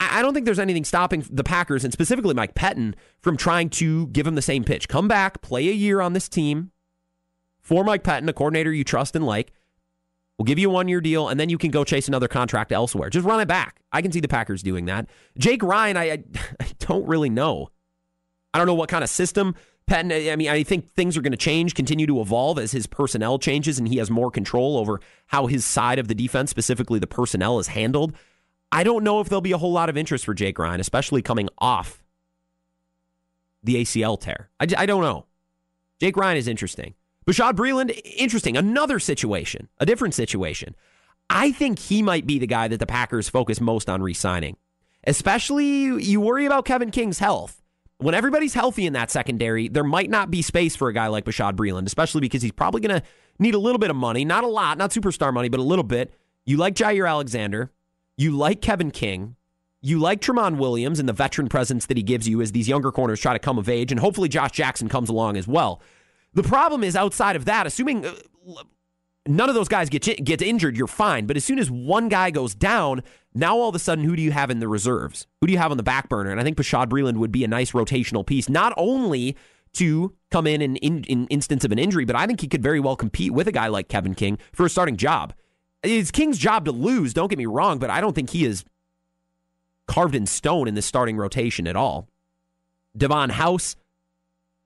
I 0.00 0.22
don't 0.22 0.34
think 0.34 0.44
there's 0.44 0.58
anything 0.58 0.84
stopping 0.84 1.24
the 1.30 1.44
Packers 1.44 1.84
and 1.84 1.92
specifically 1.92 2.34
Mike 2.34 2.54
Pettine 2.54 2.94
from 3.20 3.36
trying 3.36 3.70
to 3.70 4.08
give 4.08 4.26
him 4.26 4.34
the 4.34 4.42
same 4.42 4.64
pitch. 4.64 4.88
Come 4.88 5.08
back, 5.08 5.40
play 5.40 5.68
a 5.68 5.72
year 5.72 6.00
on 6.00 6.12
this 6.12 6.28
team 6.28 6.72
for 7.60 7.84
Mike 7.84 8.04
Pettine, 8.04 8.28
a 8.28 8.32
coordinator 8.32 8.72
you 8.72 8.84
trust 8.84 9.16
and 9.16 9.24
like. 9.26 9.52
We'll 10.38 10.44
give 10.44 10.58
you 10.58 10.68
a 10.68 10.72
one 10.72 10.88
year 10.88 11.00
deal, 11.00 11.28
and 11.28 11.38
then 11.38 11.48
you 11.48 11.58
can 11.58 11.70
go 11.70 11.84
chase 11.84 12.08
another 12.08 12.28
contract 12.28 12.72
elsewhere. 12.72 13.08
Just 13.08 13.24
run 13.24 13.40
it 13.40 13.46
back. 13.46 13.80
I 13.92 14.02
can 14.02 14.10
see 14.10 14.20
the 14.20 14.28
Packers 14.28 14.62
doing 14.62 14.86
that. 14.86 15.08
Jake 15.38 15.62
Ryan, 15.62 15.96
I, 15.96 16.04
I, 16.10 16.24
I 16.60 16.66
don't 16.80 17.06
really 17.06 17.30
know. 17.30 17.70
I 18.52 18.58
don't 18.58 18.66
know 18.66 18.74
what 18.74 18.88
kind 18.88 19.04
of 19.04 19.10
system 19.10 19.54
Pettine, 19.86 20.32
I 20.32 20.36
mean, 20.36 20.48
I 20.48 20.62
think 20.62 20.90
things 20.92 21.16
are 21.16 21.20
going 21.20 21.32
to 21.32 21.36
change, 21.38 21.74
continue 21.74 22.06
to 22.06 22.20
evolve 22.20 22.58
as 22.58 22.72
his 22.72 22.86
personnel 22.86 23.38
changes 23.38 23.78
and 23.78 23.86
he 23.86 23.98
has 23.98 24.10
more 24.10 24.30
control 24.30 24.78
over 24.78 25.00
how 25.26 25.46
his 25.46 25.64
side 25.64 25.98
of 25.98 26.08
the 26.08 26.14
defense, 26.14 26.50
specifically 26.50 26.98
the 26.98 27.06
personnel, 27.06 27.58
is 27.58 27.68
handled. 27.68 28.14
I 28.72 28.82
don't 28.82 29.04
know 29.04 29.20
if 29.20 29.28
there'll 29.28 29.40
be 29.40 29.52
a 29.52 29.58
whole 29.58 29.72
lot 29.72 29.88
of 29.88 29.96
interest 29.96 30.24
for 30.24 30.34
Jake 30.34 30.58
Ryan, 30.58 30.80
especially 30.80 31.22
coming 31.22 31.48
off 31.58 32.02
the 33.62 33.76
ACL 33.76 34.20
tear. 34.20 34.50
I, 34.60 34.66
I 34.76 34.86
don't 34.86 35.02
know. 35.02 35.26
Jake 36.00 36.16
Ryan 36.16 36.36
is 36.36 36.48
interesting. 36.48 36.94
Bashaud 37.26 37.54
Breeland, 37.54 37.98
interesting. 38.04 38.56
Another 38.56 38.98
situation, 38.98 39.68
a 39.78 39.86
different 39.86 40.14
situation. 40.14 40.74
I 41.30 41.52
think 41.52 41.78
he 41.78 42.02
might 42.02 42.26
be 42.26 42.38
the 42.38 42.46
guy 42.46 42.68
that 42.68 42.78
the 42.78 42.86
Packers 42.86 43.28
focus 43.28 43.60
most 43.60 43.88
on 43.88 44.02
re 44.02 44.12
signing. 44.12 44.56
Especially, 45.06 45.66
you 46.02 46.20
worry 46.20 46.46
about 46.46 46.64
Kevin 46.64 46.90
King's 46.90 47.18
health. 47.18 47.62
When 47.98 48.14
everybody's 48.14 48.54
healthy 48.54 48.86
in 48.86 48.92
that 48.94 49.10
secondary, 49.10 49.68
there 49.68 49.84
might 49.84 50.10
not 50.10 50.30
be 50.30 50.42
space 50.42 50.76
for 50.76 50.88
a 50.88 50.92
guy 50.92 51.06
like 51.06 51.24
Bashaud 51.24 51.54
Breeland, 51.54 51.86
especially 51.86 52.20
because 52.20 52.42
he's 52.42 52.52
probably 52.52 52.80
going 52.80 53.00
to 53.00 53.06
need 53.38 53.54
a 53.54 53.58
little 53.58 53.78
bit 53.78 53.90
of 53.90 53.96
money. 53.96 54.24
Not 54.24 54.44
a 54.44 54.48
lot, 54.48 54.76
not 54.76 54.90
superstar 54.90 55.32
money, 55.32 55.48
but 55.48 55.60
a 55.60 55.62
little 55.62 55.84
bit. 55.84 56.12
You 56.44 56.56
like 56.56 56.74
Jaire 56.74 57.08
Alexander. 57.08 57.70
You 58.16 58.30
like 58.30 58.60
Kevin 58.60 58.90
King. 58.90 59.36
You 59.80 59.98
like 59.98 60.20
Tramon 60.20 60.56
Williams 60.56 60.98
and 60.98 61.08
the 61.08 61.12
veteran 61.12 61.48
presence 61.48 61.86
that 61.86 61.96
he 61.96 62.02
gives 62.02 62.26
you 62.26 62.40
as 62.40 62.52
these 62.52 62.68
younger 62.68 62.90
corners 62.90 63.20
try 63.20 63.34
to 63.34 63.38
come 63.38 63.58
of 63.58 63.68
age, 63.68 63.90
and 63.90 64.00
hopefully 64.00 64.30
Josh 64.30 64.52
Jackson 64.52 64.88
comes 64.88 65.10
along 65.10 65.36
as 65.36 65.46
well. 65.46 65.82
The 66.32 66.42
problem 66.42 66.82
is 66.82 66.96
outside 66.96 67.36
of 67.36 67.44
that, 67.44 67.66
assuming 67.66 68.06
uh, 68.06 68.14
none 69.28 69.48
of 69.48 69.54
those 69.54 69.68
guys 69.68 69.90
get 69.90 70.02
get 70.24 70.40
injured, 70.40 70.76
you're 70.76 70.86
fine. 70.86 71.26
But 71.26 71.36
as 71.36 71.44
soon 71.44 71.58
as 71.58 71.70
one 71.70 72.08
guy 72.08 72.30
goes 72.30 72.54
down, 72.54 73.02
now 73.34 73.56
all 73.56 73.68
of 73.68 73.74
a 73.74 73.78
sudden, 73.78 74.04
who 74.04 74.16
do 74.16 74.22
you 74.22 74.32
have 74.32 74.50
in 74.50 74.58
the 74.58 74.68
reserves? 74.68 75.26
Who 75.40 75.46
do 75.46 75.52
you 75.52 75.58
have 75.58 75.70
on 75.70 75.76
the 75.76 75.82
back 75.82 76.08
burner? 76.08 76.30
And 76.30 76.40
I 76.40 76.44
think 76.44 76.56
Bashaud 76.56 76.88
Breeland 76.88 77.18
would 77.18 77.32
be 77.32 77.44
a 77.44 77.48
nice 77.48 77.72
rotational 77.72 78.24
piece, 78.24 78.48
not 78.48 78.72
only 78.76 79.36
to 79.74 80.14
come 80.30 80.46
in 80.46 80.62
in, 80.62 80.76
in 80.76 81.04
in 81.04 81.26
instance 81.26 81.64
of 81.64 81.72
an 81.72 81.78
injury, 81.78 82.04
but 82.04 82.16
I 82.16 82.26
think 82.26 82.40
he 82.40 82.48
could 82.48 82.62
very 82.62 82.80
well 82.80 82.96
compete 82.96 83.32
with 83.32 83.48
a 83.48 83.52
guy 83.52 83.66
like 83.66 83.88
Kevin 83.88 84.14
King 84.14 84.38
for 84.52 84.64
a 84.64 84.70
starting 84.70 84.96
job. 84.96 85.34
It's 85.84 86.10
King's 86.10 86.38
job 86.38 86.64
to 86.64 86.72
lose, 86.72 87.14
don't 87.14 87.28
get 87.28 87.38
me 87.38 87.46
wrong, 87.46 87.78
but 87.78 87.90
I 87.90 88.00
don't 88.00 88.14
think 88.14 88.30
he 88.30 88.44
is 88.44 88.64
carved 89.86 90.14
in 90.14 90.26
stone 90.26 90.66
in 90.66 90.74
this 90.74 90.86
starting 90.86 91.16
rotation 91.16 91.66
at 91.66 91.76
all. 91.76 92.08
Davon 92.96 93.30
House, 93.30 93.76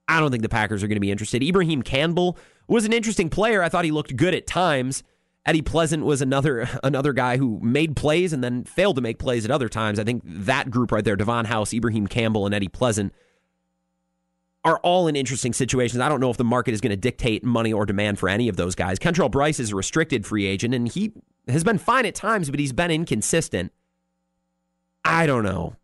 I 0.07 0.21
don't 0.21 0.31
think 0.31 0.43
the 0.43 0.49
Packers 0.49 0.83
are 0.83 0.89
going 0.89 0.97
to 0.97 1.01
be 1.01 1.11
interested. 1.11 1.43
Ibraheim 1.43 1.83
Campbell 1.83 2.39
was 2.67 2.85
an 2.85 2.93
interesting 2.93 3.31
player. 3.31 3.63
I 3.63 3.69
thought 3.69 3.85
he 3.85 3.91
looked 3.91 4.17
good 4.17 4.35
at 4.35 4.47
times. 4.47 5.03
Eddie 5.45 5.63
Pleasant 5.63 6.05
was 6.05 6.21
another 6.21 6.69
another 6.85 7.13
guy 7.13 7.37
who 7.37 7.59
made 7.63 7.97
plays 7.97 8.33
and 8.33 8.45
then 8.45 8.65
failed 8.65 8.97
to 8.97 9.03
make 9.03 9.19
plays 9.19 9.45
at 9.45 9.51
other 9.51 9.69
times. 9.69 9.99
I 9.99 10.05
think 10.05 10.23
that 10.25 10.71
group 10.71 10.93
right 10.93 11.05
there, 11.05 11.17
Davon 11.17 11.47
House, 11.47 11.73
Ibraheim 11.73 12.07
Campbell, 12.07 12.47
and 12.47 12.55
Eddie 12.55 12.69
Pleasant, 12.69 13.13
are 14.69 14.79
all 14.81 15.09
in 15.09 15.17
interesting 15.17 15.55
situations. 15.55 16.01
I 16.01 16.11
don't 16.11 16.21
know 16.21 16.31
if 16.31 16.37
the 16.37 16.45
market 16.45 16.75
is 16.75 16.83
going 16.83 16.91
to 16.91 16.97
dictate 16.97 17.43
money 17.43 17.73
or 17.73 17.87
demand 17.87 18.19
for 18.19 18.29
any 18.29 18.49
of 18.49 18.57
those 18.57 18.75
guys. 18.75 18.99
Kentrell 18.99 19.31
Brice 19.31 19.59
is 19.59 19.73
a 19.73 19.77
restricted 19.77 20.27
free 20.27 20.45
agent, 20.45 20.75
and 20.75 20.87
he 20.87 21.13
has 21.49 21.65
been 21.65 21.79
fine 21.79 22.05
at 22.05 22.15
times, 22.15 22.51
but 22.51 22.61
he's 22.61 22.75
been 22.75 22.91
inconsistent. 22.91 23.73
I 25.07 25.27
don't 25.27 25.43
know. 25.43 25.77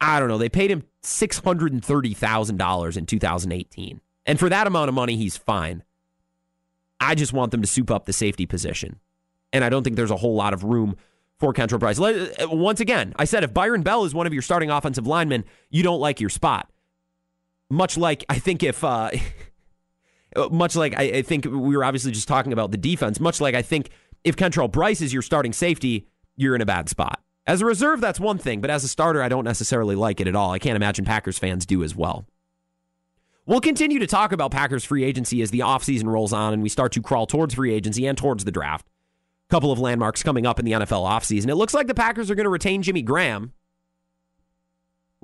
I 0.00 0.20
don't 0.20 0.28
know. 0.28 0.38
They 0.38 0.48
paid 0.48 0.70
him 0.70 0.84
$630,000 1.02 2.96
in 2.96 3.06
2018. 3.06 4.00
And 4.26 4.38
for 4.38 4.48
that 4.48 4.68
amount 4.68 4.88
of 4.88 4.94
money, 4.94 5.16
he's 5.16 5.36
fine. 5.36 5.82
I 7.00 7.16
just 7.16 7.32
want 7.32 7.50
them 7.50 7.60
to 7.60 7.66
soup 7.66 7.90
up 7.90 8.04
the 8.04 8.12
safety 8.12 8.46
position. 8.46 9.00
And 9.52 9.64
I 9.64 9.68
don't 9.68 9.82
think 9.82 9.96
there's 9.96 10.12
a 10.12 10.16
whole 10.16 10.36
lot 10.36 10.54
of 10.54 10.62
room 10.62 10.96
for 11.40 11.52
Kentrell 11.52 11.80
Brice. 11.80 11.98
Uh, 11.98 12.46
once 12.50 12.78
again, 12.78 13.14
I 13.16 13.24
said 13.24 13.42
if 13.42 13.52
Byron 13.52 13.82
Bell 13.82 14.04
is 14.04 14.14
one 14.14 14.28
of 14.28 14.32
your 14.32 14.42
starting 14.42 14.70
offensive 14.70 15.08
linemen, 15.08 15.44
you 15.70 15.82
don't 15.82 16.00
like 16.00 16.20
your 16.20 16.30
spot 16.30 16.70
much 17.70 17.96
like 17.96 18.24
I 18.28 18.38
think 18.38 18.62
if 18.62 18.84
uh, 18.84 19.10
much 20.50 20.76
like 20.76 20.94
I, 20.96 21.02
I, 21.02 21.22
think 21.22 21.44
we 21.44 21.76
were 21.76 21.84
obviously 21.84 22.12
just 22.12 22.28
talking 22.28 22.52
about 22.52 22.70
the 22.70 22.76
defense, 22.76 23.20
much 23.20 23.40
like 23.40 23.54
I 23.54 23.62
think 23.62 23.90
if 24.22 24.36
Kentrell 24.36 24.70
Brice 24.70 25.00
is 25.00 25.12
your 25.12 25.22
starting 25.22 25.52
safety, 25.52 26.08
you're 26.36 26.54
in 26.54 26.60
a 26.60 26.66
bad 26.66 26.88
spot. 26.88 27.20
As 27.46 27.60
a 27.60 27.66
reserve, 27.66 28.00
that's 28.00 28.18
one 28.18 28.38
thing, 28.38 28.60
but 28.60 28.70
as 28.70 28.84
a 28.84 28.88
starter, 28.88 29.22
I 29.22 29.28
don't 29.28 29.44
necessarily 29.44 29.94
like 29.94 30.20
it 30.20 30.26
at 30.26 30.34
all. 30.34 30.52
I 30.52 30.58
can't 30.58 30.76
imagine 30.76 31.04
Packers 31.04 31.38
fans 31.38 31.66
do 31.66 31.82
as 31.82 31.94
well. 31.94 32.26
We'll 33.46 33.60
continue 33.60 33.98
to 33.98 34.06
talk 34.06 34.32
about 34.32 34.50
Packers 34.50 34.84
free 34.84 35.04
agency 35.04 35.42
as 35.42 35.50
the 35.50 35.58
offseason 35.58 36.06
rolls 36.06 36.32
on 36.32 36.54
and 36.54 36.62
we 36.62 36.70
start 36.70 36.92
to 36.92 37.02
crawl 37.02 37.26
towards 37.26 37.52
free 37.52 37.74
agency 37.74 38.06
and 38.06 38.16
towards 38.16 38.44
the 38.44 38.50
draft. 38.50 38.86
A 39.50 39.52
couple 39.52 39.70
of 39.70 39.78
landmarks 39.78 40.22
coming 40.22 40.46
up 40.46 40.58
in 40.58 40.64
the 40.64 40.72
NFL 40.72 41.06
offseason. 41.06 41.48
It 41.48 41.56
looks 41.56 41.74
like 41.74 41.86
the 41.86 41.94
Packers 41.94 42.30
are 42.30 42.34
going 42.34 42.44
to 42.44 42.50
retain 42.50 42.82
Jimmy 42.82 43.02
Graham 43.02 43.52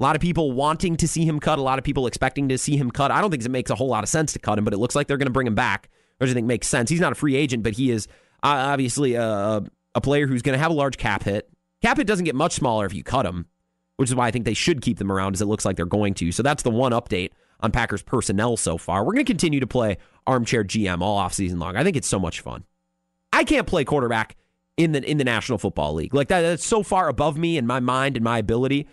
a 0.01 0.03
lot 0.03 0.17
of 0.17 0.23
people 0.23 0.53
wanting 0.53 0.97
to 0.97 1.07
see 1.07 1.27
him 1.27 1.39
cut, 1.39 1.59
a 1.59 1.63
lot 1.63 1.79
of 1.79 1.85
people 1.85 2.07
expecting 2.07 2.49
to 2.49 2.57
see 2.57 2.77
him 2.77 2.91
cut. 2.91 3.11
I 3.11 3.21
don't 3.21 3.31
think 3.31 3.45
it 3.45 3.51
makes 3.51 3.71
a 3.71 3.75
whole 3.75 3.89
lot 3.89 4.03
of 4.03 4.09
sense 4.09 4.33
to 4.33 4.39
cut 4.39 4.59
him, 4.59 4.65
but 4.65 4.73
it 4.73 4.79
looks 4.79 4.95
like 4.95 5.07
they're 5.07 5.19
going 5.19 5.27
to 5.27 5.33
bring 5.33 5.47
him 5.47 5.55
back, 5.55 5.91
which 6.19 6.31
I 6.31 6.33
think 6.33 6.47
makes 6.47 6.67
sense. 6.67 6.89
He's 6.89 7.01
not 7.01 7.13
a 7.13 7.15
free 7.15 7.37
agent, 7.37 7.63
but 7.63 7.75
he 7.75 7.91
is 7.91 8.07
uh, 8.43 8.49
obviously 8.49 9.15
a, 9.15 9.63
a 9.95 10.01
player 10.01 10.27
who's 10.27 10.41
going 10.41 10.55
to 10.55 10.59
have 10.59 10.71
a 10.71 10.75
large 10.75 10.97
cap 10.97 11.25
hit. 11.25 11.51
Cap 11.83 11.99
hit 11.99 12.07
doesn't 12.07 12.25
get 12.25 12.35
much 12.35 12.53
smaller 12.53 12.87
if 12.87 12.95
you 12.95 13.03
cut 13.03 13.27
him, 13.27 13.47
which 13.97 14.09
is 14.09 14.15
why 14.15 14.27
I 14.27 14.31
think 14.31 14.47
they 14.47 14.55
should 14.55 14.81
keep 14.81 14.99
them 14.99 15.13
around, 15.13 15.35
as 15.35 15.43
it 15.43 15.47
looks 15.47 15.67
like 15.67 15.77
they're 15.77 15.85
going 15.85 16.15
to. 16.15 16.33
So 16.33 16.43
that's 16.43 16.63
the 16.63 16.71
one 16.71 16.93
update 16.93 17.33
on 17.61 17.71
Packers 17.71 18.03
personnel 18.03 18.57
so 18.57 18.79
far. 18.79 19.05
We're 19.05 19.13
going 19.13 19.27
to 19.27 19.31
continue 19.31 19.61
to 19.61 19.67
play 19.67 19.99
armchair 20.27 20.65
GM 20.65 21.03
all 21.03 21.19
offseason 21.19 21.61
long. 21.61 21.77
I 21.77 21.85
think 21.85 21.97
it's 21.97 22.09
so 22.09 22.19
much 22.19 22.41
fun. 22.41 22.65
I 23.35 23.45
can't 23.45 23.67
play 23.67 23.85
quarterback 23.85 24.37
in 24.79 24.93
the 24.93 25.09
in 25.09 25.19
the 25.19 25.25
National 25.25 25.59
Football 25.59 25.95
League. 25.95 26.15
Like 26.15 26.29
that 26.29 26.41
that's 26.41 26.65
so 26.65 26.83
far 26.83 27.09
above 27.09 27.37
me 27.37 27.59
in 27.59 27.67
my 27.67 27.81
mind 27.81 28.17
and 28.17 28.25
my 28.25 28.39
ability 28.39 28.89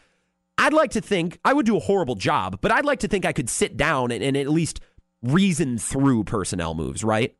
I'd 0.57 0.73
like 0.73 0.91
to 0.91 1.01
think 1.01 1.39
I 1.45 1.53
would 1.53 1.65
do 1.65 1.77
a 1.77 1.79
horrible 1.79 2.15
job, 2.15 2.59
but 2.61 2.71
I'd 2.71 2.85
like 2.85 2.99
to 2.99 3.07
think 3.07 3.25
I 3.25 3.33
could 3.33 3.49
sit 3.49 3.77
down 3.77 4.11
and, 4.11 4.23
and 4.23 4.35
at 4.35 4.49
least 4.49 4.79
reason 5.21 5.77
through 5.77 6.23
personnel 6.23 6.73
moves, 6.73 7.03
right? 7.03 7.35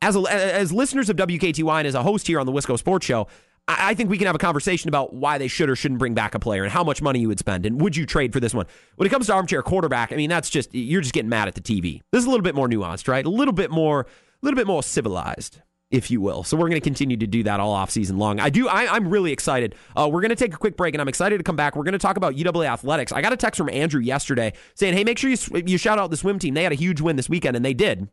As, 0.00 0.16
a, 0.16 0.20
as 0.30 0.72
listeners 0.72 1.10
of 1.10 1.16
WKTY 1.16 1.78
and 1.78 1.86
as 1.86 1.94
a 1.94 2.02
host 2.02 2.26
here 2.26 2.38
on 2.40 2.46
the 2.46 2.52
Wisco 2.52 2.78
Sports 2.78 3.04
Show, 3.04 3.26
I, 3.66 3.90
I 3.90 3.94
think 3.94 4.08
we 4.08 4.16
can 4.16 4.26
have 4.26 4.36
a 4.36 4.38
conversation 4.38 4.88
about 4.88 5.12
why 5.12 5.38
they 5.38 5.48
should 5.48 5.68
or 5.68 5.76
shouldn't 5.76 5.98
bring 5.98 6.14
back 6.14 6.34
a 6.34 6.38
player 6.38 6.62
and 6.62 6.72
how 6.72 6.84
much 6.84 7.02
money 7.02 7.20
you 7.20 7.28
would 7.28 7.38
spend 7.38 7.66
and 7.66 7.80
would 7.80 7.96
you 7.96 8.06
trade 8.06 8.32
for 8.32 8.40
this 8.40 8.54
one. 8.54 8.66
When 8.96 9.06
it 9.06 9.10
comes 9.10 9.26
to 9.26 9.34
armchair 9.34 9.62
quarterback, 9.62 10.12
I 10.12 10.16
mean, 10.16 10.30
that's 10.30 10.50
just, 10.50 10.74
you're 10.74 11.02
just 11.02 11.14
getting 11.14 11.28
mad 11.28 11.48
at 11.48 11.54
the 11.54 11.60
TV. 11.60 12.00
This 12.12 12.20
is 12.20 12.26
a 12.26 12.30
little 12.30 12.44
bit 12.44 12.54
more 12.54 12.68
nuanced, 12.68 13.08
right? 13.08 13.24
A 13.24 13.30
little 13.30 13.54
bit 13.54 13.70
more 13.70 14.06
a 14.40 14.46
little 14.46 14.56
bit 14.56 14.68
more 14.68 14.84
civilized 14.84 15.60
if 15.90 16.10
you 16.10 16.20
will. 16.20 16.42
So 16.44 16.56
we're 16.56 16.68
going 16.68 16.80
to 16.80 16.84
continue 16.84 17.16
to 17.16 17.26
do 17.26 17.42
that 17.44 17.60
all 17.60 17.72
off 17.72 17.90
season 17.90 18.18
long. 18.18 18.40
I 18.40 18.50
do. 18.50 18.68
I, 18.68 18.96
am 18.96 19.08
really 19.08 19.32
excited. 19.32 19.74
Uh, 19.96 20.08
we're 20.10 20.20
going 20.20 20.30
to 20.30 20.36
take 20.36 20.54
a 20.54 20.58
quick 20.58 20.76
break, 20.76 20.94
and 20.94 21.00
I'm 21.00 21.08
excited 21.08 21.38
to 21.38 21.44
come 21.44 21.56
back. 21.56 21.76
We're 21.76 21.84
going 21.84 21.92
to 21.92 21.98
talk 21.98 22.16
about 22.16 22.34
UWA 22.34 22.66
athletics. 22.66 23.12
I 23.12 23.22
got 23.22 23.32
a 23.32 23.36
text 23.36 23.58
from 23.58 23.70
Andrew 23.70 24.00
yesterday 24.00 24.52
saying, 24.74 24.94
"Hey, 24.94 25.04
make 25.04 25.18
sure 25.18 25.30
you 25.30 25.36
you 25.66 25.78
shout 25.78 25.98
out 25.98 26.10
the 26.10 26.16
swim 26.16 26.38
team. 26.38 26.54
They 26.54 26.62
had 26.62 26.72
a 26.72 26.76
huge 26.76 27.00
win 27.00 27.16
this 27.16 27.28
weekend, 27.28 27.56
and 27.56 27.64
they 27.64 27.74
did." 27.74 28.08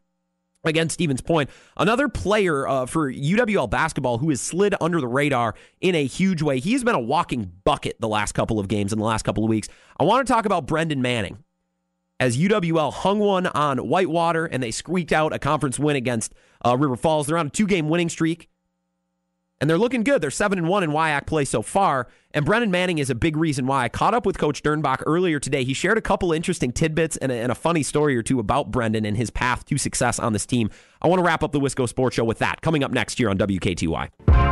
Against 0.63 0.95
Stevens 0.95 1.21
Point, 1.21 1.51
another 1.77 2.09
player 2.09 2.67
uh, 2.67 2.87
for 2.87 3.13
UWL 3.13 3.69
basketball 3.69 4.17
who 4.17 4.29
has 4.29 4.41
slid 4.41 4.73
under 4.81 4.99
the 4.99 5.07
radar 5.07 5.53
in 5.79 5.93
a 5.93 6.05
huge 6.05 6.41
way. 6.41 6.59
He's 6.59 6.83
been 6.83 6.95
a 6.95 6.99
walking 6.99 7.51
bucket 7.63 8.01
the 8.01 8.07
last 8.07 8.31
couple 8.31 8.59
of 8.59 8.67
games 8.67 8.91
in 8.91 8.97
the 8.97 9.05
last 9.05 9.21
couple 9.21 9.43
of 9.43 9.49
weeks. 9.49 9.69
I 9.99 10.05
want 10.05 10.25
to 10.25 10.33
talk 10.33 10.47
about 10.47 10.65
Brendan 10.65 11.03
Manning 11.03 11.44
as 12.19 12.37
UWL 12.37 12.93
hung 12.93 13.19
one 13.19 13.47
on 13.47 13.77
Whitewater 13.79 14.45
and 14.45 14.61
they 14.61 14.71
squeaked 14.71 15.11
out 15.11 15.33
a 15.33 15.39
conference 15.39 15.77
win 15.77 15.95
against 15.95 16.33
uh, 16.65 16.77
River 16.77 16.95
Falls. 16.95 17.27
They're 17.27 17.37
on 17.37 17.47
a 17.47 17.49
two 17.51 17.67
game 17.67 17.89
winning 17.89 18.09
streak 18.09 18.49
and 19.61 19.69
they're 19.69 19.77
looking 19.77 20.03
good. 20.03 20.21
They're 20.21 20.31
7 20.31 20.57
and 20.57 20.67
1 20.67 20.83
in 20.83 20.91
WIAC 20.91 21.25
play 21.25 21.45
so 21.45 21.61
far. 21.61 22.07
And 22.31 22.45
Brendan 22.45 22.71
Manning 22.71 22.97
is 22.97 23.09
a 23.09 23.15
big 23.15 23.37
reason 23.37 23.65
why. 23.65 23.85
I 23.85 23.89
caught 23.89 24.13
up 24.13 24.25
with 24.25 24.37
Coach 24.37 24.61
Dernbach 24.61 25.01
earlier 25.05 25.39
today. 25.39 25.63
He 25.63 25.73
shared 25.73 25.97
a 25.97 26.01
couple 26.01 26.33
interesting 26.33 26.73
tidbits 26.73 27.15
and 27.17 27.31
a, 27.31 27.35
and 27.35 27.51
a 27.51 27.55
funny 27.55 27.83
story 27.83 28.17
or 28.17 28.21
two 28.21 28.39
about 28.39 28.71
Brendan 28.71 29.05
and 29.05 29.15
his 29.15 29.29
path 29.29 29.65
to 29.65 29.77
success 29.77 30.19
on 30.19 30.33
this 30.33 30.45
team. 30.45 30.69
I 31.01 31.07
want 31.07 31.19
to 31.19 31.23
wrap 31.23 31.41
up 31.43 31.53
the 31.53 31.61
Wisco 31.61 31.87
Sports 31.87 32.15
Show 32.15 32.25
with 32.25 32.39
that 32.39 32.61
coming 32.61 32.83
up 32.83 32.91
next 32.91 33.19
year 33.19 33.29
on 33.29 33.37
WKTY. 33.37 34.44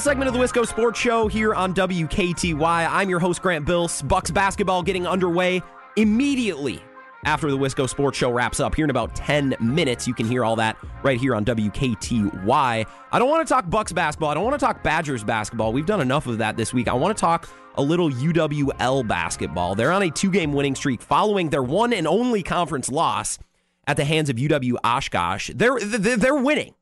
Final 0.00 0.12
segment 0.12 0.28
of 0.28 0.34
the 0.34 0.40
Wisco 0.40 0.66
Sports 0.66 0.98
Show 0.98 1.28
here 1.28 1.54
on 1.54 1.74
WKTY. 1.74 2.88
I'm 2.90 3.10
your 3.10 3.18
host, 3.18 3.42
Grant 3.42 3.66
Bills. 3.66 4.00
Bucks 4.00 4.30
basketball 4.30 4.82
getting 4.82 5.06
underway 5.06 5.60
immediately 5.96 6.82
after 7.26 7.50
the 7.50 7.58
Wisco 7.58 7.86
Sports 7.86 8.16
Show 8.16 8.30
wraps 8.32 8.60
up 8.60 8.74
here 8.74 8.84
in 8.84 8.90
about 8.90 9.14
10 9.14 9.56
minutes. 9.60 10.08
You 10.08 10.14
can 10.14 10.26
hear 10.26 10.42
all 10.42 10.56
that 10.56 10.78
right 11.02 11.20
here 11.20 11.34
on 11.34 11.44
WKTY. 11.44 12.86
I 13.12 13.18
don't 13.18 13.28
want 13.28 13.46
to 13.46 13.52
talk 13.52 13.68
Bucks 13.68 13.92
basketball. 13.92 14.30
I 14.30 14.34
don't 14.34 14.44
want 14.44 14.58
to 14.58 14.64
talk 14.64 14.82
Badgers 14.82 15.22
basketball. 15.22 15.70
We've 15.70 15.84
done 15.84 16.00
enough 16.00 16.26
of 16.26 16.38
that 16.38 16.56
this 16.56 16.72
week. 16.72 16.88
I 16.88 16.94
want 16.94 17.14
to 17.14 17.20
talk 17.20 17.46
a 17.74 17.82
little 17.82 18.08
UWL 18.08 19.06
basketball. 19.06 19.74
They're 19.74 19.92
on 19.92 20.00
a 20.00 20.10
two 20.10 20.30
game 20.30 20.54
winning 20.54 20.76
streak 20.76 21.02
following 21.02 21.50
their 21.50 21.62
one 21.62 21.92
and 21.92 22.06
only 22.06 22.42
conference 22.42 22.88
loss 22.88 23.38
at 23.86 23.98
the 23.98 24.06
hands 24.06 24.30
of 24.30 24.36
UW 24.36 24.76
Oshkosh. 24.82 25.50
They're, 25.54 25.78
they're 25.78 26.42
winning. 26.42 26.74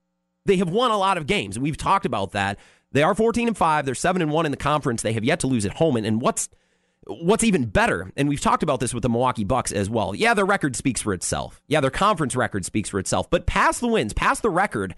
They 0.44 0.56
have 0.58 0.70
won 0.70 0.92
a 0.92 0.96
lot 0.96 1.18
of 1.18 1.26
games, 1.26 1.56
and 1.56 1.62
we've 1.62 1.76
talked 1.76 2.06
about 2.06 2.32
that. 2.32 2.58
They 2.92 3.02
are 3.02 3.14
14 3.14 3.48
and 3.48 3.56
5. 3.56 3.86
They're 3.86 3.94
7 3.94 4.22
and 4.22 4.30
1 4.30 4.46
in 4.46 4.50
the 4.50 4.56
conference. 4.56 5.02
They 5.02 5.12
have 5.12 5.24
yet 5.24 5.40
to 5.40 5.46
lose 5.46 5.66
at 5.66 5.74
home. 5.74 5.96
And, 5.96 6.06
and 6.06 6.20
what's 6.20 6.48
what's 7.08 7.44
even 7.44 7.64
better, 7.66 8.12
and 8.16 8.28
we've 8.28 8.40
talked 8.40 8.62
about 8.62 8.80
this 8.80 8.92
with 8.92 9.02
the 9.02 9.08
Milwaukee 9.08 9.44
Bucks 9.44 9.72
as 9.72 9.88
well. 9.88 10.14
Yeah, 10.14 10.34
their 10.34 10.44
record 10.44 10.76
speaks 10.76 11.00
for 11.00 11.14
itself. 11.14 11.62
Yeah, 11.66 11.80
their 11.80 11.90
conference 11.90 12.36
record 12.36 12.64
speaks 12.64 12.88
for 12.88 12.98
itself. 12.98 13.30
But 13.30 13.46
past 13.46 13.80
the 13.80 13.88
wins, 13.88 14.12
past 14.12 14.42
the 14.42 14.50
record, 14.50 14.94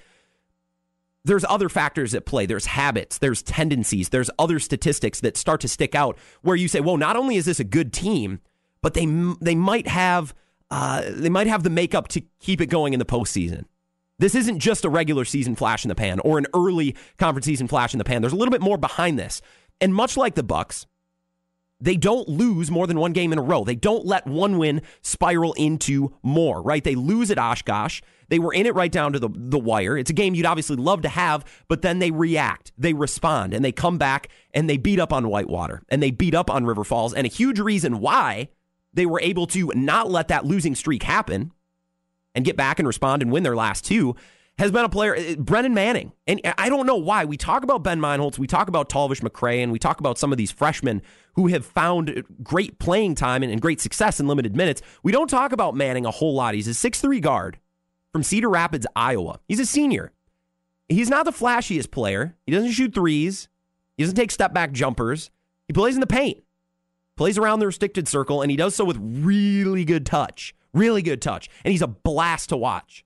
there's 1.24 1.44
other 1.48 1.68
factors 1.68 2.14
at 2.14 2.26
play. 2.26 2.46
There's 2.46 2.66
habits, 2.66 3.18
there's 3.18 3.42
tendencies, 3.42 4.08
there's 4.08 4.30
other 4.38 4.58
statistics 4.58 5.20
that 5.20 5.36
start 5.36 5.60
to 5.60 5.68
stick 5.68 5.94
out 5.94 6.18
where 6.42 6.56
you 6.56 6.68
say, 6.68 6.80
"Well, 6.80 6.96
not 6.96 7.16
only 7.16 7.36
is 7.36 7.44
this 7.44 7.60
a 7.60 7.64
good 7.64 7.92
team, 7.92 8.40
but 8.82 8.94
they 8.94 9.06
they 9.40 9.54
might 9.54 9.86
have 9.86 10.34
uh, 10.70 11.02
they 11.08 11.28
might 11.28 11.46
have 11.46 11.62
the 11.62 11.70
makeup 11.70 12.08
to 12.08 12.22
keep 12.40 12.60
it 12.60 12.66
going 12.66 12.92
in 12.92 12.98
the 12.98 13.04
postseason." 13.06 13.64
This 14.20 14.34
isn't 14.34 14.58
just 14.58 14.84
a 14.84 14.90
regular 14.90 15.24
season 15.24 15.54
flash 15.54 15.82
in 15.82 15.88
the 15.88 15.94
pan 15.94 16.20
or 16.20 16.36
an 16.36 16.46
early 16.52 16.94
conference 17.18 17.46
season 17.46 17.68
flash 17.68 17.94
in 17.94 17.98
the 17.98 18.04
pan. 18.04 18.20
There's 18.20 18.34
a 18.34 18.36
little 18.36 18.52
bit 18.52 18.60
more 18.60 18.76
behind 18.76 19.18
this. 19.18 19.40
And 19.80 19.94
much 19.94 20.14
like 20.14 20.34
the 20.34 20.42
Bucks, 20.42 20.86
they 21.80 21.96
don't 21.96 22.28
lose 22.28 22.70
more 22.70 22.86
than 22.86 23.00
one 23.00 23.14
game 23.14 23.32
in 23.32 23.38
a 23.38 23.42
row. 23.42 23.64
They 23.64 23.74
don't 23.74 24.04
let 24.04 24.26
one 24.26 24.58
win 24.58 24.82
spiral 25.00 25.54
into 25.54 26.14
more, 26.22 26.60
right? 26.60 26.84
They 26.84 26.96
lose 26.96 27.30
at 27.30 27.38
Oshkosh. 27.38 28.02
They 28.28 28.38
were 28.38 28.52
in 28.52 28.66
it 28.66 28.74
right 28.74 28.92
down 28.92 29.14
to 29.14 29.18
the, 29.18 29.30
the 29.32 29.58
wire. 29.58 29.96
It's 29.96 30.10
a 30.10 30.12
game 30.12 30.34
you'd 30.34 30.44
obviously 30.44 30.76
love 30.76 31.00
to 31.00 31.08
have, 31.08 31.46
but 31.66 31.80
then 31.80 31.98
they 31.98 32.10
react, 32.10 32.72
they 32.76 32.92
respond, 32.92 33.54
and 33.54 33.64
they 33.64 33.72
come 33.72 33.96
back 33.96 34.28
and 34.52 34.68
they 34.68 34.76
beat 34.76 35.00
up 35.00 35.14
on 35.14 35.28
Whitewater 35.28 35.82
and 35.88 36.02
they 36.02 36.10
beat 36.10 36.34
up 36.34 36.50
on 36.50 36.66
River 36.66 36.84
Falls. 36.84 37.14
And 37.14 37.26
a 37.26 37.30
huge 37.30 37.58
reason 37.58 38.00
why 38.00 38.50
they 38.92 39.06
were 39.06 39.20
able 39.20 39.46
to 39.46 39.72
not 39.74 40.10
let 40.10 40.28
that 40.28 40.44
losing 40.44 40.74
streak 40.74 41.04
happen 41.04 41.52
and 42.34 42.44
get 42.44 42.56
back 42.56 42.78
and 42.78 42.86
respond 42.86 43.22
and 43.22 43.30
win 43.30 43.42
their 43.42 43.56
last 43.56 43.84
two 43.84 44.16
has 44.58 44.70
been 44.70 44.84
a 44.84 44.90
player, 44.90 45.16
uh, 45.16 45.36
Brennan 45.36 45.72
Manning. 45.72 46.12
And 46.26 46.40
I 46.58 46.68
don't 46.68 46.86
know 46.86 46.96
why. 46.96 47.24
We 47.24 47.38
talk 47.38 47.64
about 47.64 47.82
Ben 47.82 47.98
Meinholz, 47.98 48.38
we 48.38 48.46
talk 48.46 48.68
about 48.68 48.90
Talvish 48.90 49.22
McCray, 49.22 49.62
and 49.62 49.72
we 49.72 49.78
talk 49.78 50.00
about 50.00 50.18
some 50.18 50.32
of 50.32 50.38
these 50.38 50.50
freshmen 50.50 51.00
who 51.34 51.46
have 51.46 51.64
found 51.64 52.24
great 52.42 52.78
playing 52.78 53.14
time 53.14 53.42
and, 53.42 53.60
great 53.60 53.80
success 53.80 54.20
in 54.20 54.26
limited 54.26 54.54
minutes. 54.54 54.82
We 55.02 55.12
don't 55.12 55.30
talk 55.30 55.52
about 55.52 55.74
Manning 55.74 56.04
a 56.04 56.10
whole 56.10 56.34
lot. 56.34 56.54
He's 56.54 56.68
a 56.68 56.74
six-three 56.74 57.20
guard 57.20 57.58
from 58.12 58.22
Cedar 58.22 58.50
Rapids, 58.50 58.86
Iowa. 58.94 59.40
He's 59.48 59.60
a 59.60 59.66
senior. 59.66 60.12
He's 60.88 61.08
not 61.08 61.24
the 61.24 61.30
flashiest 61.30 61.90
player. 61.90 62.36
He 62.44 62.52
doesn't 62.52 62.72
shoot 62.72 62.92
threes. 62.92 63.48
He 63.96 64.02
doesn't 64.02 64.16
take 64.16 64.30
step 64.30 64.52
back 64.52 64.72
jumpers. 64.72 65.30
He 65.68 65.72
plays 65.72 65.94
in 65.94 66.00
the 66.00 66.06
paint, 66.06 66.42
plays 67.16 67.38
around 67.38 67.60
the 67.60 67.66
restricted 67.66 68.08
circle, 68.08 68.42
and 68.42 68.50
he 68.50 68.56
does 68.56 68.74
so 68.74 68.84
with 68.84 68.98
really 69.00 69.84
good 69.84 70.04
touch. 70.04 70.54
Really 70.72 71.02
good 71.02 71.20
touch. 71.20 71.48
And 71.64 71.72
he's 71.72 71.82
a 71.82 71.88
blast 71.88 72.48
to 72.50 72.56
watch. 72.56 73.04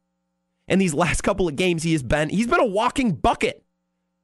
And 0.69 0.81
these 0.81 0.95
last 1.05 1.23
couple 1.23 1.49
of 1.49 1.57
games, 1.57 1.83
he 1.83 1.93
has 1.93 2.03
been 2.03 2.29
he's 2.29 2.47
been 2.47 2.61
a 2.61 2.67
walking 2.67 3.13
bucket. 3.13 3.65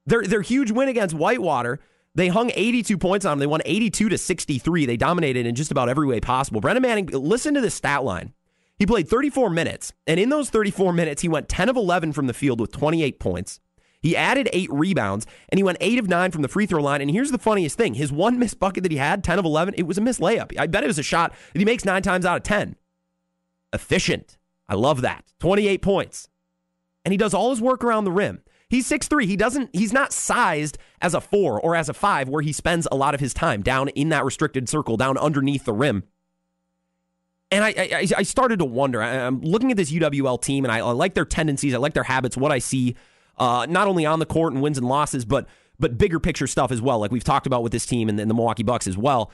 Their 0.07 0.23
their 0.23 0.43
huge 0.43 0.71
win 0.71 0.89
against 0.89 1.15
Whitewater, 1.15 1.81
they 2.15 2.29
hung 2.29 2.51
82 2.55 2.99
points 2.99 3.25
on 3.25 3.33
them. 3.33 3.39
They 3.39 3.47
won 3.47 3.63
82 3.65 4.09
to 4.09 4.19
63. 4.19 4.87
They 4.87 4.97
dominated 4.97 5.47
in 5.47 5.55
just 5.55 5.71
about 5.71 5.89
every 5.89 6.07
way 6.07 6.21
possible. 6.21 6.61
Brennan 6.61 6.83
Manning, 6.83 7.07
listen 7.07 7.55
to 7.55 7.61
this 7.61 7.75
stat 7.75 8.05
line. 8.05 8.33
He 8.79 8.87
played 8.87 9.09
34 9.09 9.51
minutes, 9.51 9.93
and 10.07 10.19
in 10.19 10.31
those 10.31 10.49
34 10.49 10.95
minutes, 10.95 11.21
he 11.21 11.29
went 11.29 11.51
10 11.51 11.69
of 11.69 11.77
11 11.77 12.15
from 12.15 12.27
the 12.27 12.33
field 12.33 12.61
with 12.61 12.73
28 12.73 13.21
points. 13.21 13.61
He 14.01 14.17
added 14.17 14.49
eight 14.55 14.73
rebounds, 14.73 15.27
and 15.51 15.59
he 15.59 15.63
went 15.63 15.77
eight 15.83 15.99
of 15.99 16.09
nine 16.09 16.31
from 16.31 16.41
the 16.41 16.49
free 16.49 16.65
throw 16.65 16.83
line. 16.83 17.03
And 17.03 17.11
here's 17.11 17.31
the 17.31 17.39
funniest 17.39 17.77
thing: 17.77 17.95
his 17.95 18.11
one 18.11 18.39
missed 18.39 18.59
bucket 18.59 18.83
that 18.83 18.93
he 18.93 18.99
had, 18.99 19.23
10 19.23 19.39
of 19.39 19.45
11, 19.45 19.75
it 19.77 19.87
was 19.87 19.99
a 19.99 20.01
missed 20.01 20.21
layup. 20.21 20.59
I 20.59 20.67
bet 20.67 20.83
it 20.83 20.87
was 20.87 20.99
a 20.99 21.03
shot 21.03 21.35
that 21.53 21.59
he 21.59 21.67
makes 21.67 21.85
nine 21.85 22.03
times 22.03 22.25
out 22.25 22.39
of 22.39 22.43
10 22.43 22.77
efficient. 23.73 24.39
I 24.69 24.75
love 24.75 25.01
that. 25.03 25.25
28 25.41 25.83
points. 25.83 26.29
And 27.05 27.13
he 27.13 27.19
does 27.19 27.35
all 27.35 27.51
his 27.51 27.61
work 27.61 27.83
around 27.83 28.05
the 28.05 28.13
rim. 28.13 28.43
He's 28.69 28.89
6'3. 28.89 29.25
He 29.25 29.37
doesn't 29.37 29.71
he's 29.73 29.93
not 29.93 30.13
sized 30.13 30.79
as 31.03 31.13
a 31.13 31.21
4 31.21 31.61
or 31.61 31.75
as 31.75 31.89
a 31.89 31.95
5 31.95 32.29
where 32.29 32.43
he 32.43 32.53
spends 32.53 32.87
a 32.93 32.97
lot 32.97 33.15
of 33.15 33.21
his 33.21 33.35
time 33.35 33.63
down 33.63 33.89
in 33.89 34.11
that 34.11 34.25
restricted 34.25 34.69
circle 34.69 34.97
down 34.97 35.19
underneath 35.19 35.65
the 35.65 35.73
rim. 35.73 36.05
And 37.51 37.65
I, 37.65 37.71
I, 37.77 38.07
I 38.19 38.23
started 38.23 38.61
to 38.61 38.65
wonder. 38.65 39.03
I, 39.03 39.09
am 39.09 39.41
looking 39.41 39.73
at 39.73 39.77
this 39.77 39.91
UWL 39.91 40.41
team, 40.41 40.65
and 40.65 40.71
I, 40.71 40.79
I, 40.79 40.93
like 40.93 41.15
their 41.15 41.25
tendencies. 41.25 41.75
I 41.75 41.79
like 41.79 41.95
their 41.95 42.05
habits. 42.05 42.37
What 42.37 42.53
I 42.53 42.61
see, 42.61 42.95
uh, 43.39 43.67
not 43.69 43.89
only 43.89 44.07
on 44.07 44.21
the 44.21 44.27
court 44.27 44.53
and 44.53 44.63
wins 44.63 44.79
and 44.79 44.87
losses, 44.87 45.25
but 45.25 45.49
but 45.81 45.99
bigger 45.99 46.21
picture 46.21 46.47
stuff 46.47 46.71
as 46.71 46.81
well. 46.81 47.01
Like 47.01 47.11
we've 47.11 47.25
talked 47.25 47.49
about 47.49 47.65
with 47.65 47.73
this 47.73 47.87
team 47.87 48.09
and, 48.09 48.21
and 48.21 48.31
the 48.31 48.35
Milwaukee 48.35 48.63
Bucks 48.63 48.87
as 48.87 48.97
well. 48.97 49.33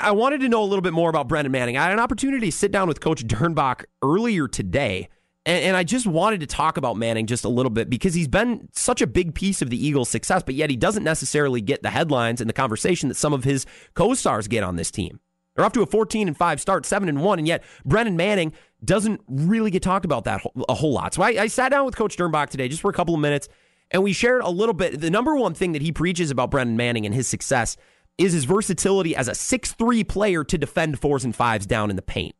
I, 0.00 0.10
wanted 0.12 0.40
to 0.40 0.48
know 0.48 0.62
a 0.62 0.64
little 0.66 0.82
bit 0.82 0.92
more 0.92 1.10
about 1.10 1.28
Brendan 1.28 1.52
Manning. 1.52 1.76
I 1.76 1.84
had 1.84 1.92
an 1.92 2.00
opportunity 2.00 2.46
to 2.46 2.56
sit 2.56 2.72
down 2.72 2.88
with 2.88 3.00
Coach 3.00 3.26
Dernbach 3.26 3.84
earlier 4.02 4.48
today, 4.48 5.08
and, 5.44 5.64
and 5.64 5.76
I 5.76 5.84
just 5.84 6.06
wanted 6.06 6.40
to 6.40 6.46
talk 6.46 6.76
about 6.76 6.96
Manning 6.96 7.26
just 7.26 7.44
a 7.44 7.48
little 7.48 7.70
bit 7.70 7.90
because 7.90 8.14
he's 8.14 8.28
been 8.28 8.68
such 8.72 9.02
a 9.02 9.06
big 9.06 9.34
piece 9.34 9.62
of 9.62 9.70
the 9.70 9.86
Eagles' 9.86 10.08
success, 10.08 10.42
but 10.42 10.54
yet 10.54 10.70
he 10.70 10.76
doesn't 10.76 11.04
necessarily 11.04 11.60
get 11.60 11.82
the 11.82 11.90
headlines 11.90 12.40
and 12.40 12.48
the 12.48 12.54
conversation 12.54 13.08
that 13.08 13.16
some 13.16 13.32
of 13.32 13.44
his 13.44 13.66
co-stars 13.94 14.48
get 14.48 14.64
on 14.64 14.76
this 14.76 14.90
team. 14.90 15.20
They're 15.54 15.64
off 15.64 15.72
to 15.72 15.82
a 15.82 15.86
14 15.86 16.28
and 16.28 16.36
5 16.36 16.60
start, 16.60 16.84
7 16.84 17.08
and 17.08 17.22
1, 17.22 17.38
and 17.38 17.48
yet 17.48 17.64
Brendan 17.84 18.16
Manning 18.16 18.52
doesn't 18.84 19.20
really 19.28 19.70
get 19.70 19.82
talked 19.82 20.04
about 20.04 20.24
that 20.24 20.42
a 20.68 20.74
whole 20.74 20.92
lot. 20.92 21.14
So 21.14 21.22
I, 21.22 21.28
I 21.28 21.46
sat 21.46 21.70
down 21.70 21.86
with 21.86 21.96
Coach 21.96 22.16
Dernbach 22.16 22.50
today 22.50 22.68
just 22.68 22.82
for 22.82 22.90
a 22.90 22.94
couple 22.94 23.14
of 23.14 23.20
minutes, 23.20 23.48
and 23.90 24.02
we 24.02 24.12
shared 24.12 24.42
a 24.42 24.50
little 24.50 24.74
bit. 24.74 25.00
The 25.00 25.10
number 25.10 25.34
one 25.34 25.54
thing 25.54 25.72
that 25.72 25.82
he 25.82 25.92
preaches 25.92 26.30
about 26.30 26.50
Brendan 26.50 26.76
Manning 26.76 27.06
and 27.06 27.14
his 27.14 27.26
success 27.26 27.76
is 28.18 28.32
his 28.32 28.44
versatility 28.44 29.14
as 29.14 29.28
a 29.28 29.34
six-three 29.34 30.04
player 30.04 30.44
to 30.44 30.58
defend 30.58 30.98
fours 30.98 31.24
and 31.24 31.34
fives 31.34 31.66
down 31.66 31.90
in 31.90 31.96
the 31.96 32.02
paint. 32.02 32.34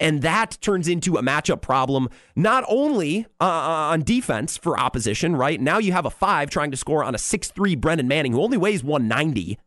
And 0.00 0.22
that 0.22 0.58
turns 0.60 0.88
into 0.88 1.16
a 1.16 1.22
matchup 1.22 1.62
problem, 1.62 2.08
not 2.34 2.64
only 2.68 3.26
uh, 3.40 3.44
uh, 3.44 3.92
on 3.92 4.02
defense 4.02 4.56
for 4.56 4.78
opposition, 4.78 5.36
right? 5.36 5.60
Now 5.60 5.78
you 5.78 5.92
have 5.92 6.06
a 6.06 6.10
five 6.10 6.50
trying 6.50 6.72
to 6.72 6.76
score 6.76 7.04
on 7.04 7.14
a 7.14 7.18
six-three 7.18 7.76
Brendan 7.76 8.08
Manning 8.08 8.32
who 8.32 8.42
only 8.42 8.58
weighs 8.58 8.82
190. 8.82 9.58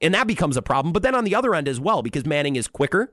And 0.00 0.14
that 0.14 0.26
becomes 0.26 0.56
a 0.56 0.62
problem. 0.62 0.92
But 0.92 1.02
then 1.02 1.14
on 1.14 1.24
the 1.24 1.34
other 1.34 1.54
end 1.54 1.68
as 1.68 1.80
well, 1.80 2.02
because 2.02 2.26
Manning 2.26 2.56
is 2.56 2.68
quicker, 2.68 3.12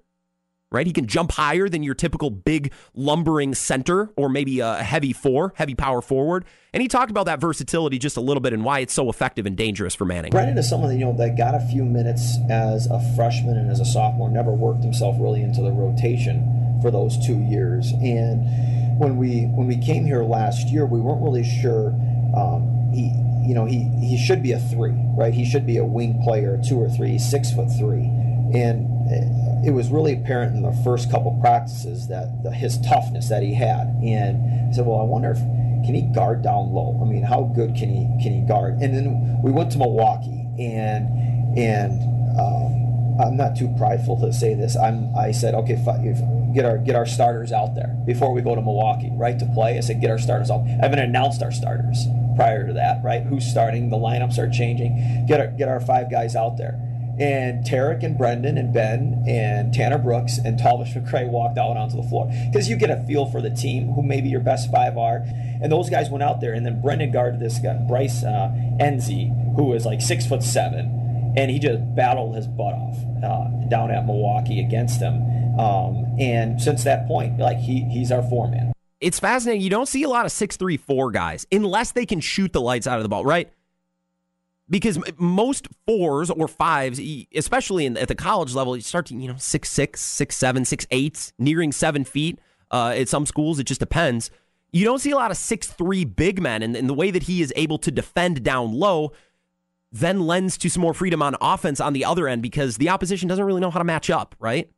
right? 0.71 0.87
He 0.87 0.93
can 0.93 1.05
jump 1.05 1.31
higher 1.31 1.67
than 1.67 1.83
your 1.83 1.93
typical 1.93 2.29
big 2.29 2.71
lumbering 2.95 3.53
center 3.53 4.09
or 4.15 4.29
maybe 4.29 4.59
a 4.59 4.75
heavy 4.75 5.13
four, 5.13 5.53
heavy 5.55 5.75
power 5.75 6.01
forward. 6.01 6.45
And 6.73 6.81
he 6.81 6.87
talked 6.87 7.11
about 7.11 7.25
that 7.25 7.41
versatility 7.41 7.99
just 7.99 8.15
a 8.15 8.21
little 8.21 8.41
bit 8.41 8.53
and 8.53 8.63
why 8.63 8.79
it's 8.79 8.93
so 8.93 9.09
effective 9.09 9.45
and 9.45 9.57
dangerous 9.57 9.93
for 9.93 10.05
Manning. 10.05 10.31
Brendan 10.31 10.57
is 10.57 10.69
someone 10.69 10.89
that, 10.89 10.95
you 10.95 11.05
know 11.05 11.15
that 11.17 11.37
got 11.37 11.53
a 11.53 11.59
few 11.59 11.83
minutes 11.83 12.37
as 12.49 12.87
a 12.87 12.99
freshman 13.15 13.57
and 13.57 13.69
as 13.69 13.79
a 13.79 13.85
sophomore, 13.85 14.29
never 14.29 14.51
worked 14.53 14.83
himself 14.83 15.17
really 15.19 15.41
into 15.41 15.61
the 15.61 15.71
rotation 15.71 16.79
for 16.81 16.89
those 16.89 17.17
two 17.25 17.37
years. 17.37 17.91
And 18.01 18.99
when 18.99 19.17
we 19.17 19.41
when 19.45 19.67
we 19.67 19.77
came 19.77 20.05
here 20.05 20.23
last 20.23 20.69
year, 20.69 20.85
we 20.85 20.99
weren't 20.99 21.21
really 21.21 21.43
sure. 21.43 21.89
Um, 22.35 22.91
he 22.93 23.11
you 23.43 23.55
know, 23.55 23.65
he, 23.65 23.89
he 23.99 24.17
should 24.17 24.43
be 24.43 24.51
a 24.51 24.59
three, 24.59 24.93
right? 25.17 25.33
He 25.33 25.45
should 25.45 25.65
be 25.65 25.77
a 25.77 25.85
wing 25.85 26.21
player, 26.23 26.61
two 26.67 26.77
or 26.77 26.89
three, 26.89 27.17
six 27.17 27.51
foot 27.51 27.69
three. 27.77 28.05
And 28.53 29.00
it 29.63 29.71
was 29.71 29.89
really 29.89 30.13
apparent 30.13 30.55
in 30.55 30.63
the 30.63 30.73
first 30.83 31.11
couple 31.11 31.37
practices 31.39 32.07
that 32.07 32.43
the, 32.43 32.51
his 32.51 32.79
toughness 32.79 33.29
that 33.29 33.43
he 33.43 33.53
had. 33.53 33.87
And 34.03 34.69
I 34.69 34.75
said, 34.75 34.85
well, 34.85 34.99
I 34.99 35.03
wonder 35.03 35.31
if 35.31 35.37
can 35.85 35.93
he 35.93 36.01
guard 36.01 36.41
down 36.41 36.73
low? 36.73 36.99
I 37.01 37.05
mean, 37.05 37.23
how 37.23 37.43
good 37.55 37.75
can 37.75 37.89
he 37.89 38.05
can 38.21 38.33
he 38.33 38.41
guard? 38.41 38.75
And 38.81 38.93
then 38.93 39.41
we 39.43 39.51
went 39.51 39.71
to 39.73 39.77
Milwaukee, 39.77 40.45
and 40.59 41.57
and 41.57 42.01
um, 42.39 43.17
I'm 43.19 43.37
not 43.37 43.55
too 43.55 43.73
prideful 43.77 44.19
to 44.21 44.33
say 44.33 44.53
this. 44.53 44.75
I'm 44.75 45.15
I 45.15 45.31
said, 45.31 45.53
okay, 45.55 45.75
get 46.53 46.65
our 46.65 46.77
get 46.77 46.95
our 46.95 47.05
starters 47.05 47.51
out 47.51 47.75
there 47.75 47.95
before 48.05 48.33
we 48.33 48.41
go 48.41 48.55
to 48.55 48.61
Milwaukee, 48.61 49.09
right, 49.13 49.37
to 49.37 49.45
play. 49.53 49.77
I 49.77 49.81
said, 49.81 50.01
get 50.01 50.09
our 50.09 50.19
starters 50.19 50.49
out. 50.49 50.61
I 50.61 50.81
haven't 50.81 50.99
announced 50.99 51.41
our 51.41 51.51
starters 51.51 52.05
prior 52.35 52.65
to 52.67 52.73
that, 52.73 53.03
right? 53.03 53.23
Who's 53.23 53.45
starting? 53.45 53.89
The 53.89 53.97
lineups 53.97 54.37
are 54.37 54.49
changing. 54.49 55.25
Get 55.27 55.39
our 55.39 55.47
get 55.47 55.67
our 55.67 55.79
five 55.79 56.09
guys 56.11 56.35
out 56.35 56.57
there 56.57 56.79
and 57.21 57.63
Tarek 57.63 58.01
and 58.03 58.17
Brendan 58.17 58.57
and 58.57 58.73
Ben 58.73 59.23
and 59.27 59.71
Tanner 59.71 59.99
Brooks 59.99 60.39
and 60.39 60.59
Talvish 60.59 60.93
McCray 60.95 61.29
walked 61.29 61.59
out 61.59 61.77
onto 61.77 61.95
the 61.95 62.03
floor 62.03 62.31
because 62.51 62.67
you 62.67 62.75
get 62.75 62.89
a 62.89 63.03
feel 63.05 63.27
for 63.27 63.41
the 63.41 63.51
team, 63.51 63.89
who 63.93 64.01
maybe 64.01 64.27
your 64.27 64.39
best 64.39 64.71
five 64.71 64.97
are. 64.97 65.23
And 65.61 65.71
those 65.71 65.87
guys 65.87 66.09
went 66.09 66.23
out 66.23 66.41
there, 66.41 66.53
and 66.53 66.65
then 66.65 66.81
Brendan 66.81 67.11
guarded 67.11 67.39
this 67.39 67.59
guy, 67.59 67.73
Bryce 67.87 68.23
uh, 68.23 68.49
Nze, 68.79 69.55
who 69.55 69.65
was 69.65 69.85
like 69.85 70.01
six 70.01 70.25
foot 70.25 70.41
seven, 70.41 71.33
and 71.37 71.51
he 71.51 71.59
just 71.59 71.79
battled 71.95 72.35
his 72.35 72.47
butt 72.47 72.73
off 72.73 72.97
uh, 73.23 73.69
down 73.69 73.91
at 73.91 74.07
Milwaukee 74.07 74.59
against 74.59 74.99
him. 74.99 75.21
Um, 75.59 76.15
and 76.19 76.59
since 76.59 76.83
that 76.85 77.07
point, 77.07 77.37
like 77.37 77.57
he 77.57 77.81
he's 77.83 78.11
our 78.11 78.23
foreman. 78.23 78.73
It's 78.99 79.19
fascinating. 79.19 79.61
You 79.61 79.69
don't 79.69 79.87
see 79.87 80.01
a 80.01 80.09
lot 80.09 80.25
of 80.25 80.31
six 80.31 80.57
three 80.57 80.77
four 80.77 81.11
guys 81.11 81.45
unless 81.51 81.91
they 81.91 82.07
can 82.07 82.19
shoot 82.19 82.51
the 82.51 82.61
lights 82.61 82.87
out 82.87 82.97
of 82.97 83.03
the 83.03 83.09
ball, 83.09 83.23
right? 83.23 83.51
Because 84.71 84.97
most 85.17 85.67
fours 85.85 86.31
or 86.31 86.47
fives, 86.47 86.99
especially 87.35 87.85
in, 87.85 87.97
at 87.97 88.07
the 88.07 88.15
college 88.15 88.55
level, 88.55 88.75
you 88.75 88.81
start 88.81 89.05
to 89.07 89.15
you 89.15 89.27
know 89.27 89.35
six 89.37 89.69
six, 89.69 90.01
six 90.01 90.35
seven, 90.35 90.65
six 90.65 90.87
eight, 90.89 91.33
nearing 91.37 91.71
seven 91.71 92.03
feet. 92.03 92.39
Uh, 92.71 92.93
at 92.95 93.09
some 93.09 93.25
schools, 93.25 93.59
it 93.59 93.65
just 93.65 93.81
depends. 93.81 94.31
You 94.71 94.85
don't 94.85 94.99
see 94.99 95.11
a 95.11 95.17
lot 95.17 95.29
of 95.29 95.35
six 95.35 95.67
three 95.67 96.05
big 96.05 96.41
men, 96.41 96.63
and, 96.63 96.75
and 96.75 96.89
the 96.89 96.93
way 96.93 97.11
that 97.11 97.23
he 97.23 97.41
is 97.41 97.53
able 97.57 97.77
to 97.79 97.91
defend 97.91 98.43
down 98.43 98.73
low 98.73 99.11
then 99.91 100.21
lends 100.21 100.57
to 100.57 100.69
some 100.69 100.81
more 100.81 100.93
freedom 100.93 101.21
on 101.21 101.35
offense 101.41 101.81
on 101.81 101.91
the 101.91 102.05
other 102.05 102.29
end 102.29 102.41
because 102.41 102.77
the 102.77 102.87
opposition 102.87 103.27
doesn't 103.27 103.43
really 103.43 103.59
know 103.59 103.69
how 103.69 103.77
to 103.77 103.83
match 103.83 104.09
up, 104.09 104.35
right? 104.39 104.71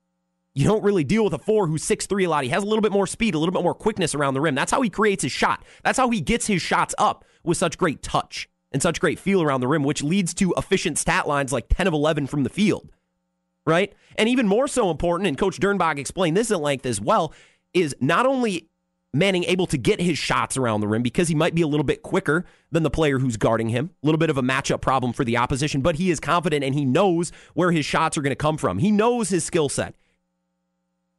You 0.55 0.65
don't 0.65 0.83
really 0.83 1.03
deal 1.03 1.23
with 1.23 1.33
a 1.33 1.37
four 1.37 1.67
who's 1.67 1.83
six 1.83 2.07
three 2.07 2.23
a 2.23 2.29
lot. 2.31 2.43
He 2.43 2.49
has 2.49 2.63
a 2.63 2.65
little 2.65 2.81
bit 2.81 2.91
more 2.91 3.05
speed, 3.05 3.35
a 3.35 3.39
little 3.39 3.53
bit 3.53 3.61
more 3.61 3.75
quickness 3.75 4.15
around 4.15 4.33
the 4.33 4.41
rim. 4.41 4.55
That's 4.55 4.71
how 4.71 4.81
he 4.81 4.89
creates 4.89 5.21
his 5.21 5.31
shot. 5.31 5.63
That's 5.83 5.99
how 5.99 6.09
he 6.09 6.19
gets 6.19 6.47
his 6.47 6.63
shots 6.63 6.95
up 6.97 7.25
with 7.43 7.57
such 7.57 7.77
great 7.77 8.01
touch 8.01 8.49
and 8.73 8.81
such 8.81 8.99
great 8.99 9.19
feel 9.19 9.41
around 9.41 9.61
the 9.61 9.67
rim, 9.67 9.83
which 9.83 10.03
leads 10.03 10.33
to 10.33 10.53
efficient 10.57 10.97
stat 10.97 11.27
lines 11.27 11.53
like 11.53 11.67
10 11.69 11.87
of 11.87 11.93
11 11.93 12.27
from 12.27 12.43
the 12.43 12.49
field, 12.49 12.91
right? 13.65 13.93
And 14.17 14.27
even 14.27 14.47
more 14.47 14.67
so 14.67 14.89
important, 14.89 15.27
and 15.27 15.37
Coach 15.37 15.59
Dernbach 15.59 15.97
explained 15.97 16.35
this 16.35 16.51
at 16.51 16.59
length 16.59 16.85
as 16.85 16.99
well, 16.99 17.33
is 17.73 17.95
not 17.99 18.25
only 18.25 18.67
Manning 19.15 19.43
able 19.43 19.67
to 19.67 19.77
get 19.77 20.01
his 20.01 20.17
shots 20.17 20.57
around 20.57 20.81
the 20.81 20.87
rim 20.87 21.03
because 21.03 21.27
he 21.27 21.35
might 21.35 21.53
be 21.53 21.61
a 21.61 21.67
little 21.67 21.83
bit 21.83 22.01
quicker 22.01 22.45
than 22.71 22.81
the 22.81 22.89
player 22.89 23.19
who's 23.19 23.37
guarding 23.37 23.69
him, 23.69 23.91
a 24.01 24.07
little 24.07 24.17
bit 24.17 24.31
of 24.31 24.39
a 24.39 24.41
matchup 24.41 24.81
problem 24.81 25.13
for 25.13 25.23
the 25.23 25.37
opposition, 25.37 25.81
but 25.81 25.97
he 25.97 26.09
is 26.09 26.19
confident 26.19 26.63
and 26.63 26.73
he 26.73 26.83
knows 26.83 27.31
where 27.53 27.71
his 27.71 27.85
shots 27.85 28.17
are 28.17 28.23
going 28.23 28.31
to 28.31 28.35
come 28.35 28.57
from. 28.57 28.79
He 28.79 28.89
knows 28.89 29.29
his 29.29 29.43
skill 29.43 29.69
set. 29.69 29.93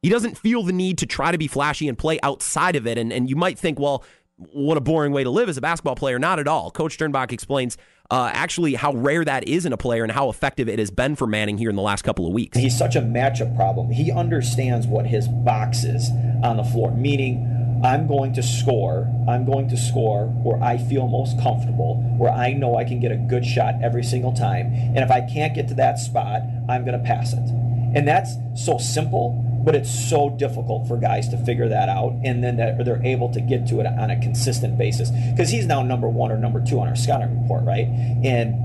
He 0.01 0.09
doesn't 0.09 0.37
feel 0.37 0.63
the 0.63 0.73
need 0.73 0.97
to 0.97 1.05
try 1.05 1.31
to 1.31 1.37
be 1.37 1.47
flashy 1.47 1.87
and 1.87 1.97
play 1.97 2.19
outside 2.21 2.75
of 2.75 2.85
it. 2.85 2.97
And, 2.97 3.13
and 3.13 3.29
you 3.29 3.37
might 3.37 3.57
think, 3.57 3.79
well, 3.79 4.03
what 4.37 4.77
a 4.77 4.81
boring 4.81 5.11
way 5.11 5.23
to 5.23 5.29
live 5.29 5.49
as 5.49 5.57
a 5.57 5.61
basketball 5.61 5.95
player. 5.95 6.19
Not 6.19 6.39
at 6.39 6.47
all. 6.47 6.71
Coach 6.71 6.97
Dernbach 6.97 7.31
explains 7.31 7.77
uh, 8.11 8.29
actually 8.33 8.75
how 8.75 8.93
rare 8.93 9.23
that 9.25 9.47
is 9.47 9.65
in 9.65 9.73
a 9.73 9.77
player 9.77 10.03
and 10.03 10.11
how 10.11 10.29
effective 10.29 10.69
it 10.69 10.77
has 10.79 10.91
been 10.91 11.15
for 11.15 11.25
Manning 11.25 11.57
here 11.57 11.69
in 11.69 11.75
the 11.75 11.81
last 11.81 12.03
couple 12.03 12.27
of 12.27 12.33
weeks. 12.33 12.57
He's 12.57 12.77
such 12.77 12.95
a 12.95 13.01
matchup 13.01 13.55
problem. 13.55 13.91
He 13.91 14.11
understands 14.11 14.87
what 14.87 15.07
his 15.07 15.27
box 15.27 15.83
is 15.83 16.09
on 16.43 16.57
the 16.57 16.63
floor, 16.63 16.91
meaning 16.91 17.81
I'm 17.83 18.07
going 18.07 18.33
to 18.33 18.43
score. 18.43 19.11
I'm 19.27 19.45
going 19.45 19.69
to 19.69 19.77
score 19.77 20.27
where 20.27 20.61
I 20.61 20.77
feel 20.77 21.07
most 21.07 21.39
comfortable, 21.41 21.95
where 22.17 22.31
I 22.31 22.53
know 22.53 22.77
I 22.77 22.83
can 22.83 22.99
get 22.99 23.11
a 23.11 23.17
good 23.17 23.45
shot 23.45 23.75
every 23.81 24.03
single 24.03 24.33
time. 24.33 24.73
And 24.73 24.99
if 24.99 25.11
I 25.11 25.21
can't 25.21 25.53
get 25.55 25.67
to 25.69 25.73
that 25.75 25.97
spot, 25.99 26.41
I'm 26.69 26.85
going 26.85 26.97
to 26.97 27.05
pass 27.05 27.33
it. 27.33 27.47
And 27.95 28.07
that's 28.07 28.35
so 28.55 28.77
simple, 28.77 29.41
but 29.65 29.75
it's 29.75 29.89
so 29.89 30.29
difficult 30.29 30.87
for 30.87 30.95
guys 30.95 31.27
to 31.29 31.37
figure 31.37 31.67
that 31.67 31.89
out 31.89 32.13
and 32.23 32.43
then 32.43 32.57
that 32.57 32.85
they're 32.85 33.03
able 33.03 33.33
to 33.33 33.41
get 33.41 33.67
to 33.67 33.79
it 33.79 33.87
on 33.87 34.11
a 34.11 34.21
consistent 34.21 34.77
basis. 34.77 35.09
Because 35.31 35.49
he's 35.49 35.65
now 35.65 35.81
number 35.81 36.07
one 36.07 36.31
or 36.31 36.37
number 36.37 36.63
two 36.63 36.79
on 36.79 36.87
our 36.87 36.95
scouting 36.95 37.41
report 37.41 37.65
right? 37.65 37.87
And 37.87 38.63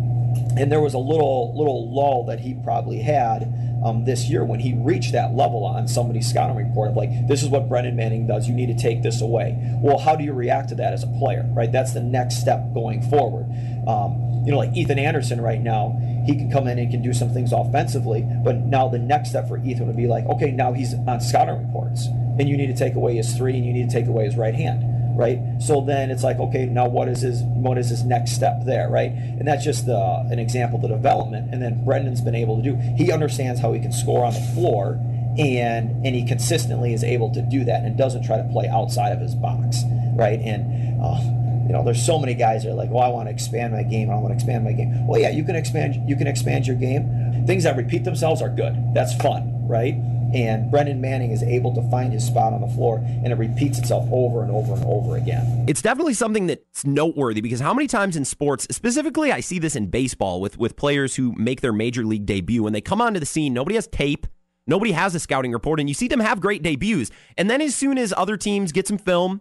and 0.56 0.70
there 0.70 0.80
was 0.80 0.94
a 0.94 0.98
little 0.98 1.56
little 1.56 1.92
lull 1.92 2.26
that 2.26 2.40
he 2.40 2.54
probably 2.54 2.98
had 2.98 3.52
um, 3.84 4.04
this 4.04 4.28
year 4.28 4.44
when 4.44 4.60
he 4.60 4.74
reached 4.74 5.12
that 5.12 5.34
level 5.34 5.64
on 5.64 5.88
somebody's 5.88 6.28
scouting 6.28 6.56
report 6.56 6.90
of 6.90 6.96
like 6.96 7.26
this 7.26 7.42
is 7.42 7.48
what 7.48 7.68
Brendan 7.68 7.96
Manning 7.96 8.26
does. 8.26 8.46
You 8.46 8.54
need 8.54 8.66
to 8.66 8.80
take 8.80 9.02
this 9.02 9.22
away. 9.22 9.56
Well 9.80 9.98
how 9.98 10.16
do 10.16 10.22
you 10.22 10.34
react 10.34 10.68
to 10.68 10.74
that 10.76 10.92
as 10.92 11.02
a 11.02 11.08
player 11.18 11.48
right? 11.54 11.72
That's 11.72 11.94
the 11.94 12.02
next 12.02 12.40
step 12.40 12.74
going 12.74 13.02
forward. 13.08 13.46
Um, 13.88 14.29
you 14.44 14.50
know 14.52 14.58
like 14.58 14.76
Ethan 14.76 14.98
Anderson 14.98 15.40
right 15.40 15.60
now 15.60 15.98
he 16.24 16.36
can 16.36 16.50
come 16.50 16.68
in 16.68 16.78
and 16.78 16.90
can 16.90 17.02
do 17.02 17.12
some 17.12 17.30
things 17.30 17.52
offensively. 17.52 18.26
But 18.44 18.56
now 18.56 18.88
the 18.88 18.98
next 18.98 19.30
step 19.30 19.48
for 19.48 19.58
Ethan 19.58 19.86
would 19.86 19.96
be 19.96 20.06
like, 20.06 20.26
okay, 20.26 20.50
now 20.50 20.72
he's 20.72 20.94
on 20.94 21.20
scouting 21.20 21.66
reports, 21.66 22.06
and 22.38 22.48
you 22.48 22.56
need 22.56 22.68
to 22.68 22.76
take 22.76 22.94
away 22.94 23.16
his 23.16 23.34
three, 23.36 23.56
and 23.56 23.64
you 23.64 23.72
need 23.72 23.88
to 23.90 23.94
take 23.94 24.06
away 24.06 24.24
his 24.24 24.36
right 24.36 24.54
hand, 24.54 25.18
right? 25.18 25.40
So 25.60 25.80
then 25.80 26.10
it's 26.10 26.22
like, 26.22 26.38
okay, 26.38 26.66
now 26.66 26.88
what 26.88 27.08
is 27.08 27.20
his 27.20 27.42
what 27.42 27.78
is 27.78 27.88
his 27.88 28.04
next 28.04 28.32
step 28.32 28.64
there, 28.64 28.88
right? 28.88 29.10
And 29.10 29.46
that's 29.46 29.64
just 29.64 29.88
uh, 29.88 30.24
an 30.30 30.38
example 30.38 30.76
of 30.76 30.82
the 30.82 30.88
development. 30.88 31.52
And 31.52 31.62
then 31.62 31.84
Brendan's 31.84 32.20
been 32.20 32.34
able 32.34 32.56
to 32.56 32.62
do. 32.62 32.76
He 32.96 33.12
understands 33.12 33.60
how 33.60 33.72
he 33.72 33.80
can 33.80 33.92
score 33.92 34.24
on 34.24 34.34
the 34.34 34.40
floor, 34.54 34.98
and 35.38 36.04
and 36.04 36.14
he 36.14 36.26
consistently 36.26 36.92
is 36.92 37.02
able 37.02 37.32
to 37.32 37.42
do 37.42 37.64
that, 37.64 37.84
and 37.84 37.96
doesn't 37.96 38.24
try 38.24 38.36
to 38.36 38.48
play 38.52 38.68
outside 38.68 39.12
of 39.12 39.20
his 39.20 39.34
box, 39.34 39.82
right? 40.14 40.40
And 40.40 41.02
uh, 41.02 41.39
you 41.70 41.76
know, 41.76 41.84
there's 41.84 42.04
so 42.04 42.18
many 42.18 42.34
guys 42.34 42.64
that 42.64 42.72
are 42.72 42.74
like, 42.74 42.90
"Well, 42.90 43.04
I 43.04 43.06
want 43.06 43.28
to 43.28 43.32
expand 43.32 43.72
my 43.72 43.84
game. 43.84 44.10
I 44.10 44.16
want 44.16 44.30
to 44.30 44.34
expand 44.34 44.64
my 44.64 44.72
game." 44.72 45.06
Well, 45.06 45.20
yeah, 45.20 45.30
you 45.30 45.44
can 45.44 45.54
expand. 45.54 46.02
You 46.08 46.16
can 46.16 46.26
expand 46.26 46.66
your 46.66 46.74
game. 46.74 47.44
Things 47.46 47.62
that 47.62 47.76
repeat 47.76 48.02
themselves 48.02 48.42
are 48.42 48.48
good. 48.48 48.74
That's 48.92 49.14
fun, 49.22 49.68
right? 49.68 49.94
And 50.34 50.68
Brendan 50.68 51.00
Manning 51.00 51.30
is 51.30 51.44
able 51.44 51.72
to 51.76 51.82
find 51.88 52.12
his 52.12 52.26
spot 52.26 52.52
on 52.52 52.60
the 52.60 52.66
floor, 52.66 52.98
and 52.98 53.28
it 53.28 53.36
repeats 53.36 53.78
itself 53.78 54.08
over 54.10 54.42
and 54.42 54.50
over 54.50 54.74
and 54.74 54.84
over 54.84 55.16
again. 55.16 55.64
It's 55.68 55.80
definitely 55.80 56.14
something 56.14 56.48
that's 56.48 56.84
noteworthy 56.84 57.40
because 57.40 57.60
how 57.60 57.72
many 57.72 57.86
times 57.86 58.16
in 58.16 58.24
sports, 58.24 58.66
specifically, 58.72 59.30
I 59.30 59.38
see 59.38 59.60
this 59.60 59.76
in 59.76 59.86
baseball 59.86 60.40
with 60.40 60.58
with 60.58 60.74
players 60.74 61.14
who 61.14 61.34
make 61.36 61.60
their 61.60 61.72
major 61.72 62.04
league 62.04 62.26
debut 62.26 62.64
when 62.64 62.72
they 62.72 62.80
come 62.80 63.00
onto 63.00 63.20
the 63.20 63.26
scene. 63.26 63.54
Nobody 63.54 63.76
has 63.76 63.86
tape. 63.86 64.26
Nobody 64.66 64.90
has 64.90 65.14
a 65.14 65.20
scouting 65.20 65.52
report, 65.52 65.78
and 65.78 65.88
you 65.88 65.94
see 65.94 66.08
them 66.08 66.18
have 66.18 66.40
great 66.40 66.64
debuts. 66.64 67.12
And 67.38 67.48
then, 67.48 67.60
as 67.60 67.76
soon 67.76 67.96
as 67.96 68.12
other 68.16 68.36
teams 68.36 68.72
get 68.72 68.88
some 68.88 68.98
film, 68.98 69.40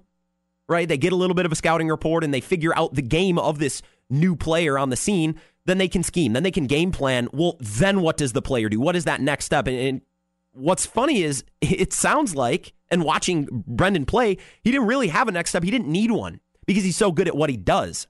right? 0.69 0.87
They 0.87 0.97
get 0.97 1.11
a 1.11 1.15
little 1.15 1.33
bit 1.33 1.45
of 1.45 1.51
a 1.51 1.55
scouting 1.55 1.89
report 1.89 2.23
and 2.23 2.33
they 2.33 2.41
figure 2.41 2.75
out 2.77 2.93
the 2.93 3.01
game 3.01 3.37
of 3.37 3.59
this 3.59 3.81
new 4.09 4.35
player 4.35 4.77
on 4.77 4.89
the 4.89 4.95
scene. 4.95 5.39
Then 5.65 5.77
they 5.79 5.87
can 5.87 6.03
scheme. 6.03 6.33
Then 6.33 6.43
they 6.43 6.51
can 6.51 6.67
game 6.67 6.91
plan. 6.91 7.27
Well, 7.33 7.57
then 7.59 8.01
what 8.01 8.17
does 8.17 8.33
the 8.33 8.41
player 8.41 8.69
do? 8.69 8.79
What 8.79 8.95
is 8.95 9.05
that 9.05 9.19
next 9.19 9.45
step? 9.45 9.67
And, 9.67 9.77
and 9.77 10.01
what's 10.53 10.85
funny 10.85 11.23
is 11.23 11.43
it 11.61 11.91
sounds 11.91 12.35
like, 12.35 12.73
and 12.89 13.03
watching 13.03 13.47
Brendan 13.67 14.05
play, 14.05 14.37
he 14.63 14.71
didn't 14.71 14.87
really 14.87 15.09
have 15.09 15.27
a 15.27 15.31
next 15.31 15.49
step. 15.51 15.63
He 15.63 15.71
didn't 15.71 15.89
need 15.89 16.11
one 16.11 16.39
because 16.65 16.83
he's 16.83 16.97
so 16.97 17.11
good 17.11 17.27
at 17.27 17.35
what 17.35 17.49
he 17.49 17.57
does. 17.57 18.07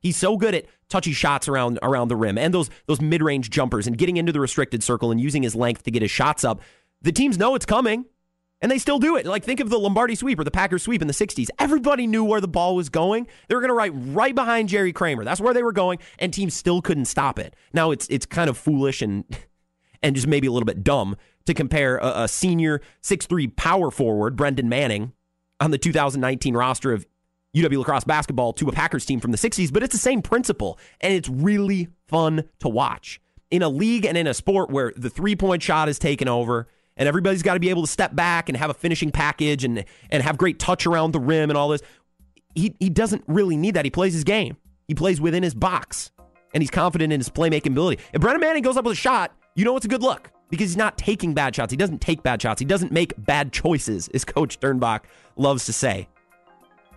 He's 0.00 0.16
so 0.16 0.36
good 0.36 0.54
at 0.54 0.66
touchy 0.88 1.12
shots 1.12 1.48
around 1.48 1.78
around 1.82 2.08
the 2.08 2.16
rim 2.16 2.38
and 2.38 2.54
those 2.54 2.70
those 2.86 3.00
mid 3.00 3.22
range 3.22 3.50
jumpers 3.50 3.86
and 3.86 3.98
getting 3.98 4.16
into 4.16 4.32
the 4.32 4.40
restricted 4.40 4.82
circle 4.82 5.10
and 5.10 5.20
using 5.20 5.42
his 5.42 5.54
length 5.54 5.82
to 5.82 5.90
get 5.90 6.02
his 6.02 6.10
shots 6.10 6.44
up. 6.44 6.62
The 7.02 7.12
teams 7.12 7.36
know 7.36 7.54
it's 7.54 7.66
coming. 7.66 8.06
And 8.60 8.70
they 8.72 8.78
still 8.78 8.98
do 8.98 9.16
it. 9.16 9.24
Like, 9.24 9.44
think 9.44 9.60
of 9.60 9.70
the 9.70 9.78
Lombardi 9.78 10.16
sweep 10.16 10.38
or 10.38 10.44
the 10.44 10.50
Packers 10.50 10.82
sweep 10.82 11.00
in 11.00 11.06
the 11.06 11.14
60s. 11.14 11.48
Everybody 11.60 12.06
knew 12.08 12.24
where 12.24 12.40
the 12.40 12.48
ball 12.48 12.74
was 12.74 12.88
going. 12.88 13.28
They 13.46 13.54
were 13.54 13.60
going 13.60 13.70
to 13.70 13.74
write 13.74 13.92
right 13.94 14.34
behind 14.34 14.68
Jerry 14.68 14.92
Kramer. 14.92 15.24
That's 15.24 15.40
where 15.40 15.54
they 15.54 15.62
were 15.62 15.72
going, 15.72 15.98
and 16.18 16.32
teams 16.32 16.54
still 16.54 16.82
couldn't 16.82 17.04
stop 17.04 17.38
it. 17.38 17.54
Now, 17.72 17.92
it's 17.92 18.08
it's 18.08 18.26
kind 18.26 18.50
of 18.50 18.58
foolish 18.58 19.00
and 19.00 19.24
and 20.02 20.16
just 20.16 20.26
maybe 20.26 20.46
a 20.46 20.52
little 20.52 20.66
bit 20.66 20.82
dumb 20.82 21.16
to 21.46 21.54
compare 21.54 21.98
a, 21.98 22.24
a 22.24 22.28
senior 22.28 22.80
six-three 23.00 23.48
power 23.48 23.90
forward, 23.90 24.36
Brendan 24.36 24.68
Manning, 24.68 25.12
on 25.60 25.70
the 25.70 25.78
2019 25.78 26.54
roster 26.54 26.92
of 26.92 27.06
UW 27.56 27.78
La 27.78 27.84
Crosse 27.84 28.04
basketball 28.04 28.52
to 28.54 28.68
a 28.68 28.72
Packers 28.72 29.04
team 29.04 29.20
from 29.20 29.32
the 29.32 29.38
60s, 29.38 29.72
but 29.72 29.82
it's 29.82 29.92
the 29.92 29.98
same 29.98 30.22
principle, 30.22 30.78
and 31.00 31.14
it's 31.14 31.28
really 31.28 31.88
fun 32.06 32.44
to 32.60 32.68
watch. 32.68 33.20
In 33.50 33.62
a 33.62 33.68
league 33.68 34.04
and 34.04 34.18
in 34.18 34.26
a 34.26 34.34
sport 34.34 34.70
where 34.70 34.92
the 34.96 35.08
three 35.08 35.34
point 35.34 35.62
shot 35.62 35.88
is 35.88 35.98
taken 35.98 36.28
over, 36.28 36.68
and 36.98 37.08
everybody's 37.08 37.42
got 37.42 37.54
to 37.54 37.60
be 37.60 37.70
able 37.70 37.82
to 37.82 37.88
step 37.88 38.14
back 38.14 38.48
and 38.48 38.58
have 38.58 38.68
a 38.68 38.74
finishing 38.74 39.10
package 39.10 39.64
and 39.64 39.84
and 40.10 40.22
have 40.22 40.36
great 40.36 40.58
touch 40.58 40.86
around 40.86 41.12
the 41.12 41.20
rim 41.20 41.50
and 41.50 41.56
all 41.56 41.68
this. 41.68 41.80
He 42.54 42.74
he 42.78 42.90
doesn't 42.90 43.24
really 43.26 43.56
need 43.56 43.74
that. 43.74 43.84
He 43.84 43.90
plays 43.90 44.12
his 44.12 44.24
game. 44.24 44.56
He 44.86 44.94
plays 44.94 45.20
within 45.20 45.42
his 45.42 45.54
box, 45.54 46.10
and 46.52 46.62
he's 46.62 46.70
confident 46.70 47.12
in 47.12 47.20
his 47.20 47.28
playmaking 47.28 47.68
ability. 47.68 48.02
If 48.12 48.20
Brendan 48.20 48.40
Manning 48.40 48.62
goes 48.62 48.76
up 48.76 48.84
with 48.84 48.92
a 48.92 49.00
shot, 49.00 49.32
you 49.54 49.64
know 49.64 49.76
it's 49.76 49.86
a 49.86 49.88
good 49.88 50.02
look 50.02 50.30
because 50.50 50.70
he's 50.70 50.76
not 50.76 50.96
taking 50.96 51.34
bad 51.34 51.54
shots. 51.54 51.70
He 51.70 51.76
doesn't 51.76 52.00
take 52.00 52.22
bad 52.22 52.40
shots. 52.40 52.58
He 52.58 52.64
doesn't 52.64 52.90
make 52.90 53.12
bad 53.18 53.52
choices, 53.52 54.08
as 54.08 54.24
Coach 54.24 54.58
Dernbach 54.60 55.00
loves 55.36 55.66
to 55.66 55.72
say. 55.72 56.08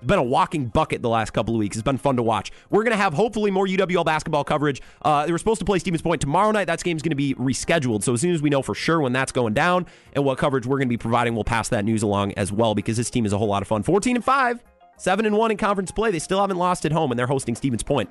It's 0.01 0.07
been 0.07 0.17
a 0.17 0.23
walking 0.23 0.65
bucket 0.65 1.03
the 1.03 1.09
last 1.09 1.29
couple 1.29 1.53
of 1.53 1.59
weeks. 1.59 1.77
It's 1.77 1.83
been 1.83 1.99
fun 1.99 2.15
to 2.15 2.23
watch. 2.23 2.51
We're 2.71 2.81
going 2.81 2.91
to 2.91 2.97
have 2.97 3.13
hopefully 3.13 3.51
more 3.51 3.67
UWL 3.67 4.03
basketball 4.03 4.43
coverage. 4.43 4.81
Uh, 5.03 5.27
they 5.27 5.31
were 5.31 5.37
supposed 5.37 5.59
to 5.59 5.65
play 5.65 5.77
Stevens 5.77 6.01
Point 6.01 6.21
tomorrow 6.21 6.49
night. 6.49 6.65
That 6.65 6.83
game's 6.83 7.03
going 7.03 7.11
to 7.11 7.15
be 7.15 7.35
rescheduled. 7.35 8.01
So 8.01 8.13
as 8.13 8.21
soon 8.21 8.33
as 8.33 8.41
we 8.41 8.49
know 8.49 8.63
for 8.63 8.73
sure 8.73 8.99
when 8.99 9.13
that's 9.13 9.31
going 9.31 9.53
down 9.53 9.85
and 10.13 10.25
what 10.25 10.39
coverage 10.39 10.65
we're 10.65 10.77
going 10.77 10.87
to 10.87 10.91
be 10.91 10.97
providing, 10.97 11.35
we'll 11.35 11.43
pass 11.43 11.69
that 11.69 11.85
news 11.85 12.01
along 12.01 12.33
as 12.33 12.51
well 12.51 12.73
because 12.73 12.97
this 12.97 13.11
team 13.11 13.27
is 13.27 13.33
a 13.33 13.37
whole 13.37 13.47
lot 13.47 13.61
of 13.61 13.67
fun. 13.67 13.83
14 13.83 14.15
and 14.15 14.25
5, 14.25 14.63
7 14.97 15.23
and 15.23 15.37
1 15.37 15.51
in 15.51 15.57
conference 15.57 15.91
play. 15.91 16.09
They 16.09 16.17
still 16.17 16.41
haven't 16.41 16.57
lost 16.57 16.83
at 16.83 16.91
home, 16.91 17.11
and 17.11 17.19
they're 17.19 17.27
hosting 17.27 17.53
Stevens 17.53 17.83
Point 17.83 18.09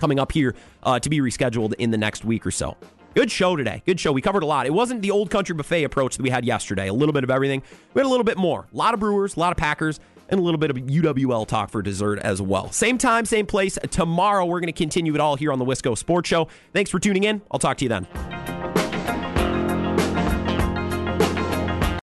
coming 0.00 0.18
up 0.18 0.32
here 0.32 0.56
uh, 0.82 0.98
to 0.98 1.08
be 1.08 1.20
rescheduled 1.20 1.74
in 1.74 1.92
the 1.92 1.98
next 1.98 2.24
week 2.24 2.44
or 2.44 2.50
so. 2.50 2.76
Good 3.14 3.30
show 3.30 3.54
today. 3.54 3.84
Good 3.86 4.00
show. 4.00 4.10
We 4.10 4.20
covered 4.20 4.42
a 4.42 4.46
lot. 4.46 4.66
It 4.66 4.72
wasn't 4.72 5.00
the 5.00 5.12
old 5.12 5.30
country 5.30 5.54
buffet 5.54 5.84
approach 5.84 6.16
that 6.16 6.24
we 6.24 6.30
had 6.30 6.44
yesterday. 6.44 6.88
A 6.88 6.92
little 6.92 7.12
bit 7.12 7.22
of 7.22 7.30
everything. 7.30 7.62
We 7.94 8.00
had 8.00 8.06
a 8.06 8.08
little 8.08 8.24
bit 8.24 8.36
more. 8.36 8.66
A 8.72 8.76
lot 8.76 8.92
of 8.92 8.98
Brewers, 8.98 9.36
a 9.36 9.38
lot 9.38 9.52
of 9.52 9.56
Packers, 9.56 10.00
and 10.34 10.40
a 10.40 10.44
little 10.44 10.58
bit 10.58 10.70
of 10.70 10.76
UWL 10.76 11.46
talk 11.46 11.70
for 11.70 11.80
dessert 11.80 12.18
as 12.18 12.42
well. 12.42 12.70
Same 12.70 12.98
time, 12.98 13.24
same 13.24 13.46
place. 13.46 13.78
Tomorrow, 13.90 14.44
we're 14.44 14.60
going 14.60 14.66
to 14.66 14.72
continue 14.72 15.14
it 15.14 15.20
all 15.20 15.36
here 15.36 15.52
on 15.52 15.58
the 15.58 15.64
Wisco 15.64 15.96
Sports 15.96 16.28
Show. 16.28 16.48
Thanks 16.72 16.90
for 16.90 16.98
tuning 16.98 17.24
in. 17.24 17.40
I'll 17.50 17.58
talk 17.58 17.78
to 17.78 17.84
you 17.84 17.88
then. 17.88 18.53